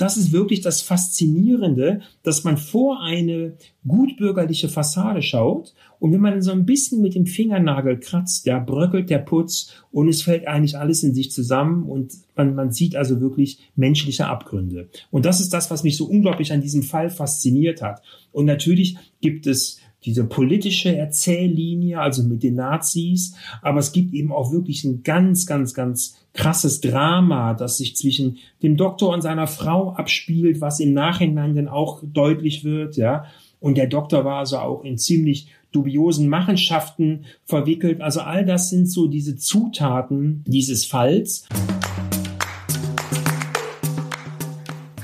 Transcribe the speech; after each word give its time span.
Das 0.00 0.16
ist 0.16 0.32
wirklich 0.32 0.60
das 0.60 0.80
Faszinierende, 0.80 2.00
dass 2.22 2.44
man 2.44 2.56
vor 2.56 3.02
eine 3.02 3.54
gutbürgerliche 3.86 4.68
Fassade 4.68 5.22
schaut 5.22 5.74
und 5.98 6.12
wenn 6.12 6.20
man 6.20 6.40
so 6.42 6.52
ein 6.52 6.66
bisschen 6.66 7.02
mit 7.02 7.14
dem 7.14 7.26
Fingernagel 7.26 7.98
kratzt, 7.98 8.46
ja, 8.46 8.58
bröckelt 8.58 9.10
der 9.10 9.18
Putz 9.18 9.72
und 9.90 10.08
es 10.08 10.22
fällt 10.22 10.46
eigentlich 10.46 10.78
alles 10.78 11.02
in 11.02 11.14
sich 11.14 11.30
zusammen 11.32 11.84
und 11.84 12.12
man, 12.36 12.54
man 12.54 12.70
sieht 12.70 12.96
also 12.96 13.20
wirklich 13.20 13.70
menschliche 13.74 14.26
Abgründe. 14.26 14.88
Und 15.10 15.24
das 15.24 15.40
ist 15.40 15.52
das, 15.52 15.70
was 15.70 15.82
mich 15.82 15.96
so 15.96 16.06
unglaublich 16.06 16.52
an 16.52 16.60
diesem 16.60 16.82
Fall 16.82 17.10
fasziniert 17.10 17.82
hat. 17.82 18.02
Und 18.30 18.46
natürlich 18.46 18.96
gibt 19.20 19.46
es 19.46 19.80
diese 20.04 20.24
politische 20.24 20.96
Erzähllinie, 20.96 22.00
also 22.00 22.22
mit 22.22 22.42
den 22.42 22.54
Nazis, 22.54 23.34
aber 23.62 23.80
es 23.80 23.92
gibt 23.92 24.14
eben 24.14 24.32
auch 24.32 24.52
wirklich 24.52 24.84
ein 24.84 25.02
ganz, 25.02 25.46
ganz, 25.46 25.74
ganz 25.74 26.16
krasses 26.34 26.80
Drama, 26.80 27.54
das 27.54 27.78
sich 27.78 27.96
zwischen 27.96 28.38
dem 28.62 28.76
Doktor 28.76 29.12
und 29.12 29.22
seiner 29.22 29.46
Frau 29.46 29.92
abspielt, 29.92 30.60
was 30.60 30.80
im 30.80 30.92
Nachhinein 30.92 31.54
dann 31.54 31.68
auch 31.68 32.02
deutlich 32.04 32.64
wird, 32.64 32.96
ja. 32.96 33.24
Und 33.60 33.76
der 33.76 33.88
Doktor 33.88 34.24
war 34.24 34.38
also 34.38 34.58
auch 34.58 34.84
in 34.84 34.98
ziemlich 34.98 35.48
dubiosen 35.72 36.28
Machenschaften 36.28 37.24
verwickelt. 37.44 38.00
Also 38.00 38.20
all 38.20 38.44
das 38.44 38.70
sind 38.70 38.86
so 38.86 39.08
diese 39.08 39.36
Zutaten 39.36 40.44
dieses 40.46 40.84
Falls. 40.84 41.48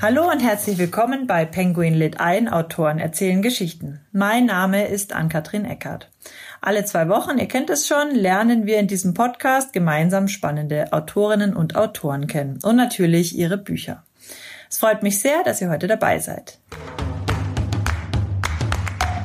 Hallo 0.07 0.29
und 0.29 0.39
herzlich 0.39 0.77
willkommen 0.77 1.25
bei 1.25 1.45
Penguin 1.45 1.95
Lit 1.95 2.19
ein, 2.19 2.47
Autoren 2.47 2.99
erzählen 2.99 3.41
Geschichten. 3.41 4.01
Mein 4.11 4.45
Name 4.45 4.87
ist 4.87 5.13
Ann-Kathrin 5.13 5.65
Eckert. 5.65 6.11
Alle 6.61 6.85
zwei 6.85 7.09
Wochen, 7.09 7.39
ihr 7.39 7.47
kennt 7.47 7.71
es 7.71 7.87
schon, 7.87 8.11
lernen 8.11 8.67
wir 8.67 8.77
in 8.77 8.85
diesem 8.85 9.15
Podcast 9.15 9.73
gemeinsam 9.73 10.27
spannende 10.27 10.93
Autorinnen 10.93 11.55
und 11.55 11.75
Autoren 11.75 12.27
kennen 12.27 12.59
und 12.61 12.75
natürlich 12.75 13.35
ihre 13.35 13.57
Bücher. 13.57 14.03
Es 14.69 14.77
freut 14.77 15.01
mich 15.01 15.19
sehr, 15.19 15.43
dass 15.43 15.59
ihr 15.59 15.71
heute 15.71 15.87
dabei 15.87 16.19
seid. 16.19 16.59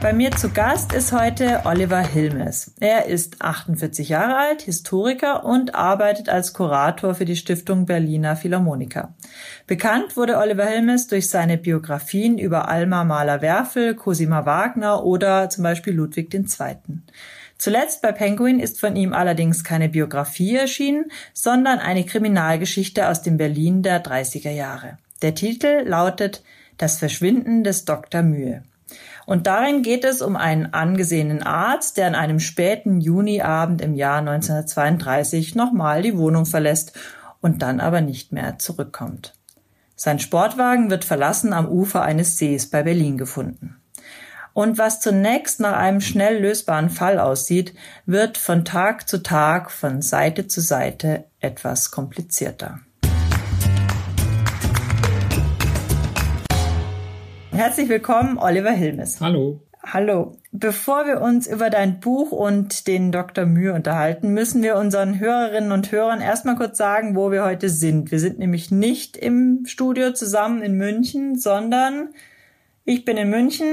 Bei 0.01 0.15
mir 0.15 0.31
zu 0.31 0.49
Gast 0.49 0.95
ist 0.95 1.13
heute 1.13 1.61
Oliver 1.67 2.01
Hilmes. 2.01 2.73
Er 2.81 3.05
ist 3.05 3.43
48 3.43 4.09
Jahre 4.09 4.37
alt, 4.39 4.63
Historiker 4.63 5.45
und 5.45 5.75
arbeitet 5.75 6.31
als 6.31 6.55
Kurator 6.55 7.15
für 7.15 7.27
die 7.27 7.37
Stiftung 7.37 7.85
Berliner 7.85 8.35
Philharmoniker. 8.35 9.13
Bekannt 9.67 10.17
wurde 10.17 10.39
Oliver 10.39 10.65
Hilmes 10.65 11.07
durch 11.09 11.29
seine 11.29 11.59
Biografien 11.59 12.39
über 12.39 12.69
Alma 12.69 13.05
Mahler-Werfel, 13.05 13.95
Cosima 13.95 14.47
Wagner 14.47 15.05
oder 15.05 15.51
zum 15.51 15.65
Beispiel 15.65 15.93
Ludwig 15.93 16.33
II. 16.33 16.47
Zuletzt 17.59 18.01
bei 18.01 18.13
Penguin 18.13 18.59
ist 18.59 18.81
von 18.81 18.97
ihm 18.97 19.13
allerdings 19.13 19.65
keine 19.65 19.91
Biografie 19.91 20.57
erschienen, 20.57 21.11
sondern 21.35 21.79
eine 21.79 22.07
Kriminalgeschichte 22.07 23.07
aus 23.07 23.21
dem 23.21 23.37
Berlin 23.37 23.83
der 23.83 24.03
30er 24.03 24.51
Jahre. 24.51 24.97
Der 25.21 25.35
Titel 25.35 25.83
lautet 25.85 26.43
Das 26.79 26.97
Verschwinden 26.99 27.65
des 27.65 27.85
Dr. 27.85 28.23
Mühe. 28.23 28.63
Und 29.31 29.47
darin 29.47 29.83
geht 29.83 30.03
es 30.03 30.23
um 30.23 30.35
einen 30.35 30.75
angesehenen 30.75 31.45
Arzt, 31.45 31.97
der 31.97 32.09
an 32.09 32.17
einem 32.17 32.41
späten 32.41 33.01
Juniabend 33.01 33.81
im 33.81 33.95
Jahr 33.95 34.19
1932 34.19 35.55
nochmal 35.55 36.03
die 36.03 36.19
Wohnung 36.19 36.47
verlässt 36.47 36.99
und 37.41 37.63
dann 37.63 37.79
aber 37.79 38.01
nicht 38.01 38.33
mehr 38.33 38.59
zurückkommt. 38.59 39.35
Sein 39.95 40.19
Sportwagen 40.19 40.91
wird 40.91 41.05
verlassen 41.05 41.53
am 41.53 41.69
Ufer 41.69 42.03
eines 42.03 42.39
Sees 42.39 42.71
bei 42.71 42.83
Berlin 42.83 43.19
gefunden. 43.19 43.77
Und 44.53 44.79
was 44.79 44.99
zunächst 44.99 45.61
nach 45.61 45.77
einem 45.77 46.01
schnell 46.01 46.43
lösbaren 46.43 46.91
Fall 46.91 47.21
aussieht, 47.21 47.73
wird 48.07 48.37
von 48.37 48.65
Tag 48.65 49.09
zu 49.09 49.23
Tag, 49.23 49.71
von 49.71 50.03
Seite 50.03 50.49
zu 50.49 50.61
Seite 50.61 51.27
etwas 51.39 51.93
komplizierter. 51.93 52.81
Herzlich 57.61 57.91
willkommen, 57.91 58.39
Oliver 58.39 58.71
Hilmes. 58.71 59.21
Hallo. 59.21 59.61
Hallo. 59.83 60.33
Bevor 60.51 61.05
wir 61.05 61.21
uns 61.21 61.47
über 61.47 61.69
dein 61.69 62.01
Buch 62.01 62.33
und 62.33 62.87
den 62.87 63.13
Dr. 63.13 63.45
Mühe 63.45 63.75
unterhalten, 63.75 64.33
müssen 64.33 64.63
wir 64.63 64.77
unseren 64.77 65.21
Hörerinnen 65.21 65.71
und 65.71 65.93
Hörern 65.93 66.23
erstmal 66.23 66.57
kurz 66.57 66.79
sagen, 66.79 67.15
wo 67.17 67.31
wir 67.31 67.45
heute 67.45 67.69
sind. 67.69 68.13
Wir 68.13 68.19
sind 68.19 68.39
nämlich 68.39 68.71
nicht 68.71 69.19
im 69.19 69.67
Studio 69.67 70.15
zusammen 70.15 70.63
in 70.63 70.79
München, 70.79 71.39
sondern 71.39 72.09
ich 72.87 73.05
bin 73.05 73.19
in 73.19 73.29
München 73.29 73.67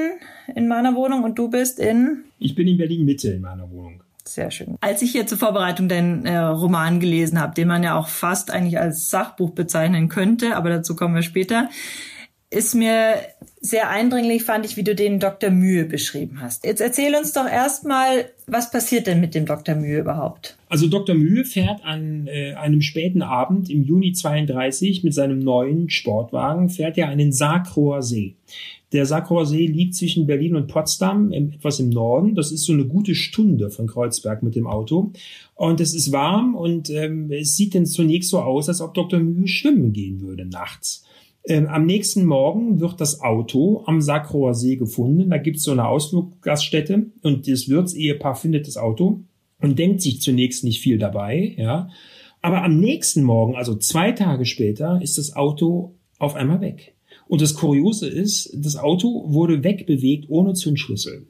in 0.53 0.67
meiner 0.67 0.93
Wohnung 0.93 1.23
und 1.23 1.39
du 1.39 1.49
bist 1.49 1.79
in? 1.79 2.25
Ich 2.39 2.55
bin 2.55 2.67
in 2.67 2.77
Berlin 2.77 3.05
Mitte 3.05 3.29
in 3.29 3.41
meiner 3.41 3.71
Wohnung. 3.71 4.03
Sehr 4.25 4.51
schön. 4.51 4.75
Als 4.81 5.01
ich 5.01 5.13
hier 5.13 5.27
zur 5.27 5.37
Vorbereitung 5.37 5.87
den 5.87 6.25
äh, 6.25 6.37
Roman 6.37 6.99
gelesen 6.99 7.39
habe, 7.39 7.53
den 7.55 7.69
man 7.69 7.83
ja 7.83 7.97
auch 7.97 8.09
fast 8.09 8.51
eigentlich 8.51 8.79
als 8.79 9.09
Sachbuch 9.09 9.51
bezeichnen 9.51 10.09
könnte, 10.09 10.57
aber 10.57 10.71
dazu 10.71 10.93
kommen 10.93 11.15
wir 11.15 11.21
später, 11.21 11.69
ist 12.49 12.75
mir 12.75 13.15
sehr 13.59 13.89
eindringlich, 13.89 14.43
fand 14.43 14.65
ich, 14.65 14.77
wie 14.77 14.83
du 14.83 14.95
den 14.95 15.19
Dr. 15.19 15.49
Mühe 15.49 15.83
beschrieben 15.85 16.39
hast. 16.39 16.65
Jetzt 16.65 16.79
erzähl 16.79 17.13
uns 17.15 17.33
doch 17.33 17.47
erstmal, 17.47 18.31
was 18.45 18.71
passiert 18.71 19.07
denn 19.07 19.19
mit 19.19 19.35
dem 19.35 19.45
Dr. 19.45 19.75
Mühe 19.75 19.99
überhaupt? 19.99 20.57
Also 20.69 20.87
Dr. 20.87 21.15
Mühe 21.15 21.43
fährt 21.43 21.83
an 21.83 22.27
äh, 22.27 22.53
einem 22.53 22.81
späten 22.81 23.21
Abend 23.21 23.69
im 23.69 23.83
Juni 23.83 24.13
32 24.13 25.03
mit 25.03 25.13
seinem 25.13 25.39
neuen 25.39 25.89
Sportwagen, 25.89 26.69
fährt 26.69 26.97
er 26.97 27.09
an 27.09 27.17
den 27.17 27.33
Saarkroer 27.33 28.01
See. 28.01 28.35
Der 28.93 29.05
Saarkroer 29.05 29.45
See 29.45 29.65
liegt 29.65 29.95
zwischen 29.95 30.27
Berlin 30.27 30.55
und 30.55 30.67
Potsdam, 30.67 31.33
im, 31.33 31.51
etwas 31.51 31.81
im 31.81 31.89
Norden. 31.89 32.35
Das 32.35 32.53
ist 32.53 32.63
so 32.63 32.71
eine 32.71 32.85
gute 32.85 33.15
Stunde 33.15 33.69
von 33.69 33.87
Kreuzberg 33.87 34.43
mit 34.43 34.55
dem 34.55 34.67
Auto. 34.67 35.11
Und 35.55 35.81
es 35.81 35.93
ist 35.93 36.13
warm 36.13 36.55
und 36.55 36.89
ähm, 36.89 37.29
es 37.29 37.57
sieht 37.57 37.75
dann 37.75 37.85
zunächst 37.85 38.29
so 38.29 38.39
aus, 38.39 38.69
als 38.69 38.79
ob 38.79 38.93
Dr. 38.93 39.19
Mühe 39.19 39.49
schwimmen 39.49 39.91
gehen 39.91 40.21
würde 40.21 40.45
nachts. 40.45 41.03
Ähm, 41.47 41.67
am 41.67 41.85
nächsten 41.85 42.25
Morgen 42.25 42.81
wird 42.81 42.99
das 42.99 43.21
Auto 43.21 43.83
am 43.85 44.01
Sakroer 44.01 44.53
See 44.53 44.75
gefunden. 44.75 45.29
Da 45.29 45.37
gibt 45.37 45.57
es 45.57 45.63
so 45.63 45.71
eine 45.71 45.87
Ausfluggaststätte 45.87 47.05
und 47.21 47.47
das 47.47 47.69
Wirtsehepaar 47.69 48.35
findet 48.35 48.67
das 48.67 48.75
Auto 48.75 49.21
und 49.61 49.79
denkt 49.79 50.01
sich 50.01 50.21
zunächst 50.21 50.65
nicht 50.65 50.81
viel 50.81 50.97
dabei, 50.97 51.55
ja. 51.57 51.89
Aber 52.41 52.63
am 52.63 52.79
nächsten 52.79 53.23
Morgen, 53.23 53.55
also 53.55 53.75
zwei 53.75 54.11
Tage 54.11 54.45
später, 54.45 54.99
ist 55.01 55.17
das 55.17 55.35
Auto 55.35 55.95
auf 56.19 56.35
einmal 56.35 56.61
weg. 56.61 56.95
Und 57.27 57.41
das 57.41 57.55
Kuriose 57.55 58.07
ist, 58.07 58.55
das 58.55 58.75
Auto 58.75 59.25
wurde 59.27 59.63
wegbewegt 59.63 60.29
ohne 60.29 60.53
Zündschlüssel. 60.53 61.27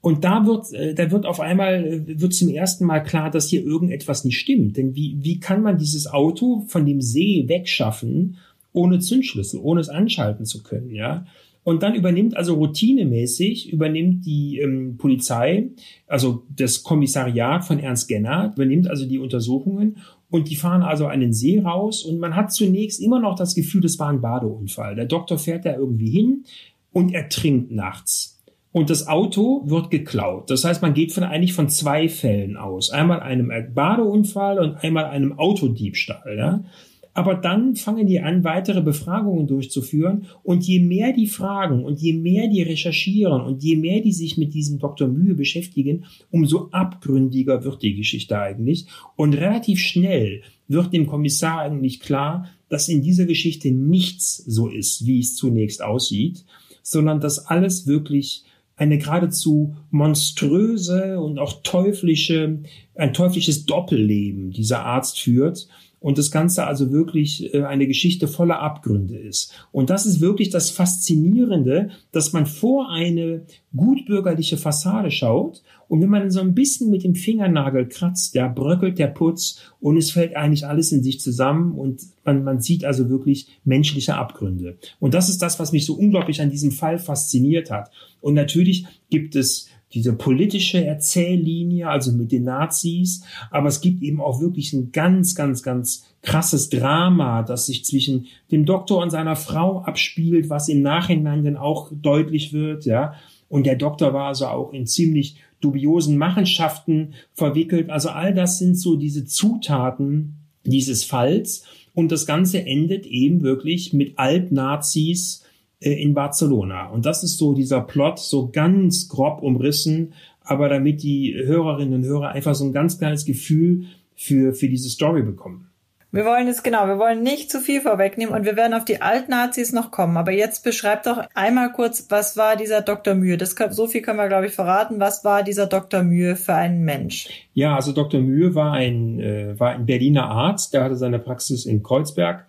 Und 0.00 0.24
da 0.24 0.46
wird, 0.46 0.72
äh, 0.72 0.94
da 0.94 1.10
wird 1.10 1.26
auf 1.26 1.40
einmal, 1.40 1.84
äh, 1.84 2.20
wird 2.20 2.34
zum 2.34 2.48
ersten 2.48 2.84
Mal 2.86 3.00
klar, 3.00 3.30
dass 3.30 3.48
hier 3.48 3.62
irgendetwas 3.64 4.24
nicht 4.24 4.38
stimmt. 4.38 4.76
Denn 4.76 4.94
wie, 4.94 5.16
wie 5.20 5.40
kann 5.40 5.62
man 5.62 5.78
dieses 5.78 6.06
Auto 6.06 6.64
von 6.66 6.86
dem 6.86 7.00
See 7.00 7.44
wegschaffen 7.46 8.38
ohne 8.72 8.98
Zündschlüssel, 8.98 9.60
ohne 9.62 9.80
es 9.80 9.88
anschalten 9.88 10.44
zu 10.44 10.62
können, 10.62 10.90
ja. 10.90 11.24
Und 11.62 11.82
dann 11.82 11.94
übernimmt 11.94 12.36
also 12.36 12.54
routinemäßig, 12.54 13.70
übernimmt 13.70 14.24
die 14.24 14.58
ähm, 14.58 14.96
Polizei, 14.96 15.68
also 16.06 16.44
das 16.48 16.82
Kommissariat 16.82 17.64
von 17.64 17.78
Ernst 17.78 18.08
Genner, 18.08 18.52
übernimmt 18.54 18.88
also 18.88 19.06
die 19.06 19.18
Untersuchungen 19.18 19.98
und 20.30 20.48
die 20.48 20.56
fahren 20.56 20.82
also 20.82 21.06
einen 21.06 21.34
See 21.34 21.60
raus 21.60 22.02
und 22.02 22.18
man 22.18 22.34
hat 22.34 22.52
zunächst 22.52 23.00
immer 23.00 23.20
noch 23.20 23.34
das 23.36 23.54
Gefühl, 23.54 23.82
das 23.82 23.98
war 23.98 24.08
ein 24.08 24.22
Badeunfall. 24.22 24.94
Der 24.94 25.04
Doktor 25.04 25.38
fährt 25.38 25.66
da 25.66 25.74
irgendwie 25.74 26.10
hin 26.10 26.44
und 26.92 27.12
er 27.12 27.28
trinkt 27.28 27.70
nachts. 27.72 28.40
Und 28.72 28.88
das 28.88 29.08
Auto 29.08 29.64
wird 29.66 29.90
geklaut. 29.90 30.48
Das 30.48 30.64
heißt, 30.64 30.80
man 30.80 30.94
geht 30.94 31.12
von 31.12 31.24
eigentlich 31.24 31.54
von 31.54 31.68
zwei 31.68 32.08
Fällen 32.08 32.56
aus. 32.56 32.90
Einmal 32.90 33.20
einem 33.20 33.50
Badeunfall 33.74 34.60
und 34.60 34.76
einmal 34.84 35.06
einem 35.06 35.38
Autodiebstahl. 35.38 36.36
Ja? 36.38 36.64
Aber 37.12 37.34
dann 37.34 37.74
fangen 37.74 38.06
die 38.06 38.20
an, 38.20 38.44
weitere 38.44 38.82
Befragungen 38.82 39.46
durchzuführen. 39.46 40.26
Und 40.42 40.64
je 40.64 40.80
mehr 40.80 41.12
die 41.12 41.26
fragen 41.26 41.84
und 41.84 42.00
je 42.00 42.12
mehr 42.12 42.48
die 42.48 42.62
recherchieren 42.62 43.42
und 43.42 43.62
je 43.62 43.76
mehr 43.76 44.00
die 44.00 44.12
sich 44.12 44.38
mit 44.38 44.54
diesem 44.54 44.78
Dr. 44.78 45.08
Mühe 45.08 45.34
beschäftigen, 45.34 46.04
umso 46.30 46.68
abgründiger 46.70 47.64
wird 47.64 47.82
die 47.82 47.94
Geschichte 47.94 48.38
eigentlich. 48.38 48.86
Und 49.16 49.34
relativ 49.34 49.80
schnell 49.80 50.42
wird 50.68 50.92
dem 50.92 51.06
Kommissar 51.06 51.60
eigentlich 51.60 52.00
klar, 52.00 52.48
dass 52.68 52.88
in 52.88 53.02
dieser 53.02 53.26
Geschichte 53.26 53.72
nichts 53.72 54.36
so 54.36 54.68
ist, 54.68 55.04
wie 55.04 55.18
es 55.18 55.34
zunächst 55.34 55.82
aussieht, 55.82 56.44
sondern 56.82 57.20
dass 57.20 57.46
alles 57.46 57.88
wirklich 57.88 58.44
eine 58.76 58.96
geradezu 58.96 59.76
monströse 59.90 61.20
und 61.20 61.38
auch 61.38 61.60
teuflische, 61.62 62.60
ein 62.94 63.12
teuflisches 63.12 63.66
Doppelleben 63.66 64.52
dieser 64.52 64.86
Arzt 64.86 65.20
führt 65.20 65.68
und 66.00 66.18
das 66.18 66.30
Ganze 66.30 66.66
also 66.66 66.90
wirklich 66.90 67.54
äh, 67.54 67.62
eine 67.62 67.86
Geschichte 67.86 68.26
voller 68.26 68.60
Abgründe 68.60 69.16
ist. 69.16 69.52
Und 69.70 69.90
das 69.90 70.06
ist 70.06 70.20
wirklich 70.20 70.50
das 70.50 70.70
Faszinierende, 70.70 71.90
dass 72.10 72.32
man 72.32 72.46
vor 72.46 72.90
eine 72.90 73.42
gutbürgerliche 73.74 74.56
Fassade 74.56 75.10
schaut 75.10 75.62
und 75.90 76.00
wenn 76.00 76.08
man 76.08 76.30
so 76.30 76.38
ein 76.38 76.54
bisschen 76.54 76.88
mit 76.88 77.02
dem 77.02 77.16
Fingernagel 77.16 77.88
kratzt, 77.88 78.36
ja, 78.36 78.46
bröckelt 78.46 79.00
der 79.00 79.08
Putz 79.08 79.60
und 79.80 79.96
es 79.96 80.12
fällt 80.12 80.36
eigentlich 80.36 80.64
alles 80.64 80.92
in 80.92 81.02
sich 81.02 81.20
zusammen 81.20 81.72
und 81.72 82.00
man, 82.24 82.44
man 82.44 82.60
sieht 82.60 82.84
also 82.84 83.10
wirklich 83.10 83.48
menschliche 83.64 84.14
Abgründe. 84.14 84.78
Und 85.00 85.14
das 85.14 85.28
ist 85.28 85.42
das, 85.42 85.58
was 85.58 85.72
mich 85.72 85.86
so 85.86 85.94
unglaublich 85.94 86.40
an 86.40 86.50
diesem 86.50 86.70
Fall 86.70 87.00
fasziniert 87.00 87.72
hat. 87.72 87.90
Und 88.20 88.34
natürlich 88.34 88.86
gibt 89.10 89.34
es 89.34 89.68
diese 89.92 90.12
politische 90.12 90.84
Erzähllinie, 90.84 91.88
also 91.88 92.12
mit 92.12 92.32
den 92.32 92.44
Nazis, 92.44 93.24
aber 93.50 93.68
es 93.68 93.80
gibt 93.80 94.02
eben 94.02 94.20
auch 94.20 94.40
wirklich 94.40 94.72
ein 94.72 94.92
ganz, 94.92 95.34
ganz, 95.34 95.62
ganz 95.62 96.04
krasses 96.22 96.68
Drama, 96.68 97.42
das 97.42 97.66
sich 97.66 97.84
zwischen 97.84 98.26
dem 98.52 98.66
Doktor 98.66 99.02
und 99.02 99.10
seiner 99.10 99.36
Frau 99.36 99.80
abspielt, 99.80 100.48
was 100.48 100.68
im 100.68 100.82
Nachhinein 100.82 101.44
dann 101.44 101.56
auch 101.56 101.90
deutlich 101.92 102.52
wird, 102.52 102.84
ja. 102.84 103.14
Und 103.48 103.66
der 103.66 103.74
Doktor 103.74 104.14
war 104.14 104.28
also 104.28 104.46
auch 104.46 104.72
in 104.72 104.86
ziemlich 104.86 105.36
dubiosen 105.60 106.16
Machenschaften 106.16 107.14
verwickelt. 107.34 107.90
Also 107.90 108.10
all 108.10 108.32
das 108.32 108.58
sind 108.58 108.78
so 108.78 108.94
diese 108.96 109.26
Zutaten 109.26 110.36
dieses 110.64 111.04
Falls. 111.04 111.64
Und 111.94 112.12
das 112.12 112.26
Ganze 112.26 112.64
endet 112.64 113.06
eben 113.06 113.42
wirklich 113.42 113.92
mit 113.92 114.18
Altnazis, 114.18 115.42
in 115.80 116.14
Barcelona. 116.14 116.88
Und 116.88 117.06
das 117.06 117.22
ist 117.22 117.38
so 117.38 117.54
dieser 117.54 117.80
Plot, 117.80 118.18
so 118.18 118.50
ganz 118.50 119.08
grob 119.08 119.42
umrissen, 119.42 120.12
aber 120.44 120.68
damit 120.68 121.02
die 121.02 121.34
Hörerinnen 121.34 121.94
und 121.94 122.04
Hörer 122.04 122.30
einfach 122.30 122.54
so 122.54 122.64
ein 122.64 122.72
ganz 122.72 122.98
kleines 122.98 123.24
Gefühl 123.24 123.86
für, 124.14 124.52
für 124.52 124.68
diese 124.68 124.90
Story 124.90 125.22
bekommen. 125.22 125.70
Wir 126.12 126.24
wollen 126.24 126.48
es 126.48 126.64
genau, 126.64 126.88
wir 126.88 126.98
wollen 126.98 127.22
nicht 127.22 127.52
zu 127.52 127.60
viel 127.60 127.80
vorwegnehmen 127.80 128.34
und 128.34 128.44
wir 128.44 128.56
werden 128.56 128.74
auf 128.74 128.84
die 128.84 129.00
Altnazis 129.00 129.72
noch 129.72 129.92
kommen. 129.92 130.16
Aber 130.16 130.32
jetzt 130.32 130.64
beschreibt 130.64 131.06
doch 131.06 131.24
einmal 131.34 131.70
kurz, 131.70 132.06
was 132.08 132.36
war 132.36 132.56
dieser 132.56 132.82
Dr. 132.82 133.14
Mühe? 133.14 133.36
Das 133.36 133.54
kann, 133.54 133.72
so 133.72 133.86
viel 133.86 134.02
können 134.02 134.18
wir, 134.18 134.26
glaube 134.26 134.46
ich, 134.46 134.52
verraten. 134.52 134.98
Was 134.98 135.24
war 135.24 135.44
dieser 135.44 135.68
Dr. 135.68 136.02
Mühe 136.02 136.34
für 136.34 136.54
ein 136.54 136.80
Mensch? 136.80 137.28
Ja, 137.54 137.76
also 137.76 137.92
Dr. 137.92 138.20
Mühe 138.20 138.56
war 138.56 138.72
ein, 138.72 139.20
äh, 139.20 139.58
war 139.58 139.70
ein 139.70 139.86
Berliner 139.86 140.28
Arzt, 140.28 140.74
der 140.74 140.82
hatte 140.82 140.96
seine 140.96 141.20
Praxis 141.20 141.64
in 141.64 141.84
Kreuzberg 141.84 142.44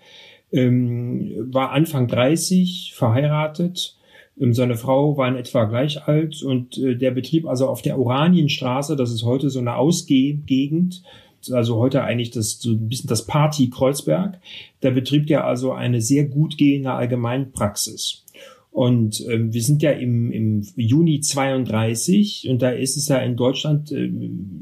ähm, 0.51 1.47
war 1.51 1.71
Anfang 1.71 2.07
30, 2.07 2.93
verheiratet. 2.95 3.97
Ähm, 4.39 4.53
seine 4.53 4.75
Frau 4.75 5.17
war 5.17 5.27
in 5.27 5.35
etwa 5.35 5.65
gleich 5.65 6.07
alt 6.07 6.41
und 6.43 6.77
äh, 6.77 6.95
der 6.95 7.11
betrieb 7.11 7.47
also 7.47 7.67
auf 7.67 7.81
der 7.81 7.99
Oranienstraße, 7.99 8.95
das 8.95 9.11
ist 9.11 9.23
heute 9.23 9.49
so 9.49 9.59
eine 9.59 9.75
Ausgehgegend, 9.75 11.03
also 11.51 11.77
heute 11.77 12.03
eigentlich 12.03 12.31
das 12.31 12.59
so 12.59 12.71
ein 12.71 12.87
bisschen 12.87 13.07
das 13.07 13.25
Party 13.25 13.69
Kreuzberg. 13.69 14.39
Da 14.81 14.91
betrieb 14.91 15.29
er 15.29 15.45
also 15.45 15.71
eine 15.71 16.01
sehr 16.01 16.25
gut 16.25 16.57
gehende 16.57 16.91
Allgemeinpraxis. 16.91 18.25
Und 18.71 19.25
ähm, 19.27 19.53
wir 19.53 19.61
sind 19.61 19.81
ja 19.81 19.91
im, 19.91 20.31
im 20.31 20.65
Juni 20.75 21.19
32 21.19 22.47
und 22.49 22.61
da 22.61 22.69
ist 22.69 22.95
es 22.95 23.09
ja 23.09 23.17
in 23.17 23.35
Deutschland 23.35 23.91
äh, 23.91 24.09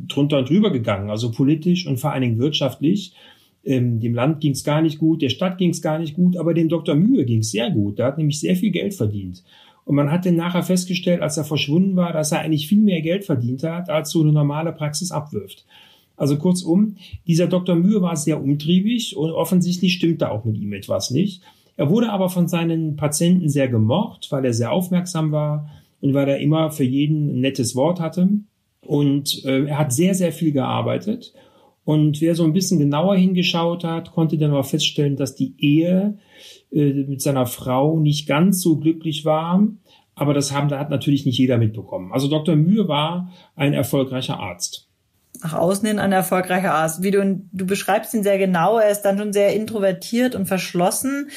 drunter 0.07 0.39
und 0.39 0.49
drüber 0.49 0.71
gegangen, 0.71 1.11
also 1.11 1.29
politisch 1.31 1.85
und 1.85 1.99
vor 1.99 2.11
allen 2.11 2.23
Dingen 2.23 2.39
wirtschaftlich. 2.39 3.13
Ähm, 3.63 3.99
dem 3.99 4.13
Land 4.13 4.41
ging 4.41 4.53
es 4.53 4.63
gar 4.63 4.81
nicht 4.81 4.99
gut, 4.99 5.21
der 5.21 5.29
Stadt 5.29 5.57
ging 5.57 5.71
es 5.71 5.81
gar 5.81 5.99
nicht 5.99 6.15
gut, 6.15 6.37
aber 6.37 6.53
dem 6.53 6.69
Dr. 6.69 6.95
Mühe 6.95 7.25
ging 7.25 7.39
es 7.39 7.51
sehr 7.51 7.69
gut. 7.71 7.99
Der 7.99 8.05
hat 8.05 8.17
nämlich 8.17 8.39
sehr 8.39 8.55
viel 8.55 8.71
Geld 8.71 8.93
verdient. 8.93 9.43
Und 9.85 9.95
man 9.95 10.11
hat 10.11 10.25
dann 10.25 10.35
nachher 10.35 10.63
festgestellt, 10.63 11.21
als 11.21 11.37
er 11.37 11.43
verschwunden 11.43 11.95
war, 11.95 12.13
dass 12.13 12.31
er 12.31 12.41
eigentlich 12.41 12.67
viel 12.67 12.81
mehr 12.81 13.01
Geld 13.01 13.25
verdient 13.25 13.63
hat, 13.63 13.89
als 13.89 14.11
so 14.11 14.21
eine 14.21 14.31
normale 14.31 14.71
Praxis 14.71 15.11
abwirft. 15.11 15.65
Also 16.15 16.37
kurzum, 16.37 16.97
dieser 17.27 17.47
Dr. 17.47 17.75
Mühe 17.75 18.01
war 18.01 18.15
sehr 18.15 18.41
umtriebig 18.41 19.15
und 19.15 19.31
offensichtlich 19.31 19.93
stimmte 19.93 20.29
auch 20.29 20.45
mit 20.45 20.57
ihm 20.57 20.73
etwas 20.73 21.11
nicht. 21.11 21.41
Er 21.77 21.89
wurde 21.89 22.11
aber 22.11 22.29
von 22.29 22.49
seinen 22.49 22.97
Patienten 22.97 23.47
sehr 23.47 23.69
gemocht, 23.69 24.27
weil 24.31 24.43
er 24.43 24.53
sehr 24.53 24.71
aufmerksam 24.71 25.31
war 25.31 25.69
und 26.01 26.13
weil 26.13 26.27
er 26.27 26.39
immer 26.39 26.71
für 26.71 26.83
jeden 26.83 27.37
ein 27.37 27.39
nettes 27.39 27.75
Wort 27.75 28.01
hatte. 28.01 28.27
Und 28.85 29.45
äh, 29.45 29.65
er 29.65 29.77
hat 29.77 29.93
sehr, 29.93 30.13
sehr 30.13 30.33
viel 30.33 30.51
gearbeitet 30.51 31.33
und 31.89 32.21
wer 32.21 32.35
so 32.35 32.43
ein 32.43 32.53
bisschen 32.53 32.77
genauer 32.77 33.15
hingeschaut 33.15 33.83
hat, 33.83 34.11
konnte 34.11 34.37
dann 34.37 34.53
auch 34.53 34.67
feststellen, 34.67 35.15
dass 35.15 35.33
die 35.33 35.55
Ehe 35.57 36.19
äh, 36.71 36.93
mit 36.93 37.19
seiner 37.19 37.47
Frau 37.47 37.99
nicht 37.99 38.27
ganz 38.27 38.61
so 38.61 38.77
glücklich 38.77 39.25
war. 39.25 39.67
Aber 40.13 40.35
das 40.35 40.51
haben, 40.51 40.69
da 40.69 40.77
hat 40.77 40.91
natürlich 40.91 41.25
nicht 41.25 41.39
jeder 41.39 41.57
mitbekommen. 41.57 42.11
Also 42.11 42.27
Dr. 42.27 42.55
Mühe 42.55 42.87
war 42.87 43.31
ein 43.55 43.73
erfolgreicher 43.73 44.39
Arzt 44.39 44.88
nach 45.41 45.53
außen 45.53 45.87
hin 45.87 45.99
ein 45.99 46.11
erfolgreicher 46.11 46.73
Arzt. 46.73 47.01
Wie 47.01 47.11
du, 47.11 47.41
du 47.51 47.65
beschreibst 47.65 48.13
ihn 48.13 48.23
sehr 48.23 48.37
genau, 48.37 48.77
er 48.77 48.89
ist 48.89 49.01
dann 49.01 49.17
schon 49.17 49.33
sehr 49.33 49.53
introvertiert 49.53 50.35
und 50.35 50.47
verschlossen. 50.47 51.29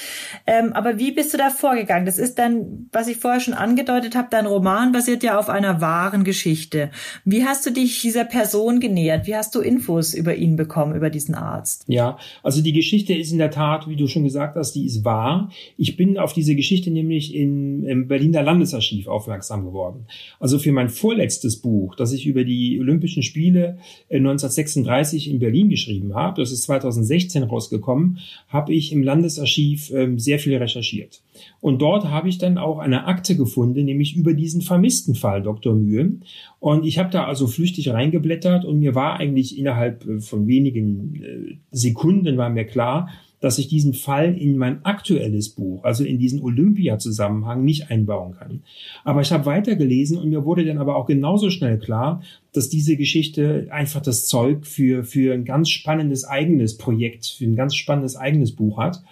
Ähm, 0.46 0.72
aber 0.72 0.99
wie 0.99 1.12
bist 1.12 1.32
du 1.32 1.38
da 1.38 1.50
vorgegangen? 1.50 2.06
Das 2.06 2.19
ist 2.19 2.38
dann, 2.38 2.88
was 2.93 3.08
ich 3.08 3.19
vorher 3.19 3.40
schon 3.40 3.54
angedeutet 3.54 4.16
habe, 4.16 4.28
dein 4.31 4.46
Roman 4.46 4.93
basiert 4.93 5.22
ja 5.22 5.38
auf 5.38 5.49
einer 5.49 5.81
wahren 5.81 6.25
Geschichte. 6.25 6.90
Wie 7.25 7.44
hast 7.44 7.64
du 7.66 7.70
dich 7.70 8.00
dieser 8.00 8.25
Person 8.25 8.81
genähert? 8.81 9.26
Wie 9.26 9.37
hast 9.37 9.54
du 9.54 9.60
Infos 9.60 10.14
über 10.14 10.34
ihn 10.34 10.56
bekommen, 10.56 10.96
über 10.96 11.10
diesen 11.10 11.34
Arzt? 11.34 11.84
Ja, 11.87 12.19
also 12.43 12.62
die 12.62 12.72
Geschichte 12.72 13.14
ist 13.14 13.32
in 13.32 13.38
der 13.38 13.50
Tat, 13.50 13.88
wie 13.88 13.96
du 13.96 14.08
schon 14.08 14.25
gesagt 14.25 14.56
hast, 14.56 14.72
die 14.72 14.87
ist 14.87 15.04
wahr. 15.04 15.50
Ich 15.76 15.96
bin 15.96 16.19
auf 16.19 16.32
diese 16.32 16.56
Geschichte 16.56 16.90
nämlich 16.90 17.34
in, 17.34 17.84
im 17.84 18.08
Berliner 18.08 18.43
Landesarchiv 18.43 19.06
aufmerksam 19.06 19.64
geworden. 19.64 20.06
Also 20.40 20.58
für 20.58 20.72
mein 20.72 20.88
vorletztes 20.88 21.60
Buch, 21.60 21.94
das 21.94 22.12
ich 22.12 22.26
über 22.26 22.44
die 22.44 22.78
Olympischen 22.81 23.22
Spiele 23.22 23.78
1936 24.10 25.30
in 25.30 25.38
Berlin 25.38 25.68
geschrieben 25.68 26.14
habe, 26.14 26.40
das 26.40 26.52
ist 26.52 26.64
2016 26.64 27.42
rausgekommen, 27.42 28.18
habe 28.48 28.72
ich 28.72 28.92
im 28.92 29.02
Landesarchiv 29.02 29.90
ähm, 29.92 30.18
sehr 30.18 30.38
viel 30.38 30.56
recherchiert. 30.56 31.22
Und 31.60 31.80
dort 31.80 32.04
habe 32.04 32.28
ich 32.28 32.38
dann 32.38 32.58
auch 32.58 32.78
eine 32.78 33.06
Akte 33.06 33.36
gefunden, 33.36 33.84
nämlich 33.84 34.16
über 34.16 34.34
diesen 34.34 34.62
vermissten 34.62 35.14
Fall 35.14 35.42
Dr. 35.42 35.74
Mühe. 35.74 36.12
Und 36.60 36.84
ich 36.84 36.98
habe 36.98 37.10
da 37.10 37.24
also 37.24 37.46
flüchtig 37.46 37.90
reingeblättert 37.90 38.64
und 38.64 38.78
mir 38.78 38.94
war 38.94 39.18
eigentlich 39.18 39.58
innerhalb 39.58 40.06
äh, 40.06 40.20
von 40.20 40.46
wenigen 40.46 41.22
äh, 41.22 41.56
Sekunden 41.70 42.36
war 42.36 42.50
mir 42.50 42.64
klar, 42.64 43.08
dass 43.42 43.58
ich 43.58 43.66
diesen 43.66 43.92
Fall 43.92 44.34
in 44.38 44.56
mein 44.56 44.84
aktuelles 44.84 45.50
Buch, 45.50 45.82
also 45.82 46.04
in 46.04 46.18
diesen 46.18 46.40
Olympia-Zusammenhang 46.40 47.64
nicht 47.64 47.90
einbauen 47.90 48.34
kann. 48.38 48.62
Aber 49.04 49.20
ich 49.20 49.32
habe 49.32 49.46
weitergelesen 49.46 50.16
und 50.16 50.30
mir 50.30 50.44
wurde 50.44 50.64
dann 50.64 50.78
aber 50.78 50.94
auch 50.94 51.06
genauso 51.06 51.50
schnell 51.50 51.78
klar, 51.78 52.22
dass 52.52 52.68
diese 52.68 52.96
Geschichte 52.96 53.66
einfach 53.70 54.00
das 54.00 54.26
Zeug 54.26 54.64
für, 54.64 55.02
für 55.02 55.34
ein 55.34 55.44
ganz 55.44 55.70
spannendes 55.70 56.25
eigenes 56.25 56.78
Projekt, 56.78 57.26
für 57.26 57.44
ein 57.44 57.56
ganz 57.56 57.75
spannendes 57.75 58.16
eigenes 58.16 58.52
Buch 58.52 58.78
hat. 58.78 59.02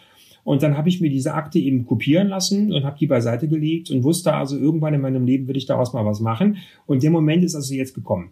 Und 0.44 0.62
dann 0.62 0.76
habe 0.76 0.88
ich 0.88 1.00
mir 1.00 1.10
diese 1.10 1.34
Akte 1.34 1.58
eben 1.58 1.84
kopieren 1.84 2.28
lassen 2.28 2.72
und 2.72 2.84
habe 2.84 2.98
die 2.98 3.08
beiseite 3.08 3.48
gelegt 3.48 3.90
und 3.90 4.04
wusste 4.04 4.32
also, 4.32 4.56
irgendwann 4.56 4.94
in 4.94 5.00
meinem 5.00 5.26
Leben 5.26 5.48
will 5.48 5.56
ich 5.56 5.66
daraus 5.66 5.92
mal 5.92 6.06
was 6.06 6.20
machen. 6.20 6.58
Und 6.86 7.02
der 7.02 7.10
Moment 7.10 7.42
ist 7.42 7.56
also 7.56 7.74
jetzt 7.74 7.94
gekommen. 7.94 8.30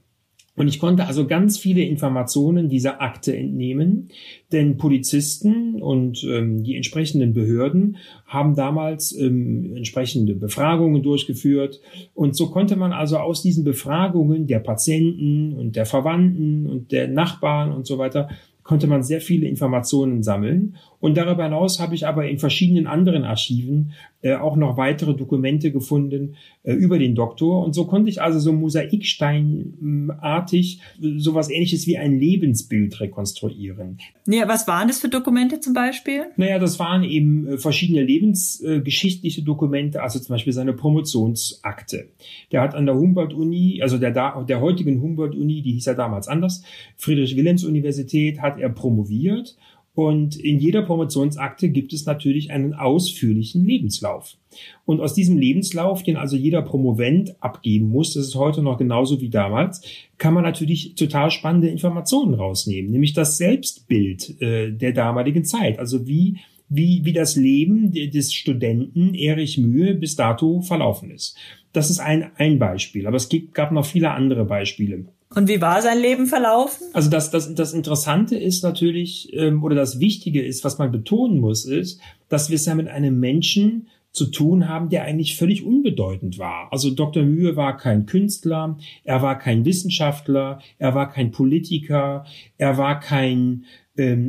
Und 0.58 0.68
ich 0.68 0.80
konnte 0.80 1.06
also 1.06 1.26
ganz 1.26 1.56
viele 1.56 1.82
Informationen 1.82 2.68
dieser 2.68 3.00
Akte 3.00 3.36
entnehmen, 3.36 4.08
denn 4.50 4.76
Polizisten 4.76 5.80
und 5.80 6.24
ähm, 6.24 6.64
die 6.64 6.74
entsprechenden 6.74 7.32
Behörden 7.32 7.96
haben 8.26 8.56
damals 8.56 9.16
ähm, 9.16 9.76
entsprechende 9.76 10.34
Befragungen 10.34 11.02
durchgeführt. 11.02 11.80
Und 12.14 12.36
so 12.36 12.50
konnte 12.50 12.76
man 12.76 12.92
also 12.92 13.18
aus 13.18 13.42
diesen 13.42 13.62
Befragungen 13.62 14.46
der 14.46 14.58
Patienten 14.58 15.52
und 15.52 15.76
der 15.76 15.86
Verwandten 15.86 16.66
und 16.66 16.90
der 16.90 17.06
Nachbarn 17.08 17.72
und 17.72 17.86
so 17.86 17.98
weiter 17.98 18.28
konnte 18.68 18.86
man 18.86 19.02
sehr 19.02 19.22
viele 19.22 19.48
Informationen 19.48 20.22
sammeln. 20.22 20.76
Und 21.00 21.16
darüber 21.16 21.44
hinaus 21.44 21.80
habe 21.80 21.94
ich 21.94 22.06
aber 22.06 22.28
in 22.28 22.38
verschiedenen 22.38 22.86
anderen 22.86 23.24
Archiven 23.24 23.94
äh, 24.20 24.34
auch 24.34 24.56
noch 24.56 24.76
weitere 24.76 25.14
Dokumente 25.14 25.70
gefunden 25.70 26.34
äh, 26.64 26.72
über 26.72 26.98
den 26.98 27.14
Doktor. 27.14 27.64
Und 27.64 27.72
so 27.72 27.84
konnte 27.84 28.10
ich 28.10 28.20
also 28.20 28.40
so 28.40 28.52
mosaiksteinartig 28.52 30.80
äh, 31.00 31.18
sowas 31.18 31.50
ähnliches 31.50 31.86
wie 31.86 31.98
ein 31.98 32.18
Lebensbild 32.18 33.00
rekonstruieren. 33.00 33.98
Ja, 34.26 34.48
was 34.48 34.66
waren 34.66 34.88
das 34.88 34.98
für 34.98 35.08
Dokumente 35.08 35.60
zum 35.60 35.72
Beispiel? 35.72 36.24
Naja, 36.36 36.58
das 36.58 36.80
waren 36.80 37.04
eben 37.04 37.46
äh, 37.46 37.58
verschiedene 37.58 38.02
lebensgeschichtliche 38.02 39.42
Dokumente, 39.42 40.02
also 40.02 40.18
zum 40.18 40.34
Beispiel 40.34 40.52
seine 40.52 40.72
Promotionsakte. 40.72 42.08
Der 42.50 42.62
hat 42.62 42.74
an 42.74 42.86
der 42.86 42.96
Humboldt-Uni, 42.96 43.82
also 43.82 43.98
der, 43.98 44.42
der 44.44 44.60
heutigen 44.60 45.00
Humboldt-Uni, 45.00 45.62
die 45.62 45.74
hieß 45.74 45.84
ja 45.84 45.94
damals 45.94 46.26
anders, 46.26 46.64
Friedrich-Wilhelms-Universität, 46.96 48.40
hat 48.40 48.58
er 48.58 48.70
promoviert 48.70 49.56
und 49.98 50.36
in 50.36 50.60
jeder 50.60 50.82
Promotionsakte 50.82 51.70
gibt 51.70 51.92
es 51.92 52.06
natürlich 52.06 52.52
einen 52.52 52.72
ausführlichen 52.72 53.64
Lebenslauf. 53.64 54.36
Und 54.84 55.00
aus 55.00 55.12
diesem 55.12 55.36
Lebenslauf, 55.36 56.04
den 56.04 56.16
also 56.16 56.36
jeder 56.36 56.62
Promovent 56.62 57.34
abgeben 57.42 57.88
muss, 57.88 58.14
das 58.14 58.28
ist 58.28 58.36
heute 58.36 58.62
noch 58.62 58.78
genauso 58.78 59.20
wie 59.20 59.28
damals, 59.28 59.82
kann 60.16 60.34
man 60.34 60.44
natürlich 60.44 60.94
total 60.94 61.32
spannende 61.32 61.66
Informationen 61.66 62.34
rausnehmen, 62.34 62.92
nämlich 62.92 63.12
das 63.12 63.38
Selbstbild 63.38 64.40
äh, 64.40 64.70
der 64.70 64.92
damaligen 64.92 65.44
Zeit. 65.44 65.80
Also 65.80 66.06
wie 66.06 66.36
wie, 66.70 67.00
wie 67.04 67.14
das 67.14 67.34
Leben 67.34 67.92
des 67.92 68.34
Studenten 68.34 69.14
Erich 69.14 69.56
Mühe 69.56 69.94
bis 69.94 70.16
dato 70.16 70.60
verlaufen 70.60 71.10
ist. 71.10 71.34
Das 71.72 71.88
ist 71.88 71.98
ein, 71.98 72.30
ein 72.36 72.58
Beispiel, 72.58 73.06
aber 73.06 73.16
es 73.16 73.30
gibt, 73.30 73.54
gab 73.54 73.72
noch 73.72 73.86
viele 73.86 74.10
andere 74.10 74.44
Beispiele. 74.44 75.06
Und 75.34 75.48
wie 75.48 75.60
war 75.60 75.82
sein 75.82 76.00
Leben 76.00 76.26
verlaufen? 76.26 76.86
Also 76.94 77.10
das, 77.10 77.30
das, 77.30 77.54
das 77.54 77.74
Interessante 77.74 78.36
ist 78.36 78.62
natürlich, 78.62 79.30
ähm, 79.34 79.62
oder 79.62 79.76
das 79.76 80.00
Wichtige 80.00 80.42
ist, 80.42 80.64
was 80.64 80.78
man 80.78 80.90
betonen 80.90 81.40
muss, 81.40 81.66
ist, 81.66 82.00
dass 82.28 82.48
wir 82.48 82.56
es 82.56 82.66
ja 82.66 82.74
mit 82.74 82.88
einem 82.88 83.20
Menschen 83.20 83.88
zu 84.10 84.26
tun 84.26 84.68
haben, 84.68 84.88
der 84.88 85.04
eigentlich 85.04 85.36
völlig 85.36 85.64
unbedeutend 85.64 86.38
war. 86.38 86.72
Also 86.72 86.90
Dr. 86.90 87.22
Mühe 87.24 87.56
war 87.56 87.76
kein 87.76 88.06
Künstler, 88.06 88.78
er 89.04 89.22
war 89.22 89.38
kein 89.38 89.64
Wissenschaftler, 89.64 90.60
er 90.78 90.94
war 90.94 91.10
kein 91.10 91.30
Politiker, 91.30 92.24
er 92.56 92.78
war 92.78 92.98
kein 92.98 93.64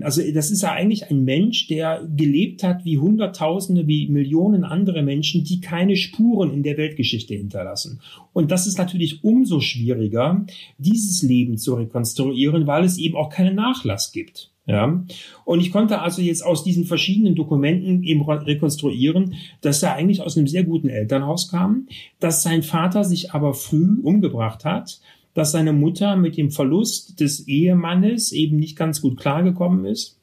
also 0.01 0.21
das 0.33 0.49
ist 0.49 0.63
ja 0.63 0.71
eigentlich 0.71 1.09
ein 1.09 1.23
Mensch, 1.23 1.67
der 1.67 2.07
gelebt 2.15 2.63
hat 2.63 2.85
wie 2.85 2.97
Hunderttausende, 2.97 3.85
wie 3.85 4.07
Millionen 4.07 4.63
andere 4.63 5.03
Menschen, 5.03 5.43
die 5.43 5.61
keine 5.61 5.95
Spuren 5.95 6.51
in 6.51 6.63
der 6.63 6.77
Weltgeschichte 6.77 7.35
hinterlassen. 7.35 8.01
Und 8.33 8.51
das 8.51 8.65
ist 8.65 8.77
natürlich 8.79 9.23
umso 9.23 9.59
schwieriger, 9.59 10.45
dieses 10.77 11.21
Leben 11.21 11.57
zu 11.57 11.75
rekonstruieren, 11.75 12.65
weil 12.65 12.83
es 12.83 12.97
eben 12.97 13.15
auch 13.15 13.29
keinen 13.29 13.55
Nachlass 13.55 14.11
gibt. 14.11 14.51
Ja, 14.65 15.03
und 15.45 15.61
ich 15.61 15.71
konnte 15.71 15.99
also 15.99 16.21
jetzt 16.21 16.45
aus 16.45 16.63
diesen 16.63 16.85
verschiedenen 16.85 17.33
Dokumenten 17.33 18.03
eben 18.03 18.21
rekonstruieren, 18.21 19.33
dass 19.61 19.81
er 19.81 19.95
eigentlich 19.95 20.21
aus 20.21 20.38
einem 20.38 20.45
sehr 20.45 20.63
guten 20.63 20.89
Elternhaus 20.89 21.49
kam, 21.49 21.88
dass 22.19 22.43
sein 22.43 22.61
Vater 22.61 23.03
sich 23.03 23.31
aber 23.31 23.55
früh 23.55 23.99
umgebracht 24.03 24.65
hat, 24.65 24.99
dass 25.33 25.51
seine 25.51 25.74
Mutter 25.74 26.15
mit 26.15 26.38
dem 26.38 26.51
Verlust 26.51 27.19
des 27.19 27.48
Ehemannes 27.48 28.31
eben 28.31 28.57
nicht 28.57 28.75
ganz 28.75 29.01
gut 29.01 29.19
klargekommen 29.19 29.86
ist. 29.86 30.17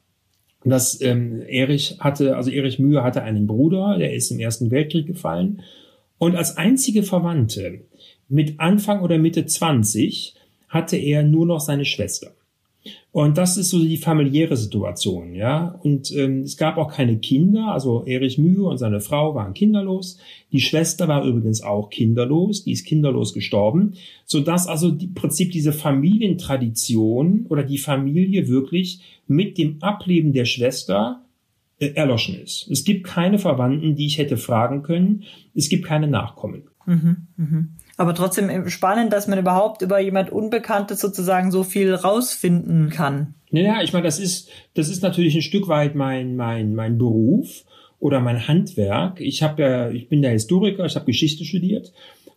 Dass 0.63 0.99
ähm, 1.01 1.41
Erich 1.47 1.97
hatte, 1.99 2.35
also 2.35 2.49
Erich 2.49 2.77
Mühe 2.79 3.03
hatte 3.03 3.23
einen 3.23 3.47
Bruder, 3.47 3.97
der 3.97 4.13
ist 4.13 4.31
im 4.31 4.39
Ersten 4.39 4.69
Weltkrieg 4.71 5.07
gefallen. 5.07 5.61
Und 6.17 6.35
als 6.35 6.57
einzige 6.57 7.03
Verwandte 7.03 7.81
mit 8.27 8.59
Anfang 8.59 9.01
oder 9.01 9.17
Mitte 9.17 9.45
20 9.45 10.35
hatte 10.67 10.97
er 10.97 11.23
nur 11.23 11.45
noch 11.45 11.61
seine 11.61 11.85
Schwester. 11.85 12.31
Und 13.17 13.39
das 13.39 13.57
ist 13.57 13.71
so 13.71 13.79
die 13.79 13.97
familiäre 13.97 14.55
Situation, 14.55 15.33
ja. 15.33 15.69
Und 15.81 16.15
ähm, 16.15 16.41
es 16.41 16.55
gab 16.55 16.77
auch 16.77 16.93
keine 16.93 17.17
Kinder, 17.17 17.69
also 17.71 18.05
Erich 18.05 18.37
Mühe 18.37 18.63
und 18.63 18.77
seine 18.77 19.01
Frau 19.01 19.33
waren 19.33 19.55
kinderlos. 19.55 20.19
Die 20.51 20.61
Schwester 20.61 21.07
war 21.07 21.25
übrigens 21.25 21.63
auch 21.63 21.89
kinderlos, 21.89 22.63
die 22.63 22.73
ist 22.73 22.85
kinderlos 22.85 23.33
gestorben, 23.33 23.95
so 24.23 24.39
dass 24.41 24.67
also 24.67 24.89
im 24.89 25.15
Prinzip 25.15 25.51
diese 25.51 25.73
Familientradition 25.73 27.47
oder 27.49 27.63
die 27.63 27.79
Familie 27.79 28.49
wirklich 28.49 29.01
mit 29.25 29.57
dem 29.57 29.81
Ableben 29.81 30.31
der 30.31 30.45
Schwester 30.45 31.25
äh, 31.79 31.87
erloschen 31.95 32.35
ist. 32.35 32.67
Es 32.69 32.83
gibt 32.83 33.03
keine 33.03 33.39
Verwandten, 33.39 33.95
die 33.95 34.05
ich 34.05 34.19
hätte 34.19 34.37
fragen 34.37 34.83
können. 34.83 35.23
Es 35.55 35.69
gibt 35.69 35.85
keine 35.85 36.07
Nachkommen. 36.07 36.65
Mhm, 36.85 37.27
mh. 37.35 37.67
Aber 37.97 38.13
trotzdem 38.13 38.69
spannend, 38.69 39.11
dass 39.11 39.27
man 39.27 39.39
überhaupt 39.39 39.81
über 39.81 39.99
jemand 39.99 40.31
Unbekanntes 40.31 41.01
sozusagen 41.01 41.51
so 41.51 41.63
viel 41.63 41.93
rausfinden 41.93 42.89
kann. 42.91 43.33
Naja, 43.49 43.81
ich 43.81 43.91
meine, 43.91 44.05
das 44.05 44.19
ist, 44.19 44.49
das 44.75 44.87
ist 44.89 45.01
natürlich 45.01 45.35
ein 45.35 45.41
Stück 45.41 45.67
weit 45.67 45.95
mein, 45.95 46.35
mein, 46.35 46.75
mein 46.75 46.99
Beruf 46.99 47.63
oder 47.99 48.19
mein 48.19 48.47
Handwerk. 48.47 49.19
Ich 49.19 49.41
habe 49.41 49.61
ja, 49.63 49.89
ich 49.89 50.09
bin 50.09 50.21
der 50.21 50.31
Historiker, 50.31 50.85
ich 50.85 50.95
habe 50.95 51.05
Geschichte 51.05 51.43
studiert. 51.43 51.91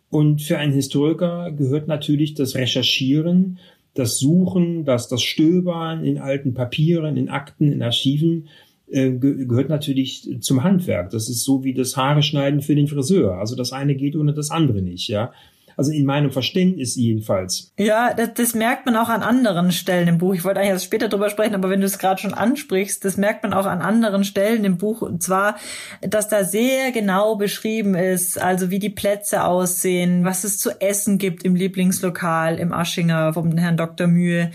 Und 0.09 0.41
für 0.41 0.57
einen 0.57 0.73
Historiker 0.73 1.51
gehört 1.51 1.87
natürlich 1.87 2.33
das 2.33 2.55
Recherchieren, 2.55 3.59
das 3.93 4.17
Suchen, 4.17 4.83
das, 4.83 5.09
das 5.09 5.21
Stöbern 5.21 6.03
in 6.03 6.17
alten 6.17 6.53
Papieren, 6.53 7.17
in 7.17 7.29
Akten, 7.29 7.71
in 7.71 7.83
Archiven 7.83 8.47
äh, 8.89 9.11
gehört 9.11 9.69
natürlich 9.69 10.27
zum 10.41 10.63
Handwerk. 10.63 11.11
Das 11.11 11.29
ist 11.29 11.43
so 11.43 11.63
wie 11.63 11.73
das 11.73 11.95
Haare 11.97 12.23
schneiden 12.23 12.61
für 12.61 12.75
den 12.75 12.87
Friseur. 12.87 13.35
Also 13.37 13.55
das 13.55 13.71
eine 13.73 13.95
geht 13.95 14.15
ohne 14.15 14.33
das 14.33 14.49
andere 14.49 14.81
nicht, 14.81 15.07
ja. 15.07 15.31
Also 15.77 15.91
in 15.91 16.05
meinem 16.05 16.31
Verständnis 16.31 16.95
jedenfalls. 16.95 17.71
Ja, 17.77 18.13
das, 18.13 18.33
das 18.35 18.53
merkt 18.53 18.85
man 18.85 18.95
auch 18.95 19.09
an 19.09 19.23
anderen 19.23 19.71
Stellen 19.71 20.07
im 20.07 20.17
Buch. 20.17 20.33
Ich 20.33 20.43
wollte 20.43 20.59
eigentlich 20.59 20.71
erst 20.71 20.85
später 20.85 21.09
drüber 21.09 21.29
sprechen, 21.29 21.55
aber 21.55 21.69
wenn 21.69 21.79
du 21.79 21.85
es 21.85 21.99
gerade 21.99 22.21
schon 22.21 22.33
ansprichst, 22.33 23.03
das 23.05 23.17
merkt 23.17 23.43
man 23.43 23.53
auch 23.53 23.65
an 23.65 23.81
anderen 23.81 24.23
Stellen 24.23 24.65
im 24.65 24.77
Buch. 24.77 25.01
Und 25.01 25.23
zwar, 25.23 25.57
dass 26.01 26.27
da 26.27 26.43
sehr 26.43 26.91
genau 26.91 27.35
beschrieben 27.35 27.95
ist, 27.95 28.41
also 28.41 28.69
wie 28.69 28.79
die 28.79 28.89
Plätze 28.89 29.43
aussehen, 29.43 30.23
was 30.25 30.43
es 30.43 30.57
zu 30.57 30.81
essen 30.81 31.17
gibt 31.17 31.43
im 31.43 31.55
Lieblingslokal 31.55 32.57
im 32.57 32.73
Aschinger 32.73 33.33
vom 33.33 33.57
Herrn 33.57 33.77
Dr. 33.77 34.07
Mühe. 34.07 34.51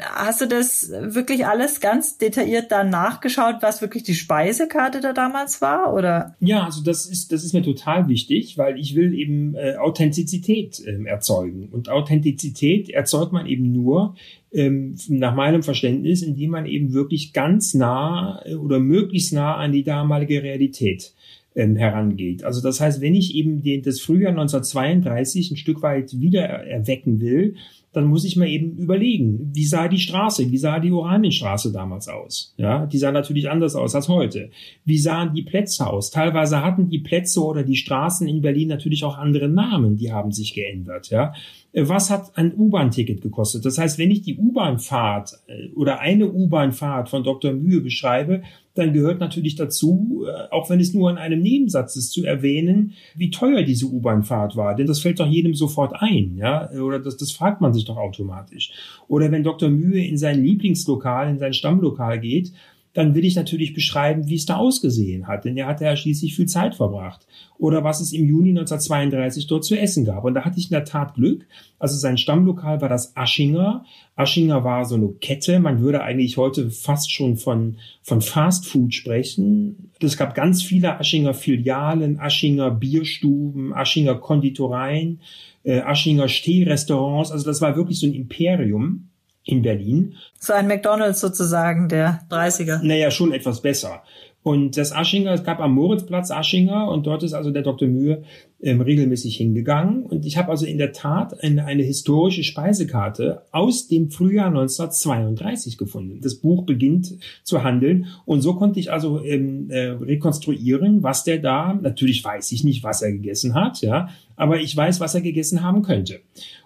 Hast 0.00 0.40
du 0.40 0.46
das 0.46 0.90
wirklich 0.90 1.46
alles 1.46 1.80
ganz 1.80 2.18
detailliert 2.18 2.72
dann 2.72 2.90
nachgeschaut, 2.90 3.56
was 3.60 3.82
wirklich 3.82 4.02
die 4.02 4.14
Speisekarte 4.14 5.00
da 5.00 5.12
damals 5.12 5.60
war, 5.60 5.92
oder? 5.94 6.36
Ja, 6.40 6.64
also 6.64 6.82
das 6.82 7.06
ist, 7.06 7.32
das 7.32 7.44
ist 7.44 7.52
mir 7.52 7.62
total 7.62 8.08
wichtig, 8.08 8.58
weil 8.58 8.78
ich 8.78 8.94
will 8.94 9.14
eben 9.14 9.54
äh, 9.54 9.76
Authentizität 9.76 10.51
Authentizität 10.52 10.82
ähm, 10.86 11.06
erzeugen. 11.06 11.68
Und 11.70 11.88
Authentizität 11.88 12.90
erzeugt 12.90 13.32
man 13.32 13.46
eben 13.46 13.72
nur, 13.72 14.14
ähm, 14.52 14.96
nach 15.08 15.34
meinem 15.34 15.62
Verständnis, 15.62 16.22
indem 16.22 16.50
man 16.50 16.66
eben 16.66 16.92
wirklich 16.92 17.32
ganz 17.32 17.74
nah 17.74 18.42
äh, 18.44 18.54
oder 18.54 18.78
möglichst 18.78 19.32
nah 19.32 19.56
an 19.56 19.72
die 19.72 19.84
damalige 19.84 20.42
Realität 20.42 21.14
ähm, 21.54 21.76
herangeht. 21.76 22.44
Also 22.44 22.62
das 22.62 22.80
heißt, 22.80 23.00
wenn 23.00 23.14
ich 23.14 23.34
eben 23.34 23.62
den, 23.62 23.82
das 23.82 24.00
Frühjahr 24.00 24.30
1932 24.30 25.50
ein 25.50 25.56
Stück 25.56 25.82
weit 25.82 26.18
wieder 26.18 26.42
erwecken 26.42 27.20
will, 27.20 27.56
dann 27.92 28.06
muss 28.06 28.24
ich 28.24 28.36
mir 28.36 28.48
eben 28.48 28.78
überlegen, 28.78 29.50
wie 29.52 29.66
sah 29.66 29.86
die 29.86 29.98
Straße, 29.98 30.50
wie 30.50 30.56
sah 30.56 30.80
die 30.80 30.90
Oranienstraße 30.90 31.72
damals 31.72 32.08
aus? 32.08 32.54
Ja, 32.56 32.86
die 32.86 32.96
sah 32.96 33.12
natürlich 33.12 33.50
anders 33.50 33.76
aus 33.76 33.94
als 33.94 34.08
heute. 34.08 34.50
Wie 34.84 34.96
sahen 34.96 35.34
die 35.34 35.42
Plätze 35.42 35.86
aus? 35.86 36.10
Teilweise 36.10 36.62
hatten 36.62 36.88
die 36.88 37.00
Plätze 37.00 37.44
oder 37.44 37.62
die 37.62 37.76
Straßen 37.76 38.26
in 38.26 38.40
Berlin 38.40 38.68
natürlich 38.68 39.04
auch 39.04 39.18
andere 39.18 39.48
Namen, 39.48 39.96
die 39.96 40.10
haben 40.10 40.32
sich 40.32 40.54
geändert. 40.54 41.10
Ja, 41.10 41.34
was 41.74 42.10
hat 42.10 42.36
ein 42.36 42.54
U-Bahn-Ticket 42.54 43.20
gekostet? 43.20 43.66
Das 43.66 43.76
heißt, 43.76 43.98
wenn 43.98 44.10
ich 44.10 44.22
die 44.22 44.38
U-Bahn-Fahrt 44.38 45.40
äh, 45.46 45.68
oder 45.74 46.00
eine 46.00 46.30
U-Bahn-Fahrt 46.30 47.10
von 47.10 47.24
Dr. 47.24 47.52
Mühe 47.52 47.82
beschreibe, 47.82 48.42
dann 48.74 48.92
gehört 48.92 49.20
natürlich 49.20 49.56
dazu, 49.56 50.24
äh, 50.26 50.50
auch 50.50 50.70
wenn 50.70 50.80
es 50.80 50.94
nur 50.94 51.10
in 51.10 51.18
einem 51.18 51.40
Nebensatz 51.42 51.96
ist, 51.96 52.12
zu 52.12 52.24
erwähnen, 52.24 52.94
wie 53.14 53.30
teuer 53.30 53.62
diese 53.62 53.86
U-Bahn-Fahrt 53.86 54.56
war. 54.56 54.74
Denn 54.74 54.86
das 54.86 55.00
fällt 55.00 55.20
doch 55.20 55.26
jedem 55.26 55.54
sofort 55.54 55.92
ein, 55.94 56.36
ja, 56.36 56.70
oder 56.70 56.98
das, 56.98 57.16
das 57.16 57.32
fragt 57.32 57.60
man 57.60 57.74
sich 57.74 57.84
doch 57.84 57.96
automatisch. 57.96 58.72
Oder 59.08 59.30
wenn 59.30 59.44
Dr. 59.44 59.68
Mühe 59.68 60.04
in 60.04 60.16
sein 60.16 60.42
Lieblingslokal, 60.42 61.28
in 61.28 61.38
sein 61.38 61.52
Stammlokal 61.52 62.18
geht, 62.20 62.52
dann 62.94 63.14
will 63.14 63.24
ich 63.24 63.36
natürlich 63.36 63.72
beschreiben, 63.72 64.28
wie 64.28 64.34
es 64.34 64.44
da 64.44 64.56
ausgesehen 64.56 65.26
hat, 65.26 65.44
denn 65.44 65.56
er 65.56 65.66
hatte 65.66 65.84
ja 65.84 65.96
schließlich 65.96 66.36
viel 66.36 66.46
Zeit 66.46 66.74
verbracht. 66.74 67.26
Oder 67.58 67.84
was 67.84 68.00
es 68.00 68.12
im 68.12 68.26
Juni 68.26 68.50
1932 68.50 69.46
dort 69.46 69.64
zu 69.64 69.78
essen 69.78 70.04
gab. 70.04 70.24
Und 70.24 70.34
da 70.34 70.44
hatte 70.44 70.58
ich 70.58 70.66
in 70.66 70.74
der 70.74 70.84
Tat 70.84 71.14
Glück. 71.14 71.46
Also 71.78 71.96
sein 71.96 72.18
Stammlokal 72.18 72.80
war 72.80 72.88
das 72.88 73.16
Aschinger. 73.16 73.84
Aschinger 74.16 74.64
war 74.64 74.84
so 74.84 74.96
eine 74.96 75.08
Kette. 75.20 75.60
Man 75.60 75.80
würde 75.80 76.02
eigentlich 76.02 76.36
heute 76.36 76.70
fast 76.70 77.12
schon 77.12 77.36
von, 77.36 77.76
von 78.02 78.20
Fast 78.20 78.66
Food 78.66 78.92
sprechen. 78.94 79.90
Es 80.00 80.16
gab 80.16 80.34
ganz 80.34 80.62
viele 80.62 80.98
Aschinger 80.98 81.34
Filialen, 81.34 82.18
Aschinger 82.18 82.70
Bierstuben, 82.70 83.72
Aschinger 83.72 84.16
Konditoreien, 84.16 85.20
äh, 85.62 85.80
Aschinger 85.80 86.28
Stehrestaurants. 86.28 87.30
Also 87.30 87.46
das 87.46 87.60
war 87.62 87.76
wirklich 87.76 88.00
so 88.00 88.06
ein 88.06 88.14
Imperium 88.14 89.08
in 89.44 89.62
Berlin. 89.62 90.14
So 90.38 90.52
ein 90.52 90.68
McDonalds 90.68 91.20
sozusagen 91.20 91.88
der 91.88 92.20
30er. 92.30 92.82
Naja, 92.82 93.10
schon 93.10 93.32
etwas 93.32 93.60
besser. 93.60 94.02
Und 94.44 94.76
das 94.76 94.90
Aschinger, 94.90 95.32
es 95.32 95.44
gab 95.44 95.60
am 95.60 95.74
Moritzplatz 95.74 96.32
Aschinger 96.32 96.88
und 96.88 97.06
dort 97.06 97.22
ist 97.22 97.32
also 97.32 97.52
der 97.52 97.62
Dr. 97.62 97.86
Mühe 97.86 98.24
ähm, 98.60 98.80
regelmäßig 98.80 99.36
hingegangen. 99.36 100.02
Und 100.02 100.26
ich 100.26 100.36
habe 100.36 100.50
also 100.50 100.66
in 100.66 100.78
der 100.78 100.92
Tat 100.92 101.44
eine, 101.44 101.64
eine 101.64 101.84
historische 101.84 102.42
Speisekarte 102.42 103.42
aus 103.52 103.86
dem 103.86 104.10
Frühjahr 104.10 104.48
1932 104.48 105.78
gefunden. 105.78 106.20
Das 106.20 106.34
Buch 106.34 106.64
beginnt 106.64 107.14
zu 107.44 107.62
handeln 107.62 108.08
und 108.24 108.40
so 108.40 108.54
konnte 108.54 108.80
ich 108.80 108.90
also 108.90 109.22
ähm, 109.22 109.70
äh, 109.70 109.90
rekonstruieren, 109.90 111.04
was 111.04 111.22
der 111.22 111.38
da, 111.38 111.78
natürlich 111.80 112.24
weiß 112.24 112.50
ich 112.50 112.64
nicht, 112.64 112.82
was 112.82 113.00
er 113.02 113.12
gegessen 113.12 113.54
hat, 113.54 113.80
ja, 113.80 114.08
aber 114.34 114.60
ich 114.60 114.76
weiß, 114.76 114.98
was 114.98 115.14
er 115.14 115.20
gegessen 115.20 115.62
haben 115.62 115.82
könnte. 115.82 116.20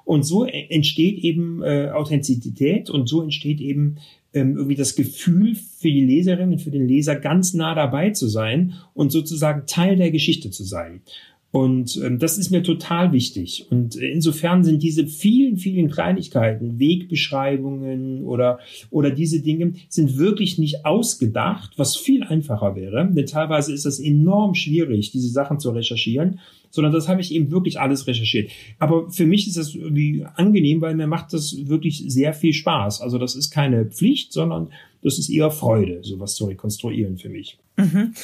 Und 0.07 0.23
so 0.23 0.45
entsteht 0.45 1.19
eben 1.19 1.65
äh, 1.65 1.91
Authentizität 1.91 2.91
und 2.91 3.09
so 3.09 3.23
entsteht 3.23 3.61
eben 3.61 3.97
ähm, 4.33 4.57
irgendwie 4.57 4.77
das 4.77 4.95
Gefühl 4.95 5.57
für 5.57 5.91
die 5.91 6.05
Leserin 6.05 6.53
und 6.53 6.63
für 6.63 6.71
den 6.71 6.87
Leser 6.87 7.17
ganz 7.17 7.55
nah 7.55 7.75
dabei 7.75 8.11
zu 8.11 8.29
sein 8.29 8.75
und 8.95 9.11
sozusagen 9.11 9.67
Teil 9.67 9.97
der 9.97 10.13
Geschichte 10.13 10.53
zu 10.53 10.63
sein. 10.63 11.01
Und 11.57 11.99
ähm, 12.05 12.19
das 12.19 12.37
ist 12.37 12.51
mir 12.51 12.63
total 12.63 13.13
wichtig. 13.13 13.67
Und 13.71 13.97
insofern 13.97 14.63
sind 14.63 14.83
diese 14.83 15.07
vielen, 15.07 15.57
vielen 15.57 15.91
Kleinigkeiten, 15.91 16.79
Wegbeschreibungen 16.79 18.25
oder, 18.25 18.59
oder 18.91 19.11
diese 19.11 19.41
Dinge, 19.41 19.73
sind 19.89 20.19
wirklich 20.19 20.59
nicht 20.59 20.85
ausgedacht, 20.85 21.73
was 21.79 21.97
viel 21.97 22.23
einfacher 22.23 22.77
wäre. 22.77 23.11
Denn 23.11 23.25
teilweise 23.25 23.73
ist 23.73 23.87
es 23.87 23.99
enorm 23.99 24.55
schwierig, 24.55 25.13
diese 25.13 25.31
Sachen 25.31 25.59
zu 25.59 25.71
recherchieren, 25.71 26.41
sondern 26.69 26.93
das 26.93 27.09
habe 27.09 27.23
ich 27.23 27.33
eben 27.33 27.51
wirklich 27.51 27.81
alles 27.81 28.07
recherchiert. 28.07 28.51
Aber 28.79 29.11
für 29.11 29.25
mich 29.25 29.47
ist 29.47 29.57
das 29.57 29.75
irgendwie 29.75 30.27
angenehm, 30.35 30.83
weil 30.83 30.95
mir 30.95 31.07
macht 31.07 31.33
das 31.33 31.57
wirklich 31.67 32.05
sehr 32.07 32.35
viel 32.35 32.53
Spaß. 32.53 33.01
Also 33.01 33.17
das 33.17 33.35
ist 33.35 33.51
keine 33.51 33.87
Pflicht, 33.87 34.31
sondern 34.31 34.69
das 35.03 35.19
ist 35.19 35.31
eher 35.31 35.51
Freude, 35.51 36.01
sowas 36.03 36.35
zu 36.35 36.45
rekonstruieren 36.45 37.17
für 37.17 37.31
mich. 37.31 37.57
Mhm. 37.76 38.14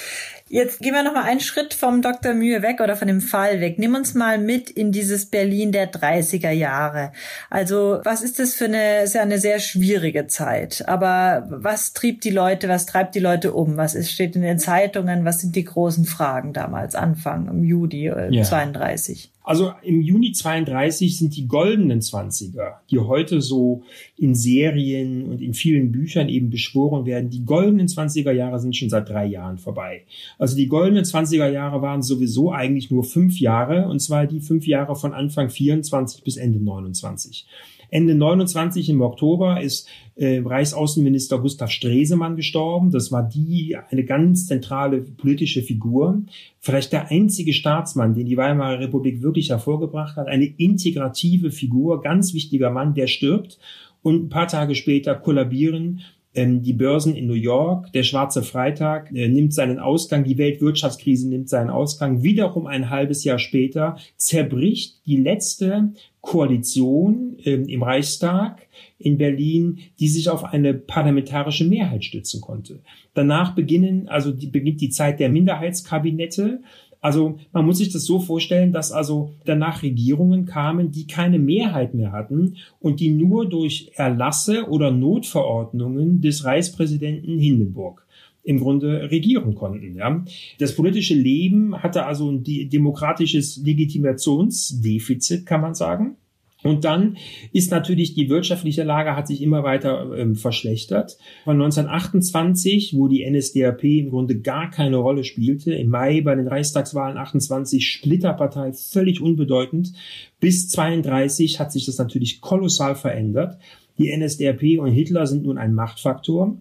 Jetzt 0.49 0.81
gehen 0.81 0.93
wir 0.93 1.03
noch 1.03 1.15
mal 1.15 1.25
einen 1.25 1.41
Schritt 1.41 1.73
vom 1.73 2.03
Dr. 2.03 2.35
Mühe 2.35 2.61
weg 2.61 2.81
oder 2.83 2.95
von 2.95 3.09
dem 3.09 3.23
Fall 3.23 3.61
weg. 3.61 3.79
Nimm 3.79 3.95
uns 3.95 4.13
mal 4.13 4.37
mit 4.37 4.69
in 4.69 4.93
dieses 4.93 5.27
Berlin 5.27 5.73
der 5.73 5.91
30er 5.91 6.51
Jahre. 6.51 7.13
Also, 7.49 8.01
was 8.05 8.21
ist 8.21 8.39
das 8.39 8.55
für 8.55 8.67
eine, 8.67 9.05
ist 9.05 9.15
ja 9.15 9.23
eine 9.23 9.39
sehr 9.39 9.61
schwierige 9.61 10.27
Zeit. 10.27 10.87
Aber 10.87 11.47
was 11.49 11.95
trieb 11.95 12.21
die 12.21 12.31
Leute, 12.31 12.69
was 12.69 12.85
treibt 12.85 13.15
die 13.15 13.21
Leute 13.21 13.55
um? 13.55 13.79
Was 13.79 13.95
ist, 13.95 14.13
steht 14.13 14.37
in 14.37 14.43
den 14.43 14.59
Zeitungen? 14.59 15.25
Was 15.25 15.41
sind 15.41 15.57
die 15.57 15.65
großen 15.65 16.05
Fragen 16.05 16.53
damals, 16.53 16.95
Anfang 16.95 17.49
im 17.49 17.65
Juli 17.65 18.09
äh, 18.09 18.29
ja. 18.31 18.43
32? 18.43 19.31
Also 19.45 19.73
im 19.83 20.01
Juni 20.03 20.33
32 20.33 21.19
sind 21.19 21.37
die 21.37 21.49
goldenen 21.49 22.01
Zwanziger, 22.01 22.81
die 22.91 22.99
heute 22.99 23.41
so 23.41 23.83
in 24.17 24.35
Serien 24.35 25.25
und 25.25 25.41
in 25.41 25.55
vielen 25.55 25.91
Büchern 25.91 26.29
eben 26.29 26.51
beschworen 26.51 27.07
werden. 27.07 27.31
Die 27.31 27.45
goldenen 27.45 27.89
Zwanziger 27.89 28.33
Jahre 28.33 28.61
sind 28.61 28.77
schon 28.77 28.91
seit 28.91 29.09
drei 29.09 29.27
Jahren 29.27 29.59
vorbei. 29.59 30.05
Also 30.39 30.57
die 30.57 30.69
goldenen 30.69 31.05
20er 31.05 31.49
Jahre 31.49 31.83
waren 31.83 32.03
sowieso 32.03 32.53
eigentlich 32.53 32.91
nur 32.91 33.05
fünf 33.05 33.41
Jahre, 33.41 33.89
und 33.89 34.01
zwar 34.01 34.27
die 34.27 34.41
fünf 34.41 34.67
Jahre 34.67 34.95
von 34.95 35.13
Anfang 35.13 35.51
24 35.51 36.23
bis 36.23 36.37
Ende 36.37 36.63
29. 36.63 37.47
Ende 37.93 38.15
29 38.15 38.89
im 38.89 39.03
Oktober 39.03 39.61
ist 39.61 39.87
äh, 40.17 40.41
Reichsaußenminister 40.43 41.39
Gustav 41.39 41.71
Stresemann 41.71 42.37
gestorben. 42.37 42.91
Das 42.91 43.13
war 43.13 43.23
die, 43.23 43.77
eine 43.91 44.05
ganz 44.05 44.47
zentrale 44.47 45.03
politische 45.03 45.63
Figur. 45.63 46.23
Vielleicht 46.59 46.95
der 46.95 47.11
einzige 47.11 47.53
Staatsmann, 47.53 48.15
den 48.15 48.25
die 48.25 48.39
Weimarer 48.39 48.81
Republik 48.81 49.21
wirklich 49.21 49.51
hervorgebracht 49.51 50.17
hat. 50.17 50.27
Eine 50.27 50.47
integrative 50.47 51.51
Figur, 51.51 52.01
ganz 52.01 52.33
wichtiger 52.33 52.71
Mann, 52.71 52.95
der 52.95 53.09
stirbt. 53.09 53.59
Und 54.03 54.25
ein 54.25 54.29
paar 54.31 54.49
Tage 54.49 54.75
später 54.75 55.15
kollabieren 55.15 56.01
die 56.35 56.73
Börsen 56.73 57.15
in 57.15 57.27
New 57.27 57.35
York, 57.35 57.93
der 57.93 58.05
schwarze 58.05 58.43
Freitag 58.43 59.13
äh, 59.13 59.29
nimmt 59.29 59.53
seinen 59.53 59.79
Ausgang, 59.79 60.25
die 60.25 60.39
Weltwirtschaftskrise 60.39 61.29
nimmt 61.29 61.49
seinen 61.49 61.69
Ausgang. 61.69 62.23
Wiederum 62.23 62.67
ein 62.67 62.89
halbes 62.89 63.23
Jahr 63.25 63.39
später 63.39 63.97
zerbricht 64.17 65.07
die 65.07 65.17
letzte 65.17 65.93
Koalition 66.23 67.37
ähm, 67.45 67.69
im 67.69 67.83
Reichstag 67.83 68.67
in 68.99 69.19
Berlin, 69.19 69.81
die 70.01 70.09
sich 70.09 70.31
auf 70.31 70.45
eine 70.45 70.73
parlamentarische 70.73 71.65
Mehrheit 71.65 72.05
stützen 72.05 72.41
konnte. 72.41 72.81
Danach 73.13 73.55
beginnen, 73.55 74.09
also 74.09 74.33
die, 74.33 74.47
beginnt 74.47 74.81
die 74.81 74.91
Zeit 74.91 75.21
der 75.21 75.29
Minderheitskabinette. 75.29 76.63
Also 77.03 77.39
man 77.53 77.67
muss 77.67 77.79
sich 77.79 77.93
das 77.93 78.05
so 78.05 78.21
vorstellen, 78.21 78.73
dass 78.73 78.93
also 78.93 79.33
danach 79.45 79.83
Regierungen 79.83 80.47
kamen, 80.47 80.93
die 80.93 81.09
keine 81.09 81.41
Mehrheit 81.41 81.95
mehr 81.95 82.13
hatten 82.13 82.55
und 82.79 83.01
die 83.01 83.11
nur 83.11 83.49
durch 83.49 83.91
Erlasse 83.97 84.69
oder 84.71 84.93
Notverordnungen 84.93 86.21
des 86.21 86.45
Reichspräsidenten 86.45 87.39
Hindenburg 87.39 88.07
im 88.45 88.61
Grunde 88.61 89.11
regieren 89.11 89.57
konnten. 89.57 89.97
Ja. 89.97 90.25
Das 90.59 90.77
politische 90.77 91.15
Leben 91.15 91.83
hatte 91.83 92.07
also 92.07 92.31
ein 92.31 92.45
demokratisches 92.45 93.57
Legitimationsdefizit, 93.65 95.45
kann 95.45 95.61
man 95.61 95.75
sagen. 95.75 96.17
Und 96.63 96.85
dann 96.85 97.17
ist 97.53 97.71
natürlich 97.71 98.15
die 98.15 98.29
wirtschaftliche 98.29 98.85
Lage 98.85 99.17
hat 99.17 99.27
sich 99.27 99.43
immer 99.43 99.65
weiter 99.65 100.17
ähm, 100.17 100.37
verschlechtert. 100.37 101.19
Von 101.45 101.61
1928, 101.61 102.97
wo 102.97 103.09
die 103.09 103.29
NSDAP 103.29 103.85
im 103.85 104.11
Grunde 104.11 104.39
gar 104.39 104.71
keine 104.71 104.97
Rolle 104.97 105.25
spielte, 105.25 105.75
im 105.75 105.89
Mai 105.89 106.21
bei 106.21 106.35
den 106.35 106.47
Reichstagswahlen 106.47 107.19
28 107.19 107.87
Splitterpartei 107.87 108.73
völlig 108.73 109.21
unbedeutend, 109.21 109.93
bis 110.41 110.69
32 110.69 111.59
hat 111.59 111.73
sich 111.73 111.87
das 111.87 111.99
natürlich 111.99 112.41
kolossal 112.41 112.95
verändert. 112.95 113.59
Die 113.99 114.17
NSDAP 114.17 114.79
und 114.79 114.91
Hitler 114.91 115.27
sind 115.27 115.45
nun 115.45 115.59
ein 115.59 115.75
Machtfaktor. 115.75 116.57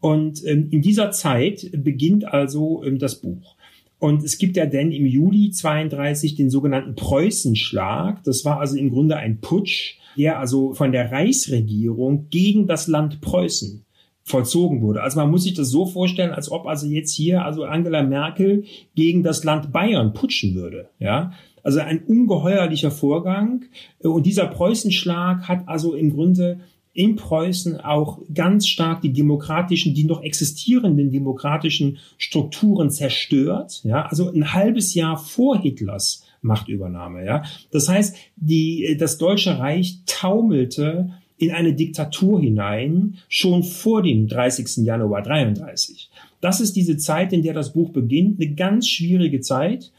Und 0.00 0.44
ähm, 0.46 0.68
in 0.70 0.82
dieser 0.82 1.10
Zeit 1.10 1.70
beginnt 1.72 2.26
also 2.26 2.84
ähm, 2.84 2.98
das 2.98 3.16
Buch. 3.16 3.55
Und 3.98 4.22
es 4.22 4.38
gibt 4.38 4.56
ja 4.56 4.66
dann 4.66 4.92
im 4.92 5.06
Juli 5.06 5.50
32 5.50 6.34
den 6.34 6.50
sogenannten 6.50 6.94
Preußenschlag. 6.94 8.22
Das 8.24 8.44
war 8.44 8.60
also 8.60 8.76
im 8.76 8.90
Grunde 8.90 9.16
ein 9.16 9.40
Putsch, 9.40 9.94
der 10.16 10.38
also 10.38 10.74
von 10.74 10.92
der 10.92 11.10
Reichsregierung 11.10 12.28
gegen 12.30 12.66
das 12.66 12.88
Land 12.88 13.20
Preußen 13.20 13.84
vollzogen 14.22 14.82
wurde. 14.82 15.02
Also 15.02 15.20
man 15.20 15.30
muss 15.30 15.44
sich 15.44 15.54
das 15.54 15.70
so 15.70 15.86
vorstellen, 15.86 16.32
als 16.32 16.50
ob 16.50 16.66
also 16.66 16.86
jetzt 16.88 17.14
hier 17.14 17.44
also 17.44 17.64
Angela 17.64 18.02
Merkel 18.02 18.64
gegen 18.96 19.22
das 19.22 19.44
Land 19.44 19.72
Bayern 19.72 20.12
putschen 20.12 20.54
würde, 20.54 20.90
ja. 20.98 21.32
Also 21.62 21.80
ein 21.80 22.04
ungeheuerlicher 22.04 22.92
Vorgang. 22.92 23.64
Und 23.98 24.24
dieser 24.24 24.46
Preußenschlag 24.46 25.48
hat 25.48 25.66
also 25.66 25.94
im 25.94 26.12
Grunde 26.12 26.60
in 26.96 27.16
Preußen 27.16 27.78
auch 27.80 28.20
ganz 28.32 28.66
stark 28.66 29.02
die 29.02 29.12
demokratischen, 29.12 29.94
die 29.94 30.04
noch 30.04 30.22
existierenden 30.22 31.10
demokratischen 31.10 31.98
Strukturen 32.16 32.90
zerstört. 32.90 33.82
Ja, 33.84 34.06
also 34.06 34.32
ein 34.32 34.54
halbes 34.54 34.94
Jahr 34.94 35.18
vor 35.18 35.60
Hitlers 35.60 36.24
Machtübernahme. 36.40 37.24
Ja, 37.24 37.42
das 37.70 37.88
heißt, 37.88 38.16
die, 38.36 38.96
das 38.98 39.18
Deutsche 39.18 39.58
Reich 39.58 39.98
taumelte 40.06 41.10
in 41.38 41.50
eine 41.50 41.74
Diktatur 41.74 42.40
hinein, 42.40 43.18
schon 43.28 43.62
vor 43.62 44.02
dem 44.02 44.26
30. 44.26 44.84
Januar 44.86 45.22
33. 45.22 46.08
Das 46.40 46.60
ist 46.60 46.76
diese 46.76 46.96
Zeit, 46.96 47.32
in 47.34 47.42
der 47.42 47.52
das 47.52 47.74
Buch 47.74 47.90
beginnt, 47.90 48.40
eine 48.40 48.54
ganz 48.54 48.88
schwierige 48.88 49.40
Zeit. 49.40 49.92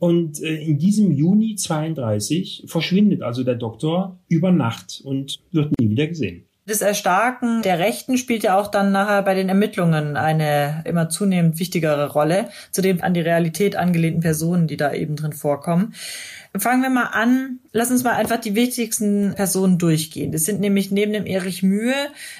Und 0.00 0.42
äh, 0.42 0.56
in 0.56 0.78
diesem 0.78 1.12
Juni 1.12 1.56
32 1.56 2.64
verschwindet 2.66 3.22
also 3.22 3.44
der 3.44 3.54
Doktor 3.54 4.18
über 4.28 4.50
Nacht 4.50 5.02
und 5.04 5.40
wird 5.52 5.78
nie 5.78 5.90
wieder 5.90 6.06
gesehen. 6.06 6.46
Das 6.66 6.80
Erstarken 6.80 7.62
der 7.62 7.78
Rechten 7.78 8.16
spielt 8.16 8.42
ja 8.42 8.58
auch 8.58 8.68
dann 8.68 8.92
nachher 8.92 9.22
bei 9.22 9.34
den 9.34 9.48
Ermittlungen 9.48 10.16
eine 10.16 10.82
immer 10.86 11.10
zunehmend 11.10 11.58
wichtigere 11.58 12.12
Rolle, 12.12 12.48
zudem 12.70 13.02
an 13.02 13.12
die 13.12 13.20
Realität 13.20 13.76
angelehnten 13.76 14.22
Personen, 14.22 14.68
die 14.68 14.76
da 14.76 14.92
eben 14.92 15.16
drin 15.16 15.32
vorkommen. 15.32 15.94
Fangen 16.56 16.82
wir 16.82 16.90
mal 16.90 17.10
an. 17.12 17.58
Lass 17.72 17.90
uns 17.90 18.02
mal 18.02 18.14
einfach 18.14 18.40
die 18.40 18.54
wichtigsten 18.54 19.34
Personen 19.34 19.78
durchgehen. 19.78 20.32
Das 20.32 20.44
sind 20.44 20.60
nämlich 20.60 20.90
neben 20.90 21.12
dem 21.12 21.26
Erich 21.26 21.62
Mühe 21.62 21.94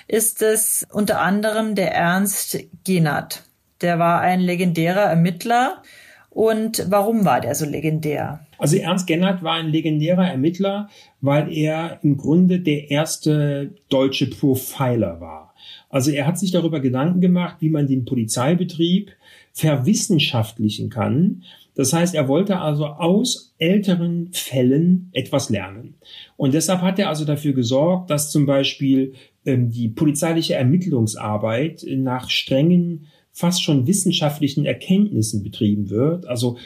ist 0.09 0.41
es 0.41 0.87
unter 0.91 1.21
anderem 1.21 1.75
der 1.75 1.93
Ernst 1.93 2.57
Genert. 2.85 3.43
Der 3.83 3.99
war 3.99 4.21
ein 4.21 4.41
legendärer 4.41 5.03
Ermittler, 5.03 5.83
und 6.31 6.87
warum 6.89 7.25
war 7.25 7.41
der 7.41 7.55
so 7.55 7.67
legendär? 7.67 8.47
Also 8.57 8.77
Ernst 8.77 9.07
Gennert 9.07 9.43
war 9.43 9.55
ein 9.55 9.69
legendärer 9.69 10.29
Ermittler, 10.29 10.89
weil 11.21 11.53
er 11.53 11.99
im 12.03 12.17
Grunde 12.17 12.61
der 12.61 12.91
erste 12.91 13.75
deutsche 13.89 14.31
Profiler 14.31 15.21
war. 15.21 15.55
Also 15.89 16.13
er 16.13 16.27
hat 16.27 16.39
sich 16.39 16.53
darüber 16.53 16.81
Gedanken 16.81 17.21
gemacht, 17.21 17.57
wie 17.61 17.69
man 17.69 17.89
den 17.89 18.05
Polizeibetrieb 18.05 19.11
verwissenschaftlichen 19.53 20.89
kann. 20.89 21.43
Das 21.75 21.93
heißt, 21.93 22.15
er 22.15 22.29
wollte 22.29 22.59
also 22.59 22.87
aus 22.87 23.55
älteren 23.59 24.29
Fällen 24.33 25.09
etwas 25.13 25.51
lernen. 25.51 25.95
Und 26.37 26.55
deshalb 26.55 26.83
hat 26.83 26.99
er 26.99 27.09
also 27.09 27.25
dafür 27.25 27.55
gesorgt, 27.55 28.11
dass 28.11 28.31
zum 28.31 28.47
Beispiel 28.47 29.15
ähm, 29.45 29.71
die 29.71 29.89
polizeiliche 29.89 30.55
Ermittlungsarbeit 30.55 31.85
nach 31.89 32.31
strengen 32.31 33.07
fast 33.33 33.63
schon 33.63 33.87
wissenschaftlichen 33.87 34.67
Erkenntnissen 34.67 35.43
betrieben 35.43 35.89
wird. 35.89 36.27
Also 36.27 36.59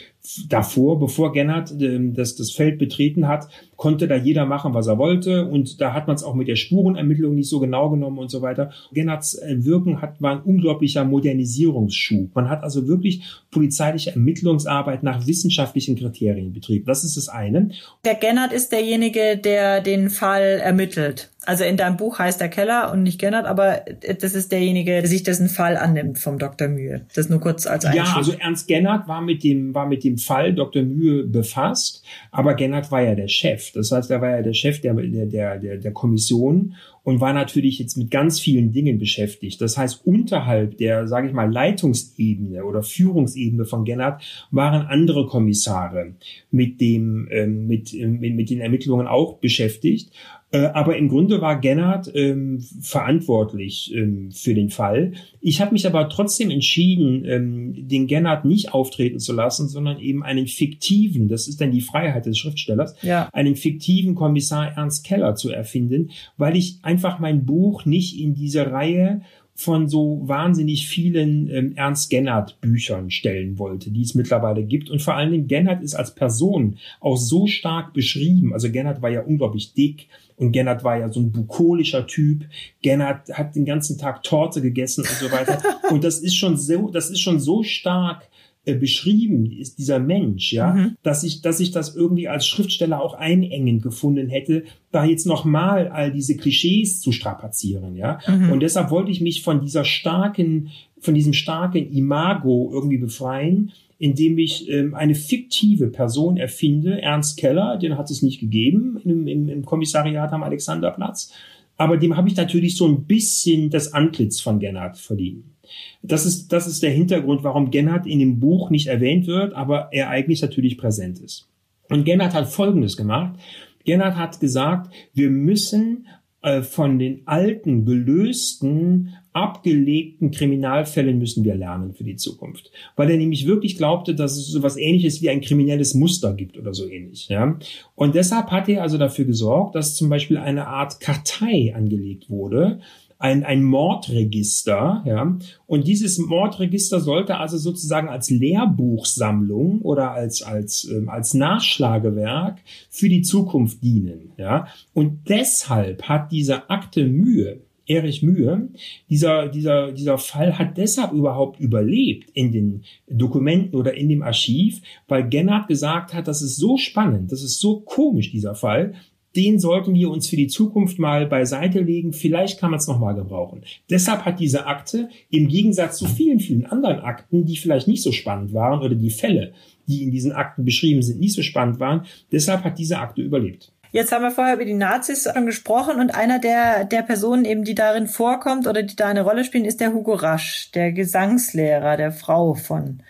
davor, 0.49 0.99
bevor 0.99 1.33
Gennard 1.33 1.71
äh, 1.81 1.99
das, 2.13 2.37
das 2.37 2.51
Feld 2.51 2.79
betreten 2.79 3.29
hat, 3.29 3.49
konnte 3.77 4.09
da 4.09 4.17
jeder 4.17 4.47
machen, 4.47 4.73
was 4.73 4.87
er 4.87 4.99
wollte. 4.99 5.47
Und 5.47 5.81
da 5.81 5.93
hat 5.93 6.07
man 6.07 6.17
es 6.17 6.23
auch 6.23 6.35
mit 6.35 6.49
der 6.49 6.57
Spurenermittlung 6.57 7.35
nicht 7.35 7.51
so 7.51 7.61
genau 7.61 7.91
genommen 7.91 8.19
und 8.19 8.31
so 8.31 8.41
weiter. 8.41 8.73
Gennards 8.93 9.35
äh, 9.35 9.65
Wirken 9.65 10.01
hat, 10.01 10.21
war 10.23 10.33
ein 10.33 10.43
unglaublicher 10.43 11.05
Modernisierungsschub. 11.05 12.35
Man 12.35 12.49
hat 12.49 12.63
also 12.63 12.89
wirklich 12.89 13.23
polizeiliche 13.51 14.13
Ermittlungsarbeit 14.13 15.03
nach 15.03 15.27
wissenschaftlichen 15.27 15.97
Kriterien 15.97 16.53
betrieben. 16.53 16.87
Das 16.87 17.05
ist 17.05 17.17
das 17.17 17.29
eine. 17.29 17.71
Der 18.05 18.15
Gennard 18.15 18.53
ist 18.53 18.73
derjenige, 18.73 19.37
der 19.37 19.83
den 19.83 20.09
Fall 20.09 20.61
ermittelt. 20.63 21.31
Also 21.47 21.65
in 21.65 21.77
deinem 21.77 21.97
Buch 21.97 22.19
heißt 22.19 22.41
der 22.41 22.49
Keller 22.49 22.93
und 22.93 23.03
nicht 23.03 23.21
Gennard, 23.21 23.47
aber 23.47 23.83
das 24.21 24.35
ist 24.35 24.53
derjenige, 24.53 24.93
der 24.93 25.07
sich 25.07 25.23
dessen 25.23 25.49
Fall 25.49 25.77
annimmt 25.77 26.19
vom 26.19 26.39
Dr. 26.39 26.69
Mühe. 26.69 27.07
Das 27.15 27.29
nur 27.29 27.41
kurz 27.41 27.67
als 27.67 27.85
Einschub. 27.85 28.07
Ja, 28.07 28.17
also 28.17 28.33
Ernst 28.33 28.69
Gennard 28.69 29.09
war 29.09 29.21
mit 29.21 29.45
dem, 29.45 29.75
war 29.75 29.87
mit 29.87 30.05
dem 30.05 30.19
Fall 30.19 30.55
Dr. 30.55 30.83
Mühe 30.83 31.25
befasst, 31.25 32.05
aber 32.31 32.55
Gennard 32.55 32.91
war 32.91 33.03
ja 33.03 33.15
der 33.15 33.29
Chef. 33.29 33.73
Das 33.73 33.93
heißt, 33.93 34.11
er 34.11 34.21
war 34.21 34.31
ja 34.31 34.43
der 34.43 34.55
Chef 34.55 34.81
der, 34.81 34.95
der, 34.95 35.59
der, 35.59 35.77
der 35.79 35.93
Kommission 35.93 36.75
und 37.05 37.21
war 37.21 37.33
natürlich 37.33 37.79
jetzt 37.79 37.97
mit 37.97 38.11
ganz 38.11 38.41
vielen 38.41 38.73
Dingen 38.73 38.99
beschäftigt. 38.99 39.61
Das 39.61 39.77
heißt, 39.77 40.07
unterhalb 40.07 40.79
der, 40.79 41.07
sage 41.07 41.29
ich 41.29 41.35
mal, 41.35 41.53
Leitungsebene 41.53 42.65
oder 42.65 42.83
Führungsebene 42.83 43.67
von 43.67 43.85
Gennard 43.85 44.23
waren 44.51 44.87
andere 44.87 45.27
Kommissare 45.27 46.15
mit 46.51 46.81
dem, 46.81 47.29
ähm, 47.31 47.67
mit, 47.67 47.93
mit, 47.93 48.35
mit 48.35 48.51
den 48.51 48.61
Ermittlungen 48.61 49.07
auch 49.07 49.39
beschäftigt. 49.39 50.11
Äh, 50.55 50.71
aber 50.73 50.97
im 50.97 51.09
Grunde 51.09 51.41
war 51.41 51.61
Gennard 51.61 52.09
ähm, 52.15 52.65
verantwortlich 52.81 53.93
ähm, 53.93 54.31
für 54.31 54.55
den 54.55 54.71
Fall. 54.71 55.15
Ich 55.41 55.61
habe 55.61 55.73
mich 55.73 55.85
aber 55.85 56.09
trotzdem 56.09 56.49
entschieden, 56.51 57.25
ähm, 57.25 57.89
den 57.89 58.07
Gennard 58.07 58.45
nicht 58.45 58.73
auftreten 58.73 59.19
zu 59.19 59.33
lassen, 59.33 59.69
sondern 59.69 59.99
eben 59.99 60.23
einen 60.23 60.47
fiktiven, 60.47 61.27
das 61.27 61.49
ist 61.49 61.61
dann 61.61 61.73
die 61.73 61.81
Freiheit 61.81 62.27
des 62.27 62.39
Schriftstellers, 62.39 62.95
ja. 63.03 63.29
einen 63.33 63.57
fiktiven 63.57 64.15
Kommissar 64.15 64.77
Ernst 64.77 65.05
Keller 65.05 65.35
zu 65.35 65.51
erfinden, 65.51 66.11
weil 66.37 66.57
ich 66.57 66.79
einfach 66.83 67.19
mein 67.19 67.45
Buch 67.45 67.85
nicht 67.85 68.21
in 68.21 68.35
diese 68.35 68.71
Reihe 68.71 69.23
von 69.57 69.89
so 69.89 70.21
wahnsinnig 70.25 70.89
vielen 70.89 71.49
ähm, 71.49 71.73
Ernst 71.77 72.11
Gennert 72.11 72.61
Büchern 72.61 73.11
stellen 73.11 73.59
wollte, 73.59 73.91
die 73.91 74.03
es 74.03 74.15
mittlerweile 74.15 74.65
gibt. 74.65 74.91
Und 74.91 75.01
vor 75.01 75.15
allen 75.15 75.31
Dingen 75.31 75.47
Gennert 75.47 75.83
ist 75.83 75.95
als 75.95 76.15
Person 76.15 76.79
auch 77.01 77.17
so 77.17 77.47
stark 77.47 77.93
beschrieben. 77.93 78.53
Also 78.53 78.71
Gennert 78.71 79.01
war 79.01 79.11
ja 79.11 79.23
unglaublich 79.23 79.73
dick 79.73 80.09
und 80.37 80.51
Gennert 80.51 80.83
war 80.83 80.99
ja 80.99 81.13
so 81.13 81.21
ein 81.21 81.31
bukolischer 81.31 82.07
Typ. 82.07 82.45
Gennert 82.83 83.33
hat 83.33 83.55
den 83.55 83.65
ganzen 83.65 83.97
Tag 83.97 84.25
Torte 84.25 84.61
gegessen 84.61 85.03
und 85.03 85.17
so 85.17 85.31
weiter. 85.31 85.63
und 85.91 86.03
das 86.03 86.19
ist 86.19 86.35
schon 86.35 86.57
so, 86.57 86.91
das 86.91 87.11
ist 87.11 87.21
schon 87.21 87.39
so 87.39 87.63
stark 87.63 88.29
äh, 88.67 88.75
beschrieben 88.75 89.51
ist 89.51 89.79
dieser 89.79 89.99
Mensch, 89.99 90.53
ja, 90.53 90.73
mhm. 90.73 90.97
dass 91.03 91.23
ich, 91.23 91.43
dass 91.43 91.61
ich 91.61 91.71
das 91.71 91.95
irgendwie 91.95 92.29
als 92.29 92.47
Schriftsteller 92.47 93.03
auch 93.03 93.13
einengend 93.13 93.83
gefunden 93.83 94.29
hätte, 94.29 94.65
da 94.91 95.05
jetzt 95.05 95.27
nochmal 95.27 95.89
all 95.89 96.11
diese 96.11 96.37
Klischees 96.37 97.01
zu 97.01 97.13
strapazieren, 97.13 97.95
ja. 97.97 98.21
Mhm. 98.27 98.53
Und 98.53 98.61
deshalb 98.61 98.91
wollte 98.91 99.11
ich 99.11 99.21
mich 99.21 99.43
von 99.43 99.61
dieser 99.61 99.85
starken, 99.85 100.71
von 100.99 101.15
diesem 101.15 101.35
starken 101.35 101.93
Imago 101.93 102.71
irgendwie 102.73 102.99
befreien, 102.99 103.73
indem 103.99 104.39
ich 104.39 104.69
ähm, 104.71 104.95
eine 104.95 105.15
fiktive 105.15 105.89
Person 105.89 106.37
erfinde, 106.37 107.03
Ernst 107.03 107.37
Keller, 107.37 107.77
den 107.77 107.99
hat 107.99 108.11
es 108.11 108.23
nicht 108.23 108.41
gegeben 108.41 108.99
im, 109.05 109.27
im, 109.27 109.49
im 109.49 109.65
Kommissariat 109.65 110.33
am 110.33 110.43
Alexanderplatz, 110.43 111.33
aber 111.77 111.97
dem 111.97 112.17
habe 112.17 112.29
ich 112.29 112.37
natürlich 112.37 112.77
so 112.77 112.87
ein 112.87 113.05
bisschen 113.05 113.71
das 113.71 113.93
Antlitz 113.93 114.41
von 114.41 114.59
Gennard 114.59 114.97
verliehen. 114.97 115.54
Das 116.03 116.27
ist, 116.27 116.49
das 116.49 116.67
ist 116.67 116.83
der 116.83 116.91
Hintergrund, 116.91 117.45
warum 117.45 117.71
Gennard 117.71 118.07
in 118.07 118.19
dem 118.19 118.41
Buch 118.41 118.71
nicht 118.71 118.87
erwähnt 118.87 119.27
wird, 119.27 119.55
aber 119.55 119.89
er 119.93 120.11
eigentlich 120.11 120.43
natürlich 120.43 120.79
präsent 120.79 121.19
ist. 121.21 121.49
Und 121.89 122.05
Gennard 122.05 122.35
hat 122.35 122.49
Folgendes 122.49 122.97
gemacht. 122.97 123.39
Gennard 123.85 124.17
hat 124.17 124.41
gesagt, 124.41 124.93
wir 125.13 125.31
müssen 125.31 126.07
äh, 126.43 126.63
von 126.63 126.99
den 126.99 127.23
alten, 127.27 127.85
gelösten, 127.85 129.15
abgelegten 129.33 130.31
Kriminalfällen 130.31 131.19
müssen 131.19 131.43
wir 131.43 131.57
lernen 131.57 131.95
für 131.95 132.05
die 132.05 132.17
Zukunft. 132.17 132.71
Weil 132.97 133.11
er 133.11 133.17
nämlich 133.17 133.47
wirklich 133.47 133.77
glaubte, 133.77 134.15
dass 134.15 134.37
es 134.37 134.49
so 134.49 134.63
was 134.63 134.77
ähnliches 134.77 135.23
wie 135.23 135.31
ein 135.31 135.41
kriminelles 135.41 135.95
Muster 135.95 136.35
gibt 136.35 136.57
oder 136.57 136.73
so 136.73 136.89
ähnlich. 136.89 137.29
Ja? 137.29 137.59
Und 137.95 138.15
deshalb 138.15 138.51
hat 138.51 138.69
er 138.69 138.83
also 138.83 138.97
dafür 138.97 139.25
gesorgt, 139.25 139.75
dass 139.75 139.97
zum 139.97 140.09
Beispiel 140.09 140.37
eine 140.37 140.69
Art 140.69 141.01
Kartei 141.01 141.75
angelegt 141.75 142.31
wurde, 142.31 142.81
ein, 143.19 143.45
ein 143.45 143.63
Mordregister, 143.63 145.03
ja. 145.07 145.39
Und 145.67 145.87
dieses 145.87 146.19
Mordregister 146.19 147.01
sollte 147.01 147.39
also 147.39 147.57
sozusagen 147.59 148.09
als 148.09 148.31
Lehrbuchsammlung 148.31 149.81
oder 149.83 150.13
als, 150.13 150.43
als, 150.43 150.85
ähm, 150.91 151.09
als 151.09 151.35
Nachschlagewerk 151.35 152.59
für 152.91 153.09
die 153.09 153.23
Zukunft 153.23 153.83
dienen, 153.83 154.33
ja. 154.37 154.67
Und 154.93 155.29
deshalb 155.29 156.05
hat 156.05 156.33
diese 156.33 156.69
Akte 156.71 157.07
Mühe, 157.07 157.61
Erich 157.87 158.23
Mühe, 158.23 158.69
dieser, 159.11 159.49
dieser, 159.49 159.93
dieser 159.93 160.17
Fall 160.17 160.59
hat 160.59 160.79
deshalb 160.79 161.13
überhaupt 161.13 161.61
überlebt 161.61 162.31
in 162.31 162.51
den 162.51 162.85
Dokumenten 163.09 163.79
oder 163.79 163.95
in 163.95 164.09
dem 164.09 164.23
Archiv, 164.23 164.81
weil 165.07 165.29
Gennard 165.29 165.69
gesagt 165.69 166.15
hat, 166.15 166.27
das 166.27 166.41
ist 166.41 166.57
so 166.57 166.79
spannend, 166.79 167.31
das 167.31 167.43
ist 167.43 167.61
so 167.61 167.81
komisch, 167.81 168.31
dieser 168.31 168.55
Fall, 168.55 168.95
den 169.37 169.59
sollten 169.59 169.95
wir 169.95 170.11
uns 170.11 170.29
für 170.29 170.37
die 170.37 170.47
Zukunft 170.47 170.99
mal 170.99 171.27
beiseite 171.27 171.81
legen. 171.81 172.13
Vielleicht 172.13 172.61
kann 172.61 172.71
man 172.71 172.79
es 172.79 172.87
nochmal 172.87 173.15
gebrauchen. 173.15 173.63
Deshalb 173.91 174.25
hat 174.25 174.41
diese 174.41 174.67
Akte 174.67 175.09
im 175.31 175.49
Gegensatz 175.49 175.99
zu 175.99 176.07
vielen, 176.07 176.41
vielen 176.41 176.67
anderen 176.67 177.01
Akten, 177.01 177.45
die 177.45 177.57
vielleicht 177.57 177.89
nicht 177.89 178.03
so 178.03 178.13
spannend 178.13 178.53
waren 178.53 178.81
oder 178.81 178.95
die 178.95 179.11
Fälle, 179.11 179.53
die 179.87 180.03
in 180.03 180.11
diesen 180.11 180.33
Akten 180.33 180.65
beschrieben 180.65 181.03
sind, 181.03 181.21
nicht 181.21 181.35
so 181.35 181.43
spannend 181.43 181.81
waren, 181.81 182.07
deshalb 182.33 182.65
hat 182.65 182.79
diese 182.79 182.99
Akte 182.99 183.23
überlebt. 183.23 183.73
Jetzt 183.95 184.11
haben 184.11 184.23
wir 184.23 184.33
vorher 184.33 184.55
über 184.55 184.65
die 184.65 184.75
Nazis 184.75 185.29
gesprochen 185.45 186.01
und 186.01 186.17
einer 186.17 186.41
der, 186.41 186.85
der 186.85 187.03
Personen 187.03 187.45
eben, 187.45 187.63
die 187.63 187.77
darin 187.77 188.09
vorkommt 188.09 188.67
oder 188.67 188.83
die 188.83 188.97
da 188.97 189.07
eine 189.07 189.23
Rolle 189.23 189.45
spielen, 189.45 189.65
ist 189.65 189.81
der 189.81 189.93
Hugo 189.93 190.15
Rasch, 190.15 190.73
der 190.73 190.91
Gesangslehrer 190.91 191.97
der 191.97 192.11
Frau 192.11 192.55
von 192.55 193.05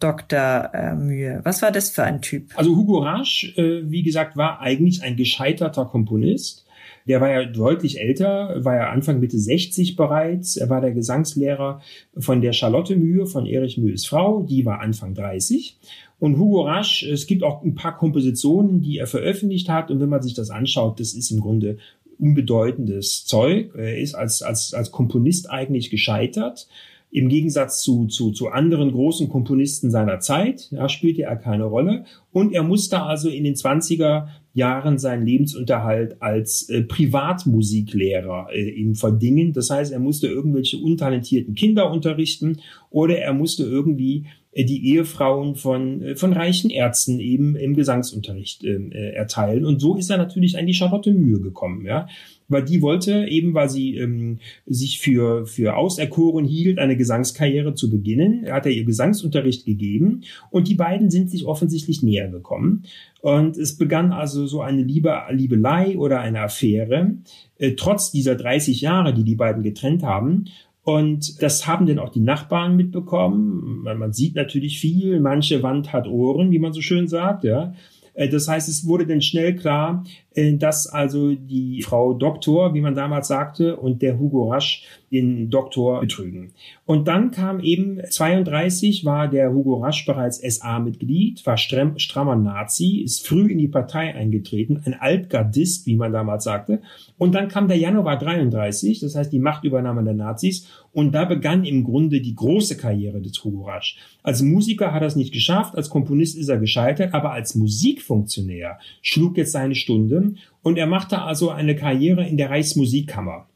Dr. 0.00 0.70
Äh, 0.74 0.94
Mühe. 0.94 1.40
Was 1.44 1.62
war 1.62 1.70
das 1.70 1.90
für 1.90 2.02
ein 2.02 2.20
Typ? 2.20 2.50
Also 2.56 2.74
Hugo 2.74 2.98
Rasch, 2.98 3.56
äh, 3.56 3.82
wie 3.90 4.02
gesagt, 4.02 4.36
war 4.36 4.60
eigentlich 4.60 5.02
ein 5.02 5.16
gescheiterter 5.16 5.84
Komponist. 5.84 6.66
Der 7.06 7.20
war 7.20 7.30
ja 7.30 7.44
deutlich 7.44 8.00
älter, 8.00 8.64
war 8.64 8.76
ja 8.76 8.90
Anfang 8.90 9.20
Mitte 9.20 9.38
60 9.38 9.96
bereits. 9.96 10.56
Er 10.56 10.68
war 10.68 10.80
der 10.80 10.92
Gesangslehrer 10.92 11.80
von 12.16 12.40
der 12.40 12.52
Charlotte 12.52 12.96
Mühe, 12.96 13.26
von 13.26 13.46
Erich 13.46 13.78
Mühes 13.78 14.06
Frau. 14.06 14.42
Die 14.42 14.64
war 14.66 14.80
Anfang 14.80 15.14
30. 15.14 15.76
Und 16.18 16.38
Hugo 16.38 16.62
Rasch, 16.62 17.02
es 17.02 17.26
gibt 17.26 17.42
auch 17.42 17.64
ein 17.64 17.74
paar 17.74 17.96
Kompositionen, 17.96 18.82
die 18.82 18.98
er 18.98 19.06
veröffentlicht 19.06 19.68
hat. 19.68 19.90
Und 19.90 20.00
wenn 20.00 20.08
man 20.08 20.22
sich 20.22 20.34
das 20.34 20.50
anschaut, 20.50 21.00
das 21.00 21.14
ist 21.14 21.30
im 21.30 21.40
Grunde 21.40 21.78
unbedeutendes 22.18 23.24
Zeug. 23.24 23.74
Er 23.74 23.98
ist 23.98 24.14
als, 24.14 24.42
als, 24.42 24.74
als 24.74 24.90
Komponist 24.90 25.50
eigentlich 25.50 25.90
gescheitert. 25.90 26.68
Im 27.12 27.28
Gegensatz 27.28 27.82
zu, 27.82 28.06
zu, 28.06 28.30
zu 28.30 28.48
anderen 28.48 28.92
großen 28.92 29.28
Komponisten 29.28 29.90
seiner 29.90 30.20
Zeit 30.20 30.68
ja, 30.70 30.88
spielte 30.88 31.22
er 31.22 31.36
keine 31.36 31.64
Rolle. 31.64 32.04
Und 32.30 32.52
er 32.52 32.62
musste 32.62 33.02
also 33.02 33.28
in 33.28 33.42
den 33.42 33.54
20er 33.54 34.28
Jahren 34.52 34.98
seinen 34.98 35.26
Lebensunterhalt 35.26 36.22
als 36.22 36.68
äh, 36.68 36.82
Privatmusiklehrer 36.82 38.48
äh, 38.52 38.70
ihm 38.70 38.94
verdingen. 38.94 39.52
Das 39.52 39.70
heißt, 39.70 39.92
er 39.92 39.98
musste 39.98 40.28
irgendwelche 40.28 40.78
untalentierten 40.78 41.54
Kinder 41.54 41.90
unterrichten 41.90 42.60
oder 42.90 43.18
er 43.18 43.32
musste 43.32 43.64
irgendwie 43.64 44.26
äh, 44.52 44.64
die 44.64 44.92
Ehefrauen 44.92 45.56
von, 45.56 46.02
äh, 46.02 46.16
von 46.16 46.32
reichen 46.32 46.70
Ärzten 46.70 47.18
eben 47.18 47.56
im 47.56 47.74
Gesangsunterricht 47.74 48.64
ähm, 48.64 48.92
äh, 48.92 49.10
erteilen. 49.10 49.64
Und 49.64 49.80
so 49.80 49.96
ist 49.96 50.10
er 50.10 50.16
natürlich 50.16 50.58
an 50.58 50.66
die 50.66 50.74
Charlotte 50.74 51.12
Mühe 51.12 51.40
gekommen. 51.40 51.84
Ja 51.86 52.06
weil 52.50 52.64
die 52.64 52.82
wollte 52.82 53.26
eben, 53.26 53.54
weil 53.54 53.70
sie 53.70 53.96
ähm, 53.96 54.38
sich 54.66 55.00
für, 55.00 55.46
für 55.46 55.76
auserkoren 55.76 56.44
hielt, 56.44 56.78
eine 56.78 56.96
Gesangskarriere 56.96 57.74
zu 57.74 57.90
beginnen, 57.90 58.46
hat 58.50 58.66
er 58.66 58.72
ihr 58.72 58.84
Gesangsunterricht 58.84 59.64
gegeben 59.64 60.22
und 60.50 60.68
die 60.68 60.74
beiden 60.74 61.10
sind 61.10 61.30
sich 61.30 61.46
offensichtlich 61.46 62.02
näher 62.02 62.28
gekommen. 62.28 62.82
Und 63.22 63.56
es 63.56 63.76
begann 63.76 64.12
also 64.12 64.46
so 64.46 64.62
eine 64.62 64.82
Liebe, 64.82 65.14
Liebelei 65.30 65.96
oder 65.96 66.20
eine 66.20 66.40
Affäre, 66.40 67.16
äh, 67.58 67.72
trotz 67.72 68.10
dieser 68.10 68.34
30 68.34 68.80
Jahre, 68.80 69.14
die 69.14 69.24
die 69.24 69.36
beiden 69.36 69.62
getrennt 69.62 70.02
haben. 70.02 70.46
Und 70.82 71.42
das 71.42 71.66
haben 71.66 71.86
dann 71.86 71.98
auch 71.98 72.08
die 72.08 72.20
Nachbarn 72.20 72.76
mitbekommen. 72.76 73.82
Man, 73.82 74.12
sieht 74.12 74.34
natürlich 74.34 74.80
viel, 74.80 75.20
manche 75.20 75.62
Wand 75.62 75.92
hat 75.92 76.08
Ohren, 76.08 76.50
wie 76.50 76.58
man 76.58 76.72
so 76.72 76.80
schön 76.80 77.06
sagt, 77.06 77.44
ja. 77.44 77.74
Äh, 78.14 78.28
das 78.28 78.48
heißt, 78.48 78.68
es 78.68 78.86
wurde 78.86 79.06
dann 79.06 79.22
schnell 79.22 79.54
klar, 79.54 80.04
dass 80.34 80.86
also 80.86 81.34
die 81.34 81.82
Frau 81.82 82.14
Doktor, 82.14 82.72
wie 82.74 82.80
man 82.80 82.94
damals 82.94 83.28
sagte, 83.28 83.76
und 83.76 84.00
der 84.00 84.18
Hugo 84.18 84.52
Rasch 84.52 84.86
den 85.10 85.50
Doktor 85.50 86.00
betrügen. 86.00 86.52
Und 86.86 87.08
dann 87.08 87.32
kam 87.32 87.58
eben 87.58 88.00
32 88.08 89.04
war 89.04 89.26
der 89.28 89.52
Hugo 89.52 89.82
Rasch 89.82 90.06
bereits 90.06 90.38
SA-Mitglied, 90.38 91.44
war 91.46 91.56
stramm, 91.56 91.98
strammer 91.98 92.36
Nazi, 92.36 93.00
ist 93.04 93.26
früh 93.26 93.50
in 93.50 93.58
die 93.58 93.66
Partei 93.66 94.14
eingetreten, 94.14 94.80
ein 94.84 94.94
Altgardist, 94.94 95.86
wie 95.86 95.96
man 95.96 96.12
damals 96.12 96.44
sagte. 96.44 96.80
Und 97.18 97.34
dann 97.34 97.48
kam 97.48 97.66
der 97.66 97.76
Januar 97.76 98.18
33, 98.18 99.00
das 99.00 99.16
heißt 99.16 99.32
die 99.32 99.40
Machtübernahme 99.40 100.04
der 100.04 100.14
Nazis. 100.14 100.68
Und 100.92 101.12
da 101.12 101.24
begann 101.24 101.64
im 101.64 101.84
Grunde 101.84 102.20
die 102.20 102.34
große 102.34 102.76
Karriere 102.76 103.20
des 103.20 103.42
Hugo 103.44 103.64
Rasch. 103.64 103.98
Als 104.22 104.42
Musiker 104.42 104.92
hat 104.92 105.02
er 105.02 105.08
es 105.08 105.16
nicht 105.16 105.32
geschafft, 105.32 105.76
als 105.76 105.90
Komponist 105.90 106.36
ist 106.36 106.48
er 106.48 106.58
gescheitert, 106.58 107.14
aber 107.14 107.32
als 107.32 107.54
Musikfunktionär 107.54 108.78
schlug 109.02 109.36
jetzt 109.36 109.52
seine 109.52 109.74
Stunde 109.74 110.19
und 110.62 110.78
er 110.78 110.86
machte 110.86 111.22
also 111.22 111.50
eine 111.50 111.74
Karriere 111.76 112.26
in 112.26 112.36
der 112.36 112.50
Reichsmusikkammer. 112.50 113.46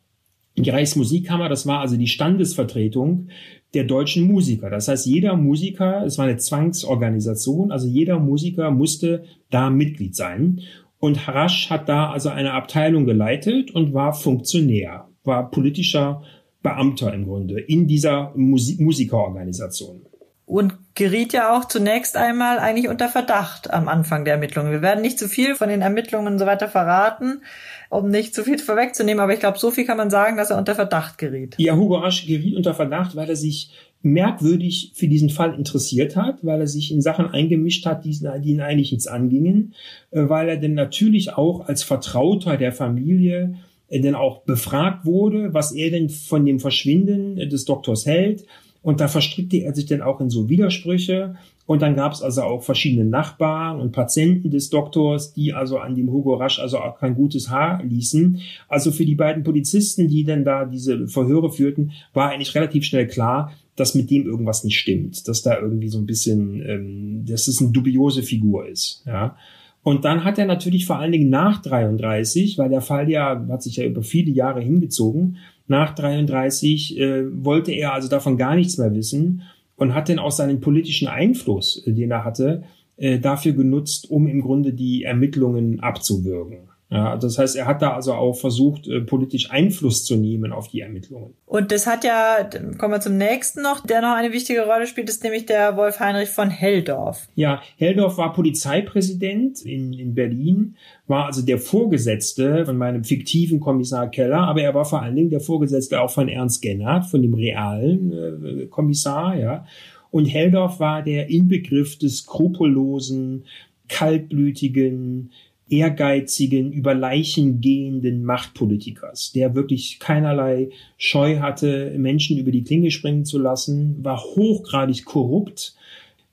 Die 0.57 0.70
Reichsmusikkammer, 0.70 1.48
das 1.48 1.66
war 1.66 1.81
also 1.81 1.96
die 1.96 2.07
Standesvertretung 2.07 3.29
der 3.74 3.85
deutschen 3.85 4.24
Musiker. 4.27 4.70
Das 4.70 4.87
heißt, 4.87 5.07
jeder 5.07 5.37
Musiker, 5.37 6.05
es 6.07 6.16
war 6.16 6.27
eine 6.27 6.37
Zwangsorganisation, 6.37 7.72
also 7.72 7.88
jeder 7.88 8.20
Musiker 8.20 8.70
musste 8.70 9.24
da 9.50 9.70
Mitglied 9.70 10.14
sein. 10.14 10.61
Und 11.00 11.27
Harasch 11.27 11.70
hat 11.70 11.88
da 11.88 12.11
also 12.11 12.29
eine 12.29 12.53
Abteilung 12.53 13.05
geleitet 13.05 13.72
und 13.72 13.92
war 13.92 14.14
Funktionär, 14.14 15.09
war 15.24 15.50
politischer 15.50 16.22
Beamter 16.62 17.12
im 17.12 17.27
Grunde 17.27 17.61
in 17.61 17.87
dieser 17.87 18.33
Musik 18.37 18.81
Musikerorganisation 18.81 20.07
und 20.46 20.74
geriet 20.94 21.33
ja 21.33 21.57
auch 21.57 21.64
zunächst 21.64 22.16
einmal 22.16 22.59
eigentlich 22.59 22.88
unter 22.88 23.09
Verdacht 23.09 23.72
am 23.72 23.88
Anfang 23.88 24.24
der 24.24 24.35
Ermittlungen. 24.35 24.70
Wir 24.70 24.83
werden 24.83 25.00
nicht 25.00 25.18
zu 25.18 25.28
viel 25.28 25.57
von 25.57 25.68
den 25.68 25.83
Ermittlungen 25.83 26.35
und 26.35 26.38
so 26.38 26.46
weiter 26.46 26.68
verraten, 26.68 27.42
um 27.90 28.09
nicht 28.09 28.35
zu 28.35 28.44
viel 28.44 28.59
vorwegzunehmen, 28.59 29.20
aber 29.20 29.35
ich 29.35 29.40
glaube, 29.40 29.59
so 29.59 29.70
viel 29.70 29.85
kann 29.85 29.96
man 29.96 30.11
sagen, 30.11 30.37
dass 30.37 30.50
er 30.50 30.59
unter 30.59 30.74
Verdacht 30.74 31.18
geriet. 31.18 31.57
Ja, 31.59 31.74
Hugo 31.74 31.96
Rasch 31.96 32.26
geriet 32.26 32.57
unter 32.57 32.74
Verdacht, 32.74 33.16
weil 33.16 33.28
er 33.28 33.37
sich 33.37 33.70
merkwürdig 34.02 34.92
für 34.94 35.09
diesen 35.09 35.30
Fall 35.30 35.54
interessiert 35.54 36.14
hat, 36.14 36.44
weil 36.44 36.61
er 36.61 36.66
sich 36.66 36.92
in 36.92 37.00
Sachen 37.00 37.26
eingemischt 37.26 37.87
hat, 37.87 38.04
die, 38.04 38.11
die 38.12 38.50
ihn 38.50 38.61
eigentlich 38.61 38.92
nichts 38.92 39.07
angingen, 39.07 39.74
äh, 40.11 40.28
weil 40.28 40.48
er 40.48 40.59
denn 40.59 40.74
natürlich 40.74 41.33
auch 41.33 41.66
als 41.66 41.83
Vertrauter 41.83 42.57
der 42.57 42.72
Familie 42.72 43.57
äh, 43.88 44.00
denn 44.00 44.14
auch 44.14 44.42
befragt 44.42 45.07
wurde, 45.07 45.54
was 45.54 45.72
er 45.72 45.90
denn 45.90 46.11
von 46.11 46.44
dem 46.44 46.61
Verschwinden 46.61 47.37
des 47.48 47.64
Doktors 47.64 48.04
hält, 48.07 48.44
und 48.85 49.01
da 49.01 49.09
verstrickte 49.09 49.57
er 49.57 49.75
sich 49.75 49.87
dann 49.87 50.03
auch 50.03 50.20
in 50.20 50.29
so 50.29 50.51
Widersprüche. 50.51 51.37
Und 51.66 51.81
dann 51.81 51.97
gab 51.97 52.12
es 52.12 52.20
also 52.20 52.42
auch 52.42 52.62
verschiedene 52.62 53.07
Nachbarn 53.07 53.81
und 53.81 53.92
Patienten 53.92 54.51
des 54.51 54.68
Doktors, 54.68 55.33
die 55.33 55.55
also 55.55 55.79
an 55.79 55.94
dem 55.94 56.12
Hugo 56.12 56.35
Rasch 56.35 56.61
also 56.61 56.79
auch 56.79 56.99
kein 56.99 57.14
gutes 57.14 57.49
Haar 57.49 57.83
ließen. 57.83 58.40
Also 58.68 58.92
für 58.92 59.07
die 59.07 59.14
beiden 59.14 59.42
Polizisten, 59.42 60.09
die 60.09 60.25
dann 60.25 60.44
da 60.44 60.66
diese 60.66 61.09
Verhöre 61.09 61.51
führten, 61.51 61.92
war 62.12 62.31
eigentlich 62.31 62.55
relativ 62.55 62.85
schnell 62.85 63.07
klar, 63.07 63.53
dass 63.75 63.94
mit 63.94 64.11
dem 64.11 64.27
irgendwas 64.27 64.64
nicht 64.64 64.79
stimmt, 64.79 65.27
dass 65.29 65.40
da 65.40 65.59
irgendwie 65.59 65.88
so 65.88 65.97
ein 65.97 66.07
bisschen, 66.07 66.62
ähm, 66.68 67.25
dass 67.27 67.49
es 67.49 67.62
eine 67.62 67.73
dubiose 67.73 68.23
Figur 68.23 68.68
ist. 68.68 69.03
Ja. 69.07 69.35
Und 69.83 70.05
dann 70.05 70.25
hat 70.25 70.38
er 70.38 70.47
natürlich 70.47 70.85
vor 70.85 70.99
allen 70.99 71.12
Dingen 71.12 71.31
nach 71.31 71.62
33, 71.62 72.59
weil 72.59 72.68
der 72.68 72.83
Fall 72.83 73.11
ja 73.11 73.47
hat 73.49 73.62
sich 73.62 73.77
ja 73.77 73.85
über 73.85 74.03
viele 74.03 74.31
Jahre 74.31 74.61
hingezogen, 74.61 75.38
nach 75.66 75.94
33 75.94 76.98
äh, 76.98 77.44
wollte 77.44 77.72
er 77.72 77.94
also 77.94 78.09
davon 78.09 78.37
gar 78.37 78.55
nichts 78.55 78.79
mehr 78.79 78.94
wissen 78.94 79.42
und 79.77 79.94
hat 79.94 80.09
dann 80.09 80.18
auch 80.18 80.31
seinen 80.31 80.61
politischen 80.61 81.09
Einfluss, 81.09 81.83
äh, 81.87 81.92
den 81.92 82.11
er 82.11 82.24
hatte, 82.24 82.64
äh, 82.96 83.18
dafür 83.18 83.53
genutzt, 83.53 84.11
um 84.11 84.27
im 84.27 84.40
Grunde 84.42 84.72
die 84.72 85.05
Ermittlungen 85.05 85.81
abzuwürgen. 85.81 86.73
Ja, 86.94 87.16
das 87.16 87.38
heißt, 87.38 87.57
er 87.57 87.66
hat 87.66 87.83
da 87.83 87.94
also 87.94 88.12
auch 88.12 88.35
versucht, 88.35 88.87
äh, 88.87 89.00
politisch 89.00 89.50
Einfluss 89.50 90.04
zu 90.04 90.14
nehmen 90.14 90.52
auf 90.52 90.68
die 90.68 90.80
Ermittlungen. 90.80 91.35
Und 91.44 91.72
das 91.72 91.88
hat 91.88 92.04
ja, 92.04 92.48
kommen 92.78 92.94
wir 92.94 93.00
zum 93.00 93.16
nächsten 93.16 93.62
noch, 93.62 93.85
der 93.85 94.00
noch 94.00 94.14
eine 94.14 94.33
wichtige 94.33 94.64
Rolle 94.64 94.87
spielt, 94.87 95.09
ist 95.09 95.24
nämlich 95.24 95.44
der 95.44 95.76
Wolf 95.76 95.98
Heinrich 95.98 96.28
von 96.28 96.50
Helldorf. 96.50 97.26
Ja, 97.35 97.62
Helldorf 97.78 98.16
war 98.16 98.33
Polizeipräsident 98.33 99.62
in, 99.62 99.92
in 99.92 100.14
Berlin, 100.14 100.76
war 101.09 101.26
also 101.26 101.42
der 101.42 101.59
Vorgesetzte 101.59 102.64
von 102.64 102.76
meinem 102.76 103.02
fiktiven 103.02 103.59
Kommissar 103.59 104.09
Keller, 104.09 104.42
aber 104.42 104.62
er 104.62 104.74
war 104.74 104.85
vor 104.85 105.02
allen 105.02 105.16
Dingen 105.16 105.30
der 105.30 105.40
Vorgesetzte 105.40 106.00
auch 106.00 106.11
von 106.11 106.28
Ernst 106.28 106.62
Gennard, 106.62 107.07
von 107.07 107.22
dem 107.22 107.35
realen 107.35 108.12
äh, 108.12 108.66
Kommissar, 108.66 109.37
ja. 109.37 109.66
Und 110.12 110.26
Helldorf 110.26 110.78
war 110.78 111.02
der 111.02 111.28
Inbegriff 111.28 111.98
des 111.98 112.18
skrupellosen, 112.18 113.46
kaltblütigen, 113.88 115.33
ehrgeizigen, 115.68 116.72
über 116.72 116.94
Leichen 116.94 117.61
gehenden 117.61 118.24
Machtpolitikers, 118.24 119.33
der 119.33 119.55
wirklich 119.55 119.98
keinerlei 119.98 120.70
Scheu 120.98 121.38
hatte, 121.38 121.94
Menschen 121.96 122.38
über 122.38 122.50
die 122.50 122.64
Klinge 122.64 122.90
springen 122.90 123.24
zu 123.24 123.38
lassen, 123.38 124.05
war 124.05 124.22
hochgradig 124.22 125.05
korrupt. 125.05 125.74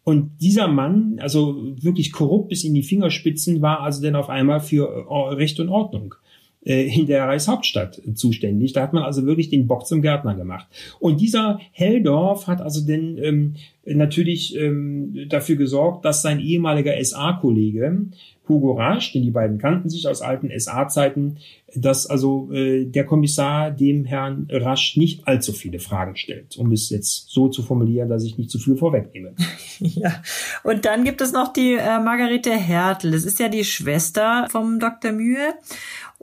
Und 0.03 0.31
dieser 0.41 0.67
Mann, 0.67 1.17
also 1.19 1.75
wirklich 1.79 2.11
korrupt 2.11 2.49
bis 2.49 2.63
in 2.63 2.73
die 2.73 2.83
Fingerspitzen, 2.83 3.61
war 3.61 3.81
also 3.81 4.01
dann 4.01 4.15
auf 4.15 4.29
einmal 4.29 4.59
für 4.59 5.05
Recht 5.37 5.59
und 5.59 5.69
Ordnung 5.69 6.15
äh, 6.63 6.87
in 6.87 7.07
der 7.07 7.27
Reichshauptstadt 7.27 8.01
zuständig. 8.13 8.73
Da 8.73 8.81
hat 8.83 8.93
man 8.93 9.03
also 9.03 9.25
wirklich 9.25 9.49
den 9.49 9.67
Bock 9.67 9.87
zum 9.87 10.01
Gärtner 10.01 10.35
gemacht. 10.35 10.67
Und 10.99 11.19
dieser 11.21 11.59
Helldorf 11.71 12.47
hat 12.47 12.61
also 12.61 12.85
denn 12.85 13.17
ähm, 13.17 13.55
natürlich 13.85 14.55
ähm, 14.55 15.25
dafür 15.29 15.55
gesorgt, 15.55 16.05
dass 16.05 16.21
sein 16.21 16.39
ehemaliger 16.39 16.93
SA-Kollege 17.03 18.07
Hugo 18.51 18.73
Rasch, 18.73 19.13
denn 19.13 19.21
die 19.23 19.31
beiden 19.31 19.57
kannten 19.57 19.89
sich 19.89 20.07
aus 20.07 20.21
alten 20.21 20.51
SA-Zeiten, 20.57 21.37
dass 21.73 22.05
also 22.07 22.51
äh, 22.51 22.85
der 22.85 23.05
Kommissar 23.05 23.71
dem 23.71 24.03
Herrn 24.03 24.47
Rasch 24.51 24.97
nicht 24.97 25.27
allzu 25.27 25.53
viele 25.53 25.79
Fragen 25.79 26.15
stellt, 26.15 26.57
um 26.57 26.71
es 26.71 26.89
jetzt 26.89 27.29
so 27.29 27.47
zu 27.47 27.63
formulieren, 27.63 28.09
dass 28.09 28.25
ich 28.25 28.37
nicht 28.37 28.49
zu 28.49 28.59
viel 28.59 28.75
vorwegnehme. 28.75 29.33
ja, 29.79 30.21
und 30.63 30.85
dann 30.85 31.05
gibt 31.05 31.21
es 31.21 31.31
noch 31.31 31.53
die 31.53 31.73
äh, 31.73 31.99
Margarete 31.99 32.51
Hertel. 32.51 33.11
Das 33.11 33.25
ist 33.25 33.39
ja 33.39 33.47
die 33.47 33.63
Schwester 33.63 34.47
vom 34.49 34.79
Dr. 34.79 35.11
Mühe. 35.11 35.53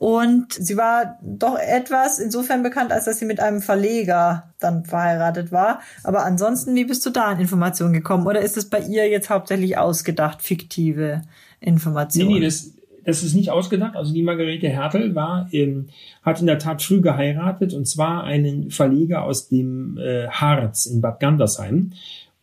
Und 0.01 0.53
sie 0.53 0.77
war 0.77 1.19
doch 1.23 1.59
etwas 1.59 2.21
insofern 2.21 2.63
bekannt, 2.63 2.93
als 2.93 3.07
dass 3.07 3.19
sie 3.19 3.25
mit 3.25 3.41
einem 3.41 3.61
Verleger 3.61 4.55
dann 4.61 4.85
verheiratet 4.85 5.51
war. 5.51 5.81
Aber 6.05 6.25
ansonsten, 6.25 6.77
wie 6.77 6.85
bist 6.85 7.05
du 7.05 7.11
da 7.11 7.25
an 7.25 7.41
Informationen 7.41 7.93
gekommen? 7.93 8.25
Oder 8.29 8.41
ist 8.41 8.57
es 8.57 8.71
bei 8.71 8.79
ihr 8.79 9.09
jetzt 9.09 9.29
hauptsächlich 9.29 9.77
ausgedacht, 9.77 10.41
fiktive 10.41 11.23
Informationen? 11.59 12.29
Nee, 12.29 12.39
nee, 12.39 12.45
das, 12.45 12.75
das 13.05 13.25
ist 13.25 13.35
nicht 13.35 13.51
ausgedacht. 13.51 13.97
Also 13.97 14.15
die 14.15 14.23
Margarete 14.23 14.69
Hertel 14.69 15.17
war, 15.17 15.49
ähm, 15.51 15.89
hat 16.23 16.39
in 16.39 16.47
der 16.47 16.61
Tat 16.61 16.81
früh 16.81 17.01
geheiratet 17.01 17.75
und 17.75 17.89
zwar 17.89 18.23
einen 18.23 18.71
Verleger 18.71 19.25
aus 19.25 19.49
dem 19.49 19.99
äh, 19.99 20.29
Harz 20.29 20.87
in 20.87 21.01
Bad 21.01 21.19
Gandersheim. 21.19 21.91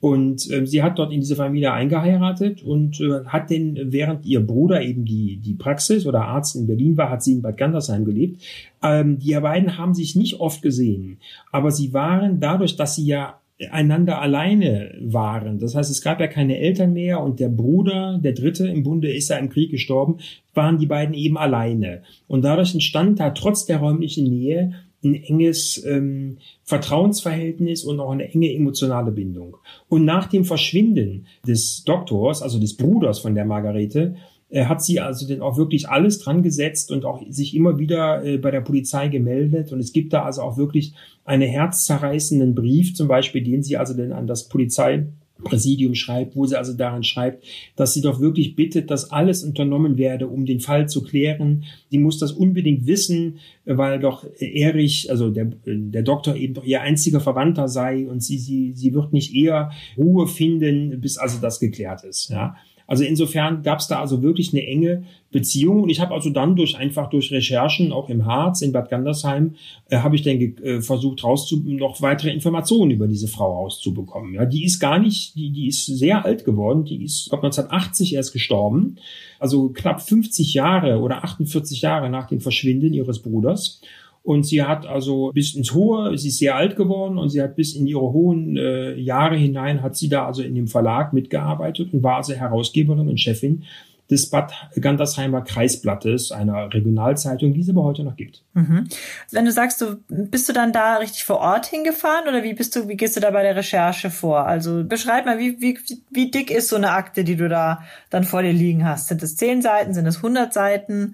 Und 0.05 0.51
äh, 0.51 0.67
sie 0.67 0.83
hat 0.83 0.99
dort 0.99 1.11
in 1.11 1.21
diese 1.21 1.35
Familie 1.35 1.73
eingeheiratet 1.73 2.61
und 2.61 3.01
äh, 3.01 3.25
hat 3.25 3.49
den, 3.49 3.91
während 3.91 4.23
ihr 4.27 4.39
Bruder 4.39 4.83
eben 4.83 5.03
die, 5.03 5.37
die 5.37 5.55
Praxis 5.55 6.05
oder 6.05 6.25
Arzt 6.25 6.55
in 6.55 6.67
Berlin 6.67 6.95
war, 6.95 7.09
hat 7.09 7.23
sie 7.23 7.31
in 7.31 7.41
Bad 7.41 7.57
Gandersheim 7.57 8.05
gelebt. 8.05 8.39
Ähm, 8.83 9.17
die 9.17 9.33
beiden 9.33 9.79
haben 9.79 9.95
sich 9.95 10.15
nicht 10.15 10.39
oft 10.39 10.61
gesehen, 10.61 11.17
aber 11.51 11.71
sie 11.71 11.91
waren 11.91 12.39
dadurch, 12.39 12.75
dass 12.75 12.93
sie 12.93 13.07
ja 13.07 13.39
einander 13.71 14.21
alleine 14.21 14.93
waren. 15.01 15.57
Das 15.57 15.73
heißt, 15.73 15.89
es 15.89 16.03
gab 16.03 16.19
ja 16.19 16.27
keine 16.27 16.59
Eltern 16.59 16.93
mehr 16.93 17.19
und 17.21 17.39
der 17.39 17.49
Bruder, 17.49 18.19
der 18.23 18.33
Dritte 18.33 18.67
im 18.67 18.83
Bunde, 18.83 19.11
ist 19.11 19.29
ja 19.31 19.37
im 19.37 19.49
Krieg 19.49 19.71
gestorben, 19.71 20.17
waren 20.53 20.77
die 20.77 20.85
beiden 20.85 21.15
eben 21.15 21.39
alleine. 21.39 22.03
Und 22.27 22.43
dadurch 22.43 22.75
entstand 22.75 23.19
da 23.19 23.31
trotz 23.31 23.65
der 23.65 23.77
räumlichen 23.77 24.25
Nähe 24.29 24.73
ein 25.05 25.15
enges 25.15 25.83
ähm, 25.85 26.37
Vertrauensverhältnis 26.63 27.83
und 27.83 27.99
auch 27.99 28.11
eine 28.11 28.31
enge 28.31 28.53
emotionale 28.53 29.11
Bindung. 29.11 29.57
Und 29.87 30.03
nach 30.03 30.27
dem 30.27 30.43
Verschwinden 30.43 31.27
des 31.47 31.83
Doktors, 31.85 32.41
also 32.41 32.59
des 32.59 32.75
Bruders 32.75 33.19
von 33.19 33.35
der 33.35 33.45
Margarete, 33.45 34.15
äh, 34.49 34.65
hat 34.65 34.83
sie 34.83 34.99
also 34.99 35.27
dann 35.27 35.41
auch 35.41 35.57
wirklich 35.57 35.89
alles 35.89 36.19
dran 36.19 36.43
gesetzt 36.43 36.91
und 36.91 37.05
auch 37.05 37.21
sich 37.29 37.55
immer 37.55 37.79
wieder 37.79 38.23
äh, 38.23 38.37
bei 38.37 38.51
der 38.51 38.61
Polizei 38.61 39.07
gemeldet. 39.07 39.71
Und 39.71 39.79
es 39.79 39.93
gibt 39.93 40.13
da 40.13 40.23
also 40.23 40.41
auch 40.41 40.57
wirklich 40.57 40.93
einen 41.23 41.49
herzzerreißenden 41.49 42.53
Brief, 42.55 42.93
zum 42.95 43.07
Beispiel, 43.07 43.43
den 43.43 43.63
sie 43.63 43.77
also 43.77 43.93
dann 43.93 44.11
an 44.11 44.27
das 44.27 44.47
Polizei 44.47 45.07
Präsidium 45.43 45.95
schreibt, 45.95 46.35
wo 46.35 46.45
sie 46.45 46.57
also 46.57 46.73
daran 46.73 47.03
schreibt, 47.03 47.43
dass 47.75 47.93
sie 47.93 48.01
doch 48.01 48.19
wirklich 48.19 48.55
bittet, 48.55 48.89
dass 48.89 49.11
alles 49.11 49.43
unternommen 49.43 49.97
werde, 49.97 50.27
um 50.27 50.45
den 50.45 50.59
Fall 50.59 50.87
zu 50.87 51.03
klären. 51.03 51.65
Sie 51.89 51.99
muss 51.99 52.19
das 52.19 52.31
unbedingt 52.31 52.87
wissen, 52.87 53.39
weil 53.65 53.99
doch 53.99 54.25
Erich, 54.39 55.09
also 55.11 55.29
der, 55.29 55.51
der 55.65 56.03
Doktor 56.03 56.35
eben 56.35 56.53
doch 56.53 56.63
ihr 56.63 56.81
einziger 56.81 57.19
Verwandter 57.19 57.67
sei 57.67 58.07
und 58.07 58.23
sie, 58.23 58.37
sie, 58.37 58.73
sie 58.73 58.93
wird 58.93 59.13
nicht 59.13 59.35
eher 59.35 59.71
Ruhe 59.97 60.27
finden, 60.27 61.01
bis 61.01 61.17
also 61.17 61.39
das 61.41 61.59
geklärt 61.59 62.03
ist. 62.03 62.29
Ja. 62.29 62.55
Also 62.87 63.03
insofern 63.03 63.63
gab 63.63 63.79
es 63.79 63.87
da 63.87 63.99
also 63.99 64.21
wirklich 64.21 64.53
eine 64.53 64.65
enge 64.65 65.03
Beziehung 65.31 65.83
und 65.83 65.89
ich 65.89 65.99
habe 65.99 66.13
also 66.13 66.29
dann 66.29 66.55
durch 66.55 66.77
einfach 66.77 67.09
durch 67.09 67.31
Recherchen 67.31 67.91
auch 67.91 68.09
im 68.09 68.25
Harz 68.25 68.61
in 68.61 68.71
Bad 68.71 68.89
Gandersheim 68.89 69.55
äh, 69.89 69.97
habe 69.97 70.15
ich 70.15 70.21
dann 70.21 70.39
äh, 70.39 70.81
versucht 70.81 71.23
rauszu 71.23 71.61
noch 71.65 72.01
weitere 72.01 72.31
Informationen 72.31 72.91
über 72.91 73.07
diese 73.07 73.27
Frau 73.27 73.53
rauszubekommen. 73.53 74.33
Ja, 74.33 74.45
die 74.45 74.63
ist 74.63 74.79
gar 74.79 74.99
nicht, 74.99 75.35
die 75.35 75.49
die 75.49 75.67
ist 75.67 75.85
sehr 75.87 76.23
alt 76.23 76.45
geworden, 76.45 76.85
die 76.85 77.03
ist 77.03 77.29
glaub, 77.29 77.43
1980 77.43 78.15
erst 78.15 78.33
gestorben, 78.33 78.97
also 79.39 79.69
knapp 79.69 80.01
50 80.01 80.53
Jahre 80.53 80.99
oder 80.99 81.23
48 81.23 81.81
Jahre 81.81 82.09
nach 82.09 82.27
dem 82.27 82.39
Verschwinden 82.39 82.93
ihres 82.93 83.19
Bruders. 83.19 83.81
Und 84.25 84.43
sie 84.43 84.63
hat 84.63 84.87
also 84.87 85.31
bis 85.35 85.53
ins 85.53 85.71
Hohe, 85.75 86.17
sie 86.17 86.29
ist 86.29 86.39
sehr 86.39 86.55
alt 86.55 86.75
geworden 86.75 87.19
und 87.19 87.29
sie 87.29 87.43
hat 87.43 87.55
bis 87.55 87.75
in 87.75 87.85
ihre 87.85 88.11
hohen 88.11 88.57
äh, 88.57 88.95
Jahre 88.95 89.35
hinein, 89.35 89.83
hat 89.83 89.95
sie 89.95 90.09
da 90.09 90.25
also 90.25 90.41
in 90.41 90.55
dem 90.55 90.67
Verlag 90.67 91.13
mitgearbeitet 91.13 91.93
und 91.93 92.01
war 92.01 92.17
also 92.17 92.33
Herausgeberin 92.33 93.07
und 93.07 93.19
Chefin 93.19 93.65
des 94.09 94.31
Bad 94.31 94.51
Gandersheimer 94.81 95.41
Kreisblattes, 95.41 96.31
einer 96.31 96.73
Regionalzeitung, 96.73 97.53
die 97.53 97.61
es 97.61 97.69
aber 97.69 97.83
heute 97.83 98.03
noch 98.03 98.15
gibt. 98.15 98.43
Mhm. 98.53 98.87
Wenn 99.31 99.45
du 99.45 99.51
sagst, 99.51 99.79
du 99.81 99.97
bist 100.07 100.49
du 100.49 100.53
dann 100.53 100.73
da 100.73 100.97
richtig 100.97 101.23
vor 101.23 101.37
Ort 101.37 101.67
hingefahren 101.67 102.27
oder 102.27 102.41
wie 102.41 102.55
bist 102.55 102.75
du, 102.75 102.87
wie 102.87 102.97
gehst 102.97 103.15
du 103.15 103.19
da 103.19 103.29
bei 103.29 103.43
der 103.43 103.55
Recherche 103.55 104.09
vor? 104.09 104.47
Also 104.47 104.83
beschreib 104.83 105.27
mal, 105.27 105.37
wie, 105.37 105.61
wie, 105.61 105.77
wie 106.09 106.31
dick 106.31 106.49
ist 106.49 106.69
so 106.69 106.77
eine 106.77 106.91
Akte, 106.91 107.23
die 107.23 107.35
du 107.35 107.47
da 107.47 107.83
dann 108.09 108.23
vor 108.23 108.41
dir 108.41 108.53
liegen 108.53 108.87
hast? 108.87 109.07
Sind 109.07 109.21
es 109.21 109.35
zehn 109.35 109.61
Seiten, 109.61 109.93
sind 109.93 110.07
es 110.07 110.23
hundert 110.23 110.51
Seiten? 110.51 111.13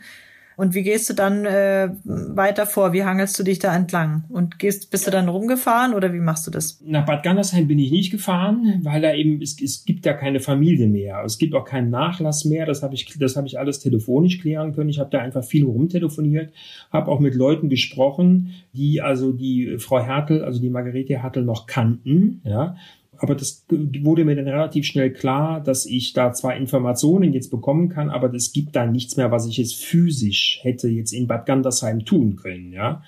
Und 0.58 0.74
wie 0.74 0.84
gehst 0.84 1.10
du 1.10 1.14
dann 1.14 1.46
äh, 1.46 1.90
weiter 2.04 2.66
vor? 2.66 2.94
Wie 2.94 3.04
hangelst 3.04 3.38
du 3.40 3.44
dich 3.44 3.60
da 3.60 3.76
entlang? 3.76 4.26
Und 4.30 4.60
gehst, 4.60 4.92
bist 4.92 5.08
du 5.08 5.12
dann 5.12 5.30
rumgefahren 5.30 5.94
oder 5.94 6.14
wie 6.14 6.20
machst 6.20 6.46
du 6.48 6.52
das? 6.52 6.82
Nach 6.86 7.06
Bad 7.06 7.24
Gandersheim 7.24 7.68
bin 7.68 7.80
ich 7.80 7.92
nicht 7.92 8.12
gefahren, 8.12 8.80
weil 8.84 9.02
da 9.02 9.14
eben, 9.14 9.42
es, 9.42 9.62
es 9.62 9.86
gibt 9.86 10.06
ja 10.06 10.14
keine 10.14 10.40
Familie 10.40 10.88
mehr. 10.88 11.24
Es 11.26 11.38
gibt 11.38 11.56
auch 11.56 11.66
keinen 11.66 11.90
Nachlass 11.90 12.46
mehr. 12.46 12.66
Das 12.66 12.84
habe 12.84 12.94
ich, 12.94 13.18
das 13.18 13.36
habe 13.36 13.48
ich 13.48 13.60
alles 13.60 13.80
telefonisch 13.80 14.40
klären 14.40 14.74
können. 14.74 14.90
Ich 14.90 15.00
habe 15.00 15.10
da 15.10 15.20
einfach 15.20 15.44
viel 15.44 15.66
rumtelefoniert, 15.66 16.54
habe 16.92 17.12
auch 17.12 17.20
mit 17.20 17.36
Leuten 17.36 17.70
gesprochen, 17.70 18.54
die 18.74 19.02
also 19.02 19.32
die 19.32 19.78
Frau 19.80 20.00
Hertel, 20.00 20.44
also 20.44 20.62
die 20.62 20.70
Margarete 20.70 21.22
Hertel 21.22 21.44
noch 21.44 21.66
kannten, 21.66 22.42
ja 22.44 22.76
aber 23.22 23.36
das 23.36 23.66
wurde 23.70 24.26
mir 24.26 24.36
dann 24.36 24.48
relativ 24.48 24.86
schnell 24.86 25.14
klar, 25.14 25.62
dass 25.62 25.86
ich 25.86 26.14
da 26.14 26.34
zwar 26.34 26.58
Informationen 26.58 27.34
jetzt 27.34 27.52
bekommen 27.52 27.88
kann, 27.88 28.10
aber 28.10 28.34
es 28.34 28.52
gibt 28.52 28.76
da 28.76 28.88
nichts 28.88 29.16
mehr, 29.16 29.30
was 29.30 29.48
ich 29.48 29.58
jetzt 29.58 29.76
physisch 29.76 30.60
hätte 30.64 30.88
jetzt 30.88 31.14
in 31.14 31.28
Bad 31.28 31.46
Gandersheim 31.46 32.04
tun 32.04 32.36
können, 32.36 32.74
ja. 32.74 33.04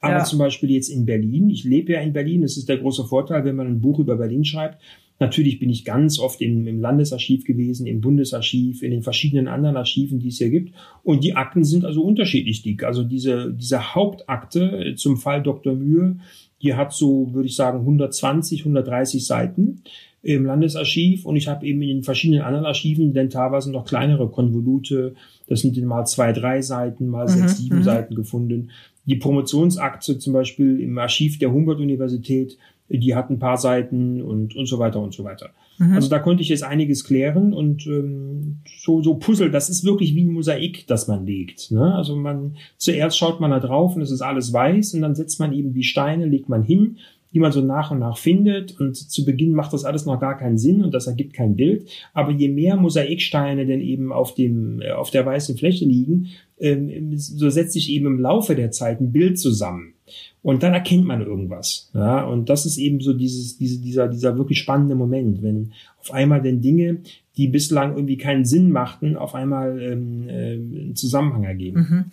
Aber 0.00 0.18
ja. 0.18 0.24
zum 0.24 0.38
Beispiel 0.38 0.70
jetzt 0.70 0.88
in 0.88 1.04
Berlin, 1.04 1.50
ich 1.50 1.64
lebe 1.64 1.94
ja 1.94 2.00
in 2.00 2.12
Berlin, 2.12 2.42
das 2.42 2.56
ist 2.56 2.68
der 2.68 2.78
große 2.78 3.06
Vorteil, 3.06 3.44
wenn 3.44 3.56
man 3.56 3.66
ein 3.66 3.80
Buch 3.80 3.98
über 3.98 4.16
Berlin 4.16 4.44
schreibt. 4.44 4.80
Natürlich 5.18 5.58
bin 5.58 5.70
ich 5.70 5.84
ganz 5.84 6.20
oft 6.20 6.40
im, 6.42 6.68
im 6.68 6.78
Landesarchiv 6.78 7.44
gewesen, 7.44 7.86
im 7.86 8.02
Bundesarchiv, 8.02 8.82
in 8.82 8.92
den 8.92 9.02
verschiedenen 9.02 9.48
anderen 9.48 9.76
Archiven, 9.76 10.20
die 10.20 10.28
es 10.28 10.38
hier 10.38 10.50
gibt. 10.50 10.74
Und 11.02 11.24
die 11.24 11.34
Akten 11.34 11.64
sind 11.64 11.84
also 11.84 12.02
unterschiedlich 12.02 12.62
dick. 12.62 12.84
Also 12.84 13.02
diese, 13.02 13.52
diese 13.52 13.94
Hauptakte 13.94 14.94
zum 14.96 15.16
Fall 15.16 15.42
Dr. 15.42 15.74
Mühe, 15.74 16.18
die 16.62 16.74
hat 16.74 16.92
so, 16.92 17.32
würde 17.32 17.48
ich 17.48 17.56
sagen, 17.56 17.80
120, 17.80 18.60
130 18.60 19.26
Seiten. 19.26 19.82
im 20.22 20.44
Landesarchiv 20.44 21.24
und 21.24 21.36
ich 21.36 21.46
habe 21.46 21.64
eben 21.64 21.80
in 21.82 21.88
den 21.88 22.02
verschiedenen 22.02 22.42
anderen 22.42 22.66
Archiven 22.66 23.12
dann 23.12 23.30
teilweise 23.30 23.70
noch 23.70 23.84
kleinere 23.84 24.28
Konvolute, 24.28 25.14
das 25.46 25.60
sind 25.60 25.80
mal 25.84 26.04
zwei, 26.04 26.32
drei 26.32 26.62
Seiten, 26.62 27.06
mal 27.06 27.26
mhm, 27.26 27.30
sechs, 27.30 27.58
sieben 27.58 27.78
mhm. 27.78 27.82
Seiten 27.84 28.14
gefunden. 28.16 28.70
Die 29.04 29.16
Promotionsakte 29.16 30.18
zum 30.18 30.32
Beispiel 30.32 30.80
im 30.80 30.98
Archiv 30.98 31.38
der 31.38 31.52
Humboldt-Universität, 31.52 32.58
die 32.88 33.14
hat 33.14 33.30
ein 33.30 33.38
paar 33.38 33.56
Seiten 33.56 34.20
und, 34.20 34.56
und 34.56 34.66
so 34.66 34.80
weiter 34.80 35.00
und 35.00 35.14
so 35.14 35.22
weiter. 35.22 35.50
Mhm. 35.78 35.92
Also 35.92 36.08
da 36.08 36.18
konnte 36.18 36.42
ich 36.42 36.48
jetzt 36.48 36.62
einiges 36.62 37.04
klären 37.04 37.52
und 37.52 37.86
ähm, 37.86 38.58
so, 38.78 39.02
so 39.02 39.14
Puzzle, 39.14 39.50
das 39.50 39.68
ist 39.68 39.84
wirklich 39.84 40.14
wie 40.14 40.24
ein 40.24 40.32
Mosaik, 40.32 40.86
das 40.86 41.08
man 41.08 41.26
legt. 41.26 41.70
Ne? 41.70 41.94
Also 41.94 42.16
man 42.16 42.56
zuerst 42.76 43.18
schaut 43.18 43.40
man 43.40 43.50
da 43.50 43.60
drauf 43.60 43.96
und 43.96 44.02
es 44.02 44.10
ist 44.10 44.22
alles 44.22 44.52
weiß 44.52 44.94
und 44.94 45.02
dann 45.02 45.14
setzt 45.14 45.40
man 45.40 45.52
eben 45.52 45.72
die 45.72 45.84
Steine, 45.84 46.26
legt 46.26 46.48
man 46.48 46.62
hin, 46.62 46.98
die 47.32 47.40
man 47.40 47.52
so 47.52 47.60
nach 47.60 47.90
und 47.90 47.98
nach 47.98 48.16
findet. 48.16 48.80
Und 48.80 48.96
zu 48.96 49.24
Beginn 49.24 49.52
macht 49.52 49.72
das 49.72 49.84
alles 49.84 50.06
noch 50.06 50.18
gar 50.18 50.38
keinen 50.38 50.58
Sinn 50.58 50.82
und 50.82 50.94
das 50.94 51.06
ergibt 51.06 51.34
kein 51.34 51.56
Bild. 51.56 51.88
Aber 52.14 52.32
je 52.32 52.48
mehr 52.48 52.76
Mosaiksteine 52.76 53.66
denn 53.66 53.80
eben 53.80 54.12
auf 54.12 54.34
dem, 54.34 54.80
äh, 54.80 54.92
auf 54.92 55.10
der 55.10 55.26
weißen 55.26 55.56
Fläche 55.56 55.84
liegen, 55.84 56.28
ähm, 56.58 57.18
so 57.18 57.50
setzt 57.50 57.74
sich 57.74 57.90
eben 57.90 58.06
im 58.06 58.20
Laufe 58.20 58.54
der 58.54 58.70
Zeit 58.70 59.00
ein 59.00 59.12
Bild 59.12 59.38
zusammen. 59.38 59.95
Und 60.42 60.62
dann 60.62 60.74
erkennt 60.74 61.04
man 61.04 61.20
irgendwas. 61.20 61.90
Ja, 61.94 62.24
und 62.24 62.48
das 62.48 62.66
ist 62.66 62.78
eben 62.78 63.00
so 63.00 63.12
dieses, 63.12 63.58
diese, 63.58 63.80
dieser, 63.80 64.08
dieser 64.08 64.38
wirklich 64.38 64.58
spannende 64.58 64.94
Moment, 64.94 65.42
wenn 65.42 65.72
auf 66.00 66.12
einmal 66.12 66.40
denn 66.42 66.60
Dinge, 66.60 67.00
die 67.36 67.48
bislang 67.48 67.94
irgendwie 67.94 68.16
keinen 68.16 68.44
Sinn 68.46 68.70
machten, 68.70 69.16
auf 69.16 69.34
einmal 69.34 69.80
ähm, 69.80 70.28
äh, 70.28 70.52
einen 70.54 70.96
Zusammenhang 70.96 71.44
ergeben. 71.44 71.78
Mhm. 71.78 72.04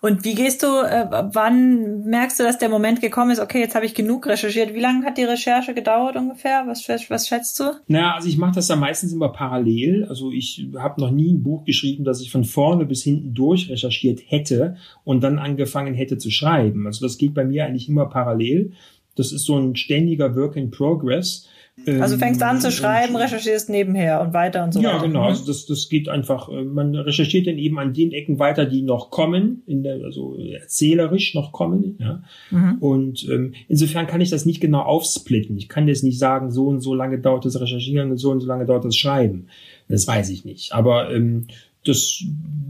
Und 0.00 0.24
wie 0.24 0.34
gehst 0.34 0.62
du, 0.64 0.66
äh, 0.66 1.06
wann 1.32 2.04
merkst 2.04 2.40
du, 2.40 2.42
dass 2.42 2.58
der 2.58 2.68
Moment 2.68 3.00
gekommen 3.00 3.30
ist, 3.30 3.38
okay, 3.38 3.60
jetzt 3.60 3.76
habe 3.76 3.86
ich 3.86 3.94
genug 3.94 4.26
recherchiert. 4.26 4.74
Wie 4.74 4.80
lange 4.80 5.04
hat 5.06 5.18
die 5.18 5.24
Recherche 5.24 5.72
gedauert 5.72 6.16
ungefähr? 6.16 6.64
Was, 6.66 6.88
was 6.88 7.28
schätzt 7.28 7.60
du? 7.60 7.64
Naja, 7.86 8.14
also 8.14 8.28
ich 8.28 8.38
mache 8.38 8.56
das 8.56 8.68
ja 8.68 8.76
meistens 8.76 9.12
immer 9.12 9.28
parallel. 9.28 10.04
Also 10.06 10.32
ich 10.32 10.66
habe 10.76 11.00
noch 11.00 11.12
nie 11.12 11.32
ein 11.32 11.42
Buch 11.44 11.64
geschrieben, 11.64 12.04
das 12.04 12.20
ich 12.20 12.32
von 12.32 12.44
vorne 12.44 12.84
bis 12.84 13.04
hinten 13.04 13.34
durch 13.34 13.70
recherchiert 13.70 14.20
hätte 14.26 14.76
und 15.04 15.22
dann 15.22 15.38
angefangen 15.38 15.94
hätte 15.94 16.18
zu 16.18 16.30
schreiben. 16.30 16.86
Also 16.86 17.06
das 17.06 17.18
geht 17.18 17.34
bei 17.34 17.44
mir 17.44 17.66
eigentlich 17.66 17.88
immer 17.88 18.06
parallel. 18.06 18.72
Das 19.14 19.30
ist 19.30 19.44
so 19.44 19.56
ein 19.58 19.76
ständiger 19.76 20.34
Work 20.34 20.56
in 20.56 20.70
Progress. 20.70 21.46
Also 21.86 22.18
fängst 22.18 22.42
an 22.42 22.60
zu 22.60 22.68
ähm, 22.68 22.72
schreiben, 22.72 23.16
recherchierst 23.16 23.70
nebenher 23.70 24.20
und 24.20 24.34
weiter 24.34 24.62
und 24.62 24.74
so 24.74 24.80
ja, 24.80 24.90
weiter. 24.90 24.96
Ja, 24.98 25.02
genau. 25.06 25.20
Mhm. 25.20 25.26
Also 25.26 25.46
das, 25.46 25.64
das 25.64 25.88
geht 25.88 26.08
einfach, 26.08 26.48
äh, 26.50 26.62
man 26.62 26.94
recherchiert 26.94 27.46
dann 27.46 27.56
eben 27.56 27.78
an 27.78 27.94
den 27.94 28.12
Ecken 28.12 28.38
weiter, 28.38 28.66
die 28.66 28.82
noch 28.82 29.10
kommen, 29.10 29.62
in 29.66 29.82
der, 29.82 30.04
also 30.04 30.36
erzählerisch 30.36 31.34
noch 31.34 31.50
kommen. 31.52 31.96
Ja. 31.98 32.22
Mhm. 32.50 32.78
Und 32.78 33.28
ähm, 33.28 33.54
insofern 33.68 34.06
kann 34.06 34.20
ich 34.20 34.30
das 34.30 34.44
nicht 34.44 34.60
genau 34.60 34.82
aufsplitten. 34.82 35.56
Ich 35.56 35.68
kann 35.68 35.88
jetzt 35.88 36.04
nicht 36.04 36.18
sagen, 36.18 36.50
so 36.50 36.66
und 36.66 36.80
so 36.80 36.94
lange 36.94 37.18
dauert 37.18 37.46
das 37.46 37.58
Recherchieren 37.58 38.10
und 38.10 38.18
so 38.18 38.30
und 38.30 38.40
so 38.40 38.46
lange 38.46 38.66
dauert 38.66 38.84
das 38.84 38.96
Schreiben. 38.96 39.46
Das 39.88 40.06
weiß 40.06 40.28
ich 40.28 40.44
nicht. 40.44 40.72
Aber 40.74 41.12
ähm, 41.12 41.46
das, 41.84 42.22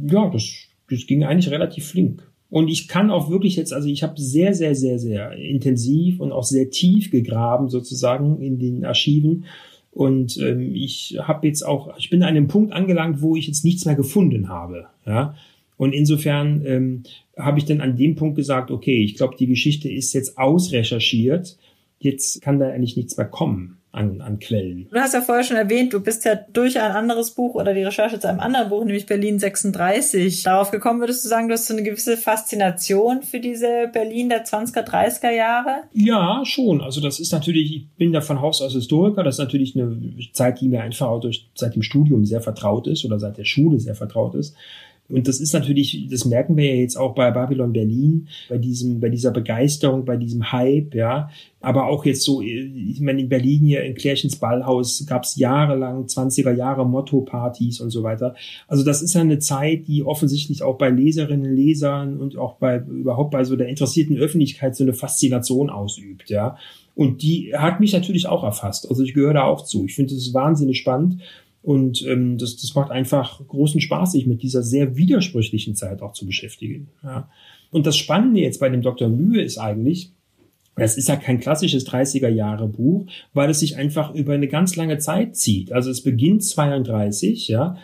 ja, 0.09 0.31
das, 0.31 0.49
das 0.89 1.07
ging 1.07 1.25
eigentlich 1.25 1.51
relativ 1.51 1.89
flink. 1.89 2.32
Und 2.53 2.69
ich 2.69 2.87
kann 2.87 3.11
auch 3.11 3.31
wirklich 3.31 3.57
jetzt, 3.57 3.73
also 3.73 3.89
ich 3.89 4.03
habe 4.03 4.21
sehr, 4.21 4.53
sehr, 4.53 4.75
sehr, 4.75 4.99
sehr 4.99 5.33
intensiv 5.33 6.21
und 6.21 6.33
auch 6.33 6.45
sehr 6.45 6.69
tief 6.69 7.11
gegraben 7.11 7.71
sozusagen 7.71 8.43
in 8.43 8.59
den 8.59 8.85
Archiven. 8.85 9.47
Und 9.91 10.37
ähm, 10.37 10.75
ich 10.75 11.17
habe 11.19 11.47
jetzt 11.47 11.63
auch, 11.63 11.97
ich 11.97 12.11
bin 12.11 12.23
an 12.23 12.29
einem 12.29 12.49
Punkt 12.49 12.75
angelangt, 12.75 13.23
wo 13.23 13.37
ich 13.37 13.47
jetzt 13.47 13.65
nichts 13.65 13.87
mehr 13.87 13.95
gefunden 13.95 14.51
habe. 14.51 14.89
Ja. 15.07 15.35
Und 15.79 15.95
insofern 15.95 16.61
ähm, 16.67 17.05
habe 17.39 17.59
ich 17.59 17.65
dann 17.65 17.81
an 17.81 17.97
dem 17.97 18.17
Punkt 18.17 18.37
gesagt, 18.37 18.71
okay, 18.71 19.03
ich 19.03 19.15
glaube, 19.15 19.35
die 19.39 19.47
Geschichte 19.47 19.91
ist 19.91 20.13
jetzt 20.13 20.37
ausrecherchiert. 20.37 21.57
Jetzt 22.01 22.43
kann 22.43 22.59
da 22.59 22.69
eigentlich 22.69 22.99
nichts 22.99 23.17
mehr 23.17 23.29
kommen 23.29 23.79
an, 23.93 24.23
an 24.23 24.39
Quellen. 24.39 24.89
Du 24.91 24.99
hast 24.99 25.13
ja 25.13 25.21
vorher 25.21 25.45
schon 25.45 25.59
erwähnt, 25.59 25.93
du 25.93 26.01
bist 26.01 26.25
ja 26.25 26.35
durch 26.35 26.81
ein 26.81 26.93
anderes 26.93 27.33
Buch 27.33 27.55
oder 27.55 27.75
die 27.75 27.83
Recherche 27.83 28.19
zu 28.19 28.27
einem 28.27 28.41
anderen 28.41 28.71
Buch, 28.71 28.85
nämlich 28.85 29.05
Berlin 29.05 29.39
36, 29.39 30.43
darauf 30.43 30.71
gekommen. 30.71 31.01
Würdest 31.01 31.25
du 31.25 31.29
sagen, 31.29 31.49
du 31.49 31.55
hast 31.55 31.67
so 31.67 31.75
eine 31.75 31.83
gewisse 31.83 32.17
Faszination 32.17 33.23
für 33.23 33.39
diese 33.39 33.91
Berlin 33.93 34.31
der 34.31 34.47
20er, 34.47 34.87
30er 34.87 35.31
Jahre? 35.31 35.83
Ja, 35.93 36.43
schon. 36.45 36.81
Also 36.81 37.03
das 37.03 37.21
ist 37.21 37.33
natürlich, 37.33 37.77
ich 37.77 37.89
bin 37.99 38.13
da 38.13 38.23
von 38.23 38.41
Haus 38.41 38.63
aus 38.63 38.73
Historiker, 38.73 39.23
das 39.23 39.35
ist 39.35 39.41
natürlich 39.41 39.77
eine 39.77 39.95
Zeit, 40.33 40.61
die 40.63 40.69
mir 40.69 40.83
einfach 40.83 41.09
auch 41.09 41.21
durch, 41.21 41.51
seit 41.55 41.75
dem 41.75 41.83
Studium 41.83 42.25
sehr 42.25 42.41
vertraut 42.41 42.87
ist 42.87 43.05
oder 43.05 43.21
seit 43.21 43.37
der 43.37 43.45
Schule 43.45 43.79
sehr 43.79 43.95
vertraut 43.95 44.35
ist. 44.35 44.57
Und 45.13 45.29
das 45.29 45.41
ist 45.41 45.53
natürlich, 45.53 46.07
das 46.11 46.25
merken 46.25 46.57
wir 46.57 46.65
ja 46.65 46.81
jetzt 46.81 46.97
auch 46.97 47.15
bei 47.15 47.31
Babylon 47.31 47.73
Berlin, 47.73 48.29
bei 48.49 48.59
diesem, 48.59 48.99
bei 49.01 49.09
dieser 49.09 49.31
Begeisterung, 49.31 50.05
bei 50.05 50.17
diesem 50.17 50.53
Hype, 50.53 50.95
ja. 50.95 51.29
Aber 51.61 51.87
auch 51.87 52.05
jetzt 52.05 52.25
so, 52.25 52.43
ich 52.43 53.01
meine, 53.01 53.21
in 53.21 53.29
Berlin 53.29 53.61
hier 53.61 53.85
in 53.85 53.95
Klärchens 53.95 54.37
Ballhaus 54.37 55.05
gab 55.07 55.23
es 55.23 55.37
jahrelang, 55.37 56.07
20er 56.07 56.53
Jahre 56.53 56.85
Motto-Partys 56.85 57.81
und 57.81 57.91
so 57.91 58.03
weiter. 58.03 58.35
Also 58.67 58.85
das 58.85 59.01
ist 59.01 59.15
ja 59.15 59.21
eine 59.21 59.39
Zeit, 59.39 59.87
die 59.87 60.03
offensichtlich 60.03 60.63
auch 60.63 60.77
bei 60.77 60.91
Leserinnen, 60.91 61.55
Lesern 61.55 62.19
und 62.19 62.37
auch 62.37 62.55
bei, 62.55 62.79
überhaupt 62.79 63.31
bei 63.31 63.45
so 63.45 63.55
der 63.55 63.69
interessierten 63.69 64.17
Öffentlichkeit 64.17 64.75
so 64.75 64.83
eine 64.83 64.95
Faszination 64.95 65.71
ausübt, 65.71 66.31
ja. 66.31 66.57
Und 66.95 67.23
die 67.23 67.55
hat 67.57 67.81
mich 67.81 67.93
natürlich 67.93 68.27
auch 68.27 68.45
erfasst. 68.45 68.89
Also 68.89 69.03
ich 69.03 69.15
gehöre 69.15 69.35
da 69.35 69.45
auch 69.45 69.65
zu. 69.65 69.87
Ich 69.87 69.95
finde 69.95 70.15
es 70.15 70.35
wahnsinnig 70.35 70.79
spannend. 70.79 71.23
Und 71.63 72.05
ähm, 72.07 72.39
das, 72.39 72.57
das 72.57 72.75
macht 72.75 72.91
einfach 72.91 73.41
großen 73.47 73.81
Spaß, 73.81 74.13
sich 74.13 74.27
mit 74.27 74.43
dieser 74.43 74.63
sehr 74.63 74.97
widersprüchlichen 74.97 75.77
Zeit 75.77 76.03
auch 76.03 76.13
zu 76.13 76.27
beschäftigen. 76.27 76.89
Ja. 77.05 77.29
Und 77.71 77.87
das 77.87 77.97
Spannende 77.97 78.41
jetzt 78.41 78.61
bei 78.61 78.69
dem 78.69 78.83
Dr. 78.83 79.09
Mühe 79.09 79.43
ist 79.43 79.59
eigentlich, 79.59 80.11
das 80.77 80.97
ist 80.97 81.09
ja 81.09 81.17
kein 81.17 81.39
klassisches 81.39 81.87
30er 81.87 82.29
Jahre 82.29 82.67
Buch, 82.67 83.07
weil 83.33 83.51
es 83.51 83.61
sich 83.61 83.77
einfach 83.77 84.15
über 84.15 84.35
eine 84.35 84.49
ganz 84.49 84.75
lange 84.75 84.99
Zeit 84.99 85.37
zieht. 85.37 85.73
Also 85.73 85.91
es 85.91 86.03
beginnt 86.03 86.45
32, 86.45 87.49
ja, 87.49 87.77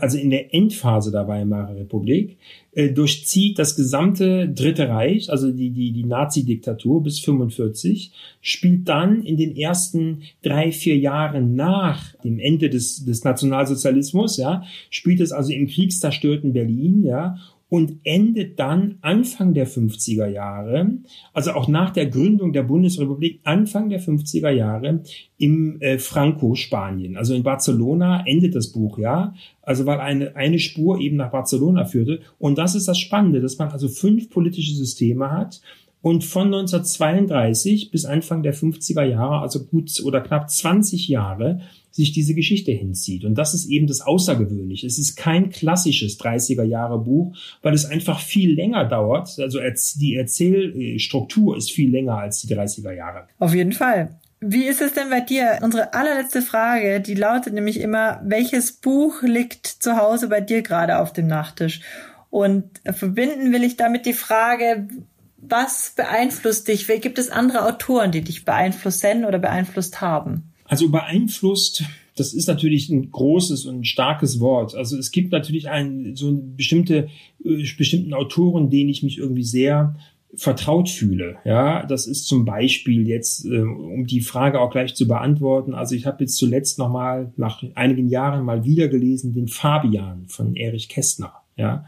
also 0.00 0.18
in 0.18 0.30
der 0.30 0.54
Endphase 0.54 1.10
der 1.10 1.26
Weimarer 1.28 1.74
Republik, 1.76 2.36
äh, 2.72 2.90
durchzieht 2.90 3.58
das 3.58 3.76
gesamte 3.76 4.48
Dritte 4.48 4.88
Reich, 4.88 5.30
also 5.30 5.50
die, 5.50 5.70
die, 5.70 5.92
die 5.92 6.04
Nazi-Diktatur 6.04 7.02
bis 7.02 7.20
45, 7.20 8.12
spielt 8.40 8.88
dann 8.88 9.22
in 9.22 9.36
den 9.36 9.56
ersten 9.56 10.22
drei, 10.42 10.72
vier 10.72 10.96
Jahren 10.98 11.54
nach 11.54 12.14
dem 12.22 12.38
Ende 12.38 12.70
des, 12.70 13.04
des 13.04 13.24
Nationalsozialismus, 13.24 14.36
ja, 14.36 14.64
spielt 14.90 15.20
es 15.20 15.32
also 15.32 15.52
im 15.52 15.66
kriegszerstörten 15.66 16.52
Berlin, 16.52 17.04
ja, 17.04 17.38
und 17.72 18.00
endet 18.04 18.58
dann 18.58 18.98
Anfang 19.00 19.54
der 19.54 19.66
50er 19.66 20.26
Jahre, 20.26 20.90
also 21.32 21.52
auch 21.52 21.68
nach 21.68 21.88
der 21.88 22.04
Gründung 22.04 22.52
der 22.52 22.64
Bundesrepublik, 22.64 23.40
Anfang 23.44 23.88
der 23.88 23.98
50er 23.98 24.50
Jahre 24.50 25.00
im 25.38 25.80
äh, 25.80 25.96
Franco-Spanien. 25.96 27.16
Also 27.16 27.32
in 27.32 27.42
Barcelona 27.42 28.26
endet 28.26 28.54
das 28.54 28.72
Buch, 28.72 28.98
ja. 28.98 29.32
Also 29.62 29.86
weil 29.86 30.00
eine, 30.00 30.36
eine 30.36 30.58
Spur 30.58 31.00
eben 31.00 31.16
nach 31.16 31.30
Barcelona 31.30 31.86
führte. 31.86 32.20
Und 32.38 32.58
das 32.58 32.74
ist 32.74 32.88
das 32.88 32.98
Spannende, 32.98 33.40
dass 33.40 33.56
man 33.56 33.70
also 33.70 33.88
fünf 33.88 34.28
politische 34.28 34.74
Systeme 34.74 35.30
hat 35.30 35.62
und 36.02 36.24
von 36.24 36.48
1932 36.48 37.90
bis 37.90 38.04
Anfang 38.04 38.42
der 38.42 38.54
50er 38.54 39.04
Jahre, 39.04 39.40
also 39.40 39.64
gut 39.64 39.90
oder 40.04 40.20
knapp 40.20 40.50
20 40.50 41.08
Jahre, 41.08 41.62
sich 41.92 42.12
diese 42.12 42.34
Geschichte 42.34 42.72
hinzieht. 42.72 43.24
Und 43.24 43.36
das 43.36 43.54
ist 43.54 43.66
eben 43.66 43.86
das 43.86 44.00
Außergewöhnliche. 44.00 44.86
Es 44.86 44.98
ist 44.98 45.14
kein 45.14 45.50
klassisches 45.50 46.18
30er 46.18 46.64
Jahre 46.64 46.98
Buch, 46.98 47.36
weil 47.62 47.74
es 47.74 47.84
einfach 47.84 48.18
viel 48.18 48.54
länger 48.54 48.86
dauert. 48.86 49.38
Also 49.38 49.60
die 49.96 50.16
Erzählstruktur 50.16 51.56
ist 51.56 51.70
viel 51.70 51.90
länger 51.90 52.18
als 52.18 52.40
die 52.40 52.52
30er 52.52 52.92
Jahre. 52.92 53.28
Auf 53.38 53.54
jeden 53.54 53.72
Fall. 53.72 54.18
Wie 54.40 54.64
ist 54.64 54.82
es 54.82 54.92
denn 54.94 55.08
bei 55.08 55.20
dir? 55.20 55.60
Unsere 55.62 55.94
allerletzte 55.94 56.42
Frage, 56.42 57.00
die 57.00 57.14
lautet 57.14 57.54
nämlich 57.54 57.78
immer, 57.78 58.20
welches 58.24 58.72
Buch 58.72 59.22
liegt 59.22 59.66
zu 59.66 59.96
Hause 59.96 60.28
bei 60.28 60.40
dir 60.40 60.62
gerade 60.62 60.98
auf 60.98 61.12
dem 61.12 61.28
Nachttisch? 61.28 61.80
Und 62.28 62.64
verbinden 62.90 63.52
will 63.52 63.62
ich 63.62 63.76
damit 63.76 64.04
die 64.04 64.14
Frage, 64.14 64.88
was 65.36 65.92
beeinflusst 65.94 66.66
dich? 66.68 66.86
Gibt 66.86 67.18
es 67.18 67.30
andere 67.30 67.66
Autoren, 67.66 68.10
die 68.10 68.22
dich 68.22 68.44
beeinflussen 68.44 69.24
oder 69.24 69.38
beeinflusst 69.38 70.00
haben? 70.00 70.51
Also 70.72 70.88
beeinflusst, 70.88 71.84
das 72.16 72.32
ist 72.32 72.48
natürlich 72.48 72.88
ein 72.88 73.10
großes 73.10 73.66
und 73.66 73.86
starkes 73.86 74.40
Wort. 74.40 74.74
Also 74.74 74.96
es 74.96 75.10
gibt 75.10 75.30
natürlich 75.30 75.68
ein, 75.68 76.16
so 76.16 76.32
bestimmte, 76.56 77.08
äh, 77.44 77.62
bestimmten 77.76 78.14
Autoren, 78.14 78.70
denen 78.70 78.88
ich 78.88 79.02
mich 79.02 79.18
irgendwie 79.18 79.44
sehr 79.44 79.96
vertraut 80.34 80.88
fühle. 80.88 81.36
Ja, 81.44 81.84
das 81.84 82.06
ist 82.06 82.26
zum 82.26 82.46
Beispiel 82.46 83.06
jetzt, 83.06 83.44
äh, 83.44 83.60
um 83.60 84.06
die 84.06 84.22
Frage 84.22 84.60
auch 84.60 84.70
gleich 84.70 84.94
zu 84.94 85.06
beantworten. 85.06 85.74
Also 85.74 85.94
ich 85.94 86.06
habe 86.06 86.24
jetzt 86.24 86.38
zuletzt 86.38 86.78
nochmal 86.78 87.34
nach 87.36 87.62
einigen 87.74 88.08
Jahren 88.08 88.42
mal 88.42 88.64
wieder 88.64 88.88
gelesen 88.88 89.34
den 89.34 89.48
Fabian 89.48 90.24
von 90.28 90.56
Erich 90.56 90.88
Kästner. 90.88 91.34
Ja, 91.58 91.84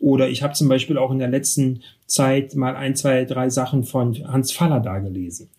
oder 0.00 0.30
ich 0.30 0.42
habe 0.42 0.54
zum 0.54 0.70
Beispiel 0.70 0.96
auch 0.96 1.10
in 1.10 1.18
der 1.18 1.28
letzten 1.28 1.82
Zeit 2.06 2.54
mal 2.54 2.76
ein, 2.76 2.96
zwei, 2.96 3.26
drei 3.26 3.50
Sachen 3.50 3.84
von 3.84 4.26
Hans 4.26 4.52
Faller 4.52 4.80
da 4.80 5.00
gelesen. 5.00 5.50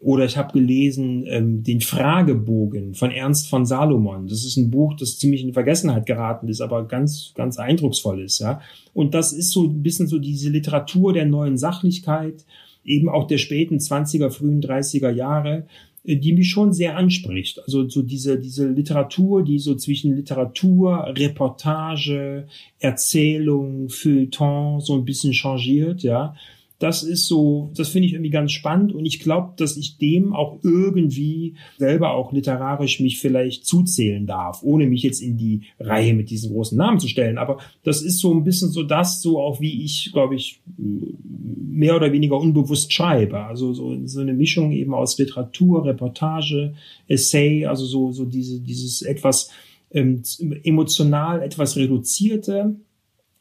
Oder 0.00 0.26
ich 0.26 0.36
habe 0.36 0.52
gelesen 0.52 1.24
ähm, 1.26 1.64
den 1.64 1.80
Fragebogen 1.80 2.94
von 2.94 3.10
Ernst 3.10 3.48
von 3.48 3.66
Salomon. 3.66 4.28
Das 4.28 4.44
ist 4.44 4.56
ein 4.56 4.70
Buch, 4.70 4.94
das 4.94 5.18
ziemlich 5.18 5.42
in 5.42 5.52
Vergessenheit 5.52 6.06
geraten 6.06 6.48
ist, 6.48 6.60
aber 6.60 6.86
ganz, 6.86 7.32
ganz 7.34 7.58
eindrucksvoll 7.58 8.22
ist. 8.22 8.38
Ja, 8.38 8.60
und 8.94 9.14
das 9.14 9.32
ist 9.32 9.50
so 9.50 9.64
ein 9.64 9.82
bisschen 9.82 10.06
so 10.06 10.20
diese 10.20 10.50
Literatur 10.50 11.12
der 11.12 11.26
neuen 11.26 11.58
Sachlichkeit, 11.58 12.44
eben 12.84 13.08
auch 13.08 13.26
der 13.26 13.38
späten 13.38 13.78
20er, 13.78 14.30
frühen 14.30 14.62
30er 14.62 15.10
Jahre, 15.10 15.66
äh, 16.04 16.14
die 16.14 16.32
mich 16.32 16.48
schon 16.48 16.72
sehr 16.72 16.96
anspricht. 16.96 17.60
Also 17.64 17.88
so 17.88 18.02
diese, 18.02 18.38
diese 18.38 18.68
Literatur, 18.68 19.42
die 19.42 19.58
so 19.58 19.74
zwischen 19.74 20.14
Literatur, 20.14 21.12
Reportage, 21.18 22.46
Erzählung, 22.78 23.88
Feuilleton 23.88 24.80
so 24.80 24.94
ein 24.94 25.04
bisschen 25.04 25.32
changiert, 25.32 26.04
ja 26.04 26.36
das 26.78 27.02
ist 27.02 27.26
so, 27.26 27.72
das 27.76 27.88
finde 27.88 28.06
ich 28.06 28.12
irgendwie 28.12 28.30
ganz 28.30 28.52
spannend 28.52 28.92
und 28.92 29.04
ich 29.04 29.18
glaube, 29.18 29.54
dass 29.56 29.76
ich 29.76 29.98
dem 29.98 30.32
auch 30.32 30.60
irgendwie 30.62 31.54
selber 31.76 32.12
auch 32.12 32.32
literarisch 32.32 33.00
mich 33.00 33.18
vielleicht 33.18 33.66
zuzählen 33.66 34.26
darf, 34.26 34.62
ohne 34.62 34.86
mich 34.86 35.02
jetzt 35.02 35.20
in 35.20 35.36
die 35.36 35.62
Reihe 35.80 36.14
mit 36.14 36.30
diesen 36.30 36.52
großen 36.52 36.78
Namen 36.78 37.00
zu 37.00 37.08
stellen. 37.08 37.36
Aber 37.36 37.58
das 37.82 38.02
ist 38.02 38.20
so 38.20 38.32
ein 38.32 38.44
bisschen 38.44 38.70
so 38.70 38.84
das, 38.84 39.20
so 39.22 39.40
auch 39.40 39.60
wie 39.60 39.84
ich, 39.84 40.10
glaube 40.12 40.36
ich, 40.36 40.60
mehr 40.76 41.96
oder 41.96 42.12
weniger 42.12 42.38
unbewusst 42.38 42.92
schreibe. 42.92 43.40
Also 43.40 43.72
so, 43.72 44.06
so 44.06 44.20
eine 44.20 44.34
Mischung 44.34 44.70
eben 44.70 44.94
aus 44.94 45.18
Literatur, 45.18 45.84
Reportage, 45.84 46.74
Essay, 47.08 47.66
also 47.66 47.86
so, 47.86 48.12
so 48.12 48.24
diese, 48.24 48.60
dieses 48.60 49.02
etwas 49.02 49.50
ähm, 49.90 50.22
emotional 50.64 51.42
etwas 51.42 51.76
reduzierte, 51.76 52.76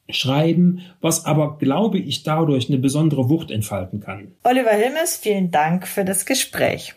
schreiben, 0.10 0.82
was 1.02 1.26
aber, 1.26 1.58
glaube 1.58 1.98
ich, 1.98 2.24
dadurch 2.24 2.70
eine 2.70 2.78
besondere 2.78 3.30
Wucht 3.30 3.52
entfalten 3.52 4.00
kann. 4.00 4.32
Oliver 4.44 4.72
Hilmes, 4.72 5.18
vielen 5.18 5.52
Dank 5.52 5.88
für 5.88 6.06
das 6.06 6.26
Gespräch. 6.26 6.96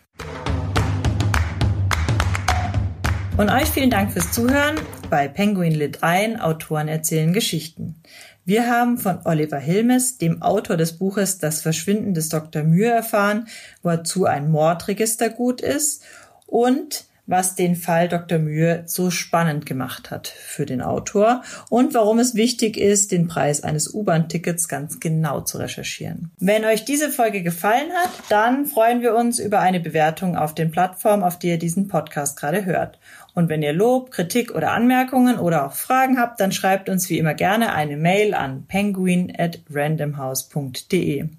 Und 3.36 3.48
euch 3.48 3.68
vielen 3.68 3.90
Dank 3.90 4.12
fürs 4.12 4.32
Zuhören 4.32 4.76
bei 5.08 5.26
Penguin 5.26 5.74
Lit 5.74 6.02
ein, 6.02 6.38
Autoren 6.38 6.88
erzählen 6.88 7.32
Geschichten. 7.32 8.02
Wir 8.44 8.68
haben 8.68 8.98
von 8.98 9.20
Oliver 9.24 9.58
Hilmes, 9.58 10.18
dem 10.18 10.42
Autor 10.42 10.76
des 10.76 10.98
Buches 10.98 11.38
Das 11.38 11.62
Verschwinden 11.62 12.14
des 12.14 12.28
Dr. 12.28 12.62
Mühe 12.62 12.90
erfahren, 12.90 13.48
wozu 13.82 14.26
ein 14.26 14.50
Mordregister 14.50 15.30
gut 15.30 15.60
ist 15.60 16.02
und 16.46 17.04
was 17.26 17.54
den 17.54 17.76
Fall 17.76 18.08
Dr. 18.08 18.38
Mühe 18.38 18.82
so 18.86 19.10
spannend 19.10 19.66
gemacht 19.66 20.10
hat 20.10 20.28
für 20.28 20.66
den 20.66 20.82
Autor 20.82 21.42
und 21.68 21.94
warum 21.94 22.18
es 22.18 22.34
wichtig 22.34 22.76
ist, 22.76 23.12
den 23.12 23.28
Preis 23.28 23.62
eines 23.62 23.92
U-Bahn-Tickets 23.92 24.68
ganz 24.68 25.00
genau 25.00 25.40
zu 25.40 25.58
recherchieren. 25.58 26.30
Wenn 26.38 26.64
euch 26.64 26.84
diese 26.84 27.10
Folge 27.10 27.42
gefallen 27.42 27.92
hat, 27.92 28.10
dann 28.28 28.66
freuen 28.66 29.02
wir 29.02 29.14
uns 29.14 29.38
über 29.38 29.60
eine 29.60 29.80
Bewertung 29.80 30.36
auf 30.36 30.54
den 30.54 30.70
Plattformen, 30.70 31.22
auf 31.22 31.38
die 31.38 31.48
ihr 31.48 31.58
diesen 31.58 31.88
Podcast 31.88 32.38
gerade 32.38 32.64
hört. 32.64 32.98
Und 33.34 33.48
wenn 33.48 33.62
ihr 33.62 33.72
Lob, 33.72 34.10
Kritik 34.10 34.54
oder 34.54 34.72
Anmerkungen 34.72 35.38
oder 35.38 35.66
auch 35.66 35.72
Fragen 35.72 36.18
habt, 36.18 36.40
dann 36.40 36.52
schreibt 36.52 36.88
uns 36.88 37.08
wie 37.10 37.18
immer 37.18 37.34
gerne 37.34 37.72
eine 37.72 37.96
Mail 37.96 38.34
an 38.34 38.66
penguin 38.66 39.32
at 39.36 39.60
randomhouse.de. 39.70 41.22
Und 41.22 41.30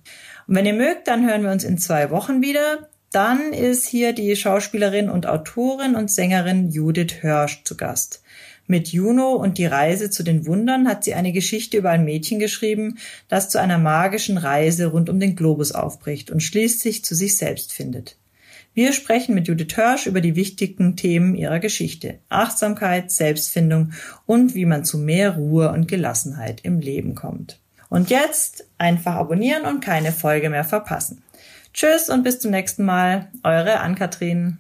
wenn 0.48 0.66
ihr 0.66 0.74
mögt, 0.74 1.08
dann 1.08 1.28
hören 1.28 1.44
wir 1.44 1.52
uns 1.52 1.64
in 1.64 1.78
zwei 1.78 2.10
Wochen 2.10 2.42
wieder. 2.42 2.90
Dann 3.12 3.52
ist 3.52 3.90
hier 3.90 4.14
die 4.14 4.38
Schauspielerin 4.38 5.10
und 5.10 5.28
Autorin 5.28 5.96
und 5.96 6.10
Sängerin 6.10 6.72
Judith 6.72 7.22
Hörsch 7.22 7.64
zu 7.66 7.76
Gast. 7.76 8.24
Mit 8.68 8.88
Juno 8.88 9.34
und 9.34 9.58
die 9.58 9.66
Reise 9.66 10.10
zu 10.10 10.24
den 10.24 10.46
Wundern 10.46 10.88
hat 10.88 11.04
sie 11.04 11.14
eine 11.14 11.34
Geschichte 11.34 11.76
über 11.76 11.90
ein 11.90 12.06
Mädchen 12.06 12.40
geschrieben, 12.40 13.00
das 13.28 13.50
zu 13.50 13.60
einer 13.60 13.78
magischen 13.78 14.38
Reise 14.38 14.86
rund 14.86 15.10
um 15.10 15.20
den 15.20 15.36
Globus 15.36 15.74
aufbricht 15.74 16.32
und 16.32 16.40
schließlich 16.40 17.04
zu 17.04 17.14
sich 17.14 17.36
selbst 17.36 17.74
findet. 17.74 18.16
Wir 18.74 18.94
sprechen 18.94 19.36
mit 19.36 19.50
Judith 19.50 19.76
Hörsch 19.76 20.08
über 20.08 20.22
die 20.22 20.38
wichtigen 20.38 20.96
Themen 20.96 21.36
ihrer 21.36 21.60
Geschichte. 21.60 22.20
Achtsamkeit, 22.30 23.12
Selbstfindung 23.12 23.92
und 24.26 24.56
wie 24.56 24.66
man 24.66 24.86
zu 24.86 24.98
mehr 24.98 25.36
Ruhe 25.36 25.74
und 25.74 25.90
Gelassenheit 25.90 26.62
im 26.64 26.80
Leben 26.80 27.14
kommt. 27.14 27.60
Und 27.90 28.10
jetzt 28.10 28.70
einfach 28.78 29.16
abonnieren 29.16 29.66
und 29.66 29.84
keine 29.84 30.14
Folge 30.14 30.50
mehr 30.50 30.64
verpassen. 30.64 31.24
Tschüss 31.74 32.10
und 32.10 32.24
bis 32.24 32.40
zum 32.40 32.52
nächsten 32.52 32.84
Mal. 32.84 33.32
Eure 33.44 33.80
Ann-Kathrin. 33.80 34.60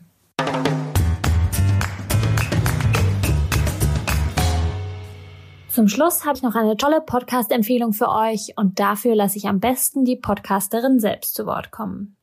Zum 5.69 5.87
Schluss 5.87 6.25
habe 6.25 6.37
ich 6.37 6.43
noch 6.43 6.55
eine 6.55 6.77
tolle 6.77 7.01
Podcast-Empfehlung 7.01 7.93
für 7.93 8.09
euch 8.09 8.53
und 8.55 8.79
dafür 8.79 9.15
lasse 9.15 9.37
ich 9.37 9.47
am 9.47 9.59
besten 9.59 10.03
die 10.03 10.17
Podcasterin 10.17 10.99
selbst 10.99 11.33
zu 11.33 11.45
Wort 11.45 11.71
kommen. 11.71 12.15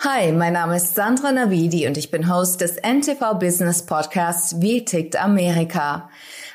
Hi, 0.00 0.30
mein 0.32 0.52
Name 0.52 0.76
ist 0.76 0.94
Sandra 0.94 1.32
Navidi 1.32 1.86
und 1.88 1.96
ich 1.96 2.10
bin 2.10 2.32
Host 2.32 2.60
des 2.60 2.76
NTV 2.76 3.34
Business 3.38 3.84
Podcasts 3.84 4.60
Wie 4.60 4.84
tickt 4.84 5.20
Amerika? 5.20 6.08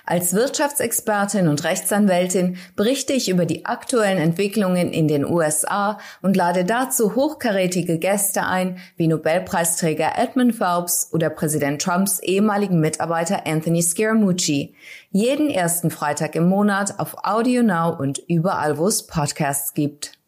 Als 0.05 0.33
Wirtschaftsexpertin 0.33 1.47
und 1.47 1.63
Rechtsanwältin 1.63 2.57
berichte 2.75 3.13
ich 3.13 3.29
über 3.29 3.45
die 3.45 3.65
aktuellen 3.65 4.17
Entwicklungen 4.17 4.91
in 4.91 5.07
den 5.07 5.25
USA 5.25 5.97
und 6.21 6.35
lade 6.35 6.65
dazu 6.65 7.15
hochkarätige 7.15 7.99
Gäste 7.99 8.45
ein, 8.45 8.79
wie 8.97 9.07
Nobelpreisträger 9.07 10.17
Edmund 10.17 10.55
Phelps 10.55 11.09
oder 11.13 11.29
Präsident 11.29 11.81
Trumps 11.81 12.19
ehemaligen 12.19 12.81
Mitarbeiter 12.81 13.47
Anthony 13.47 13.81
Scaramucci. 13.81 14.75
Jeden 15.11 15.49
ersten 15.49 15.89
Freitag 15.89 16.35
im 16.35 16.49
Monat 16.49 16.99
auf 16.99 17.15
Audio 17.23 17.63
Now 17.63 17.95
und 17.97 18.17
überall, 18.27 18.77
wo 18.77 18.87
es 18.87 19.07
Podcasts 19.07 19.73
gibt. 19.73 20.22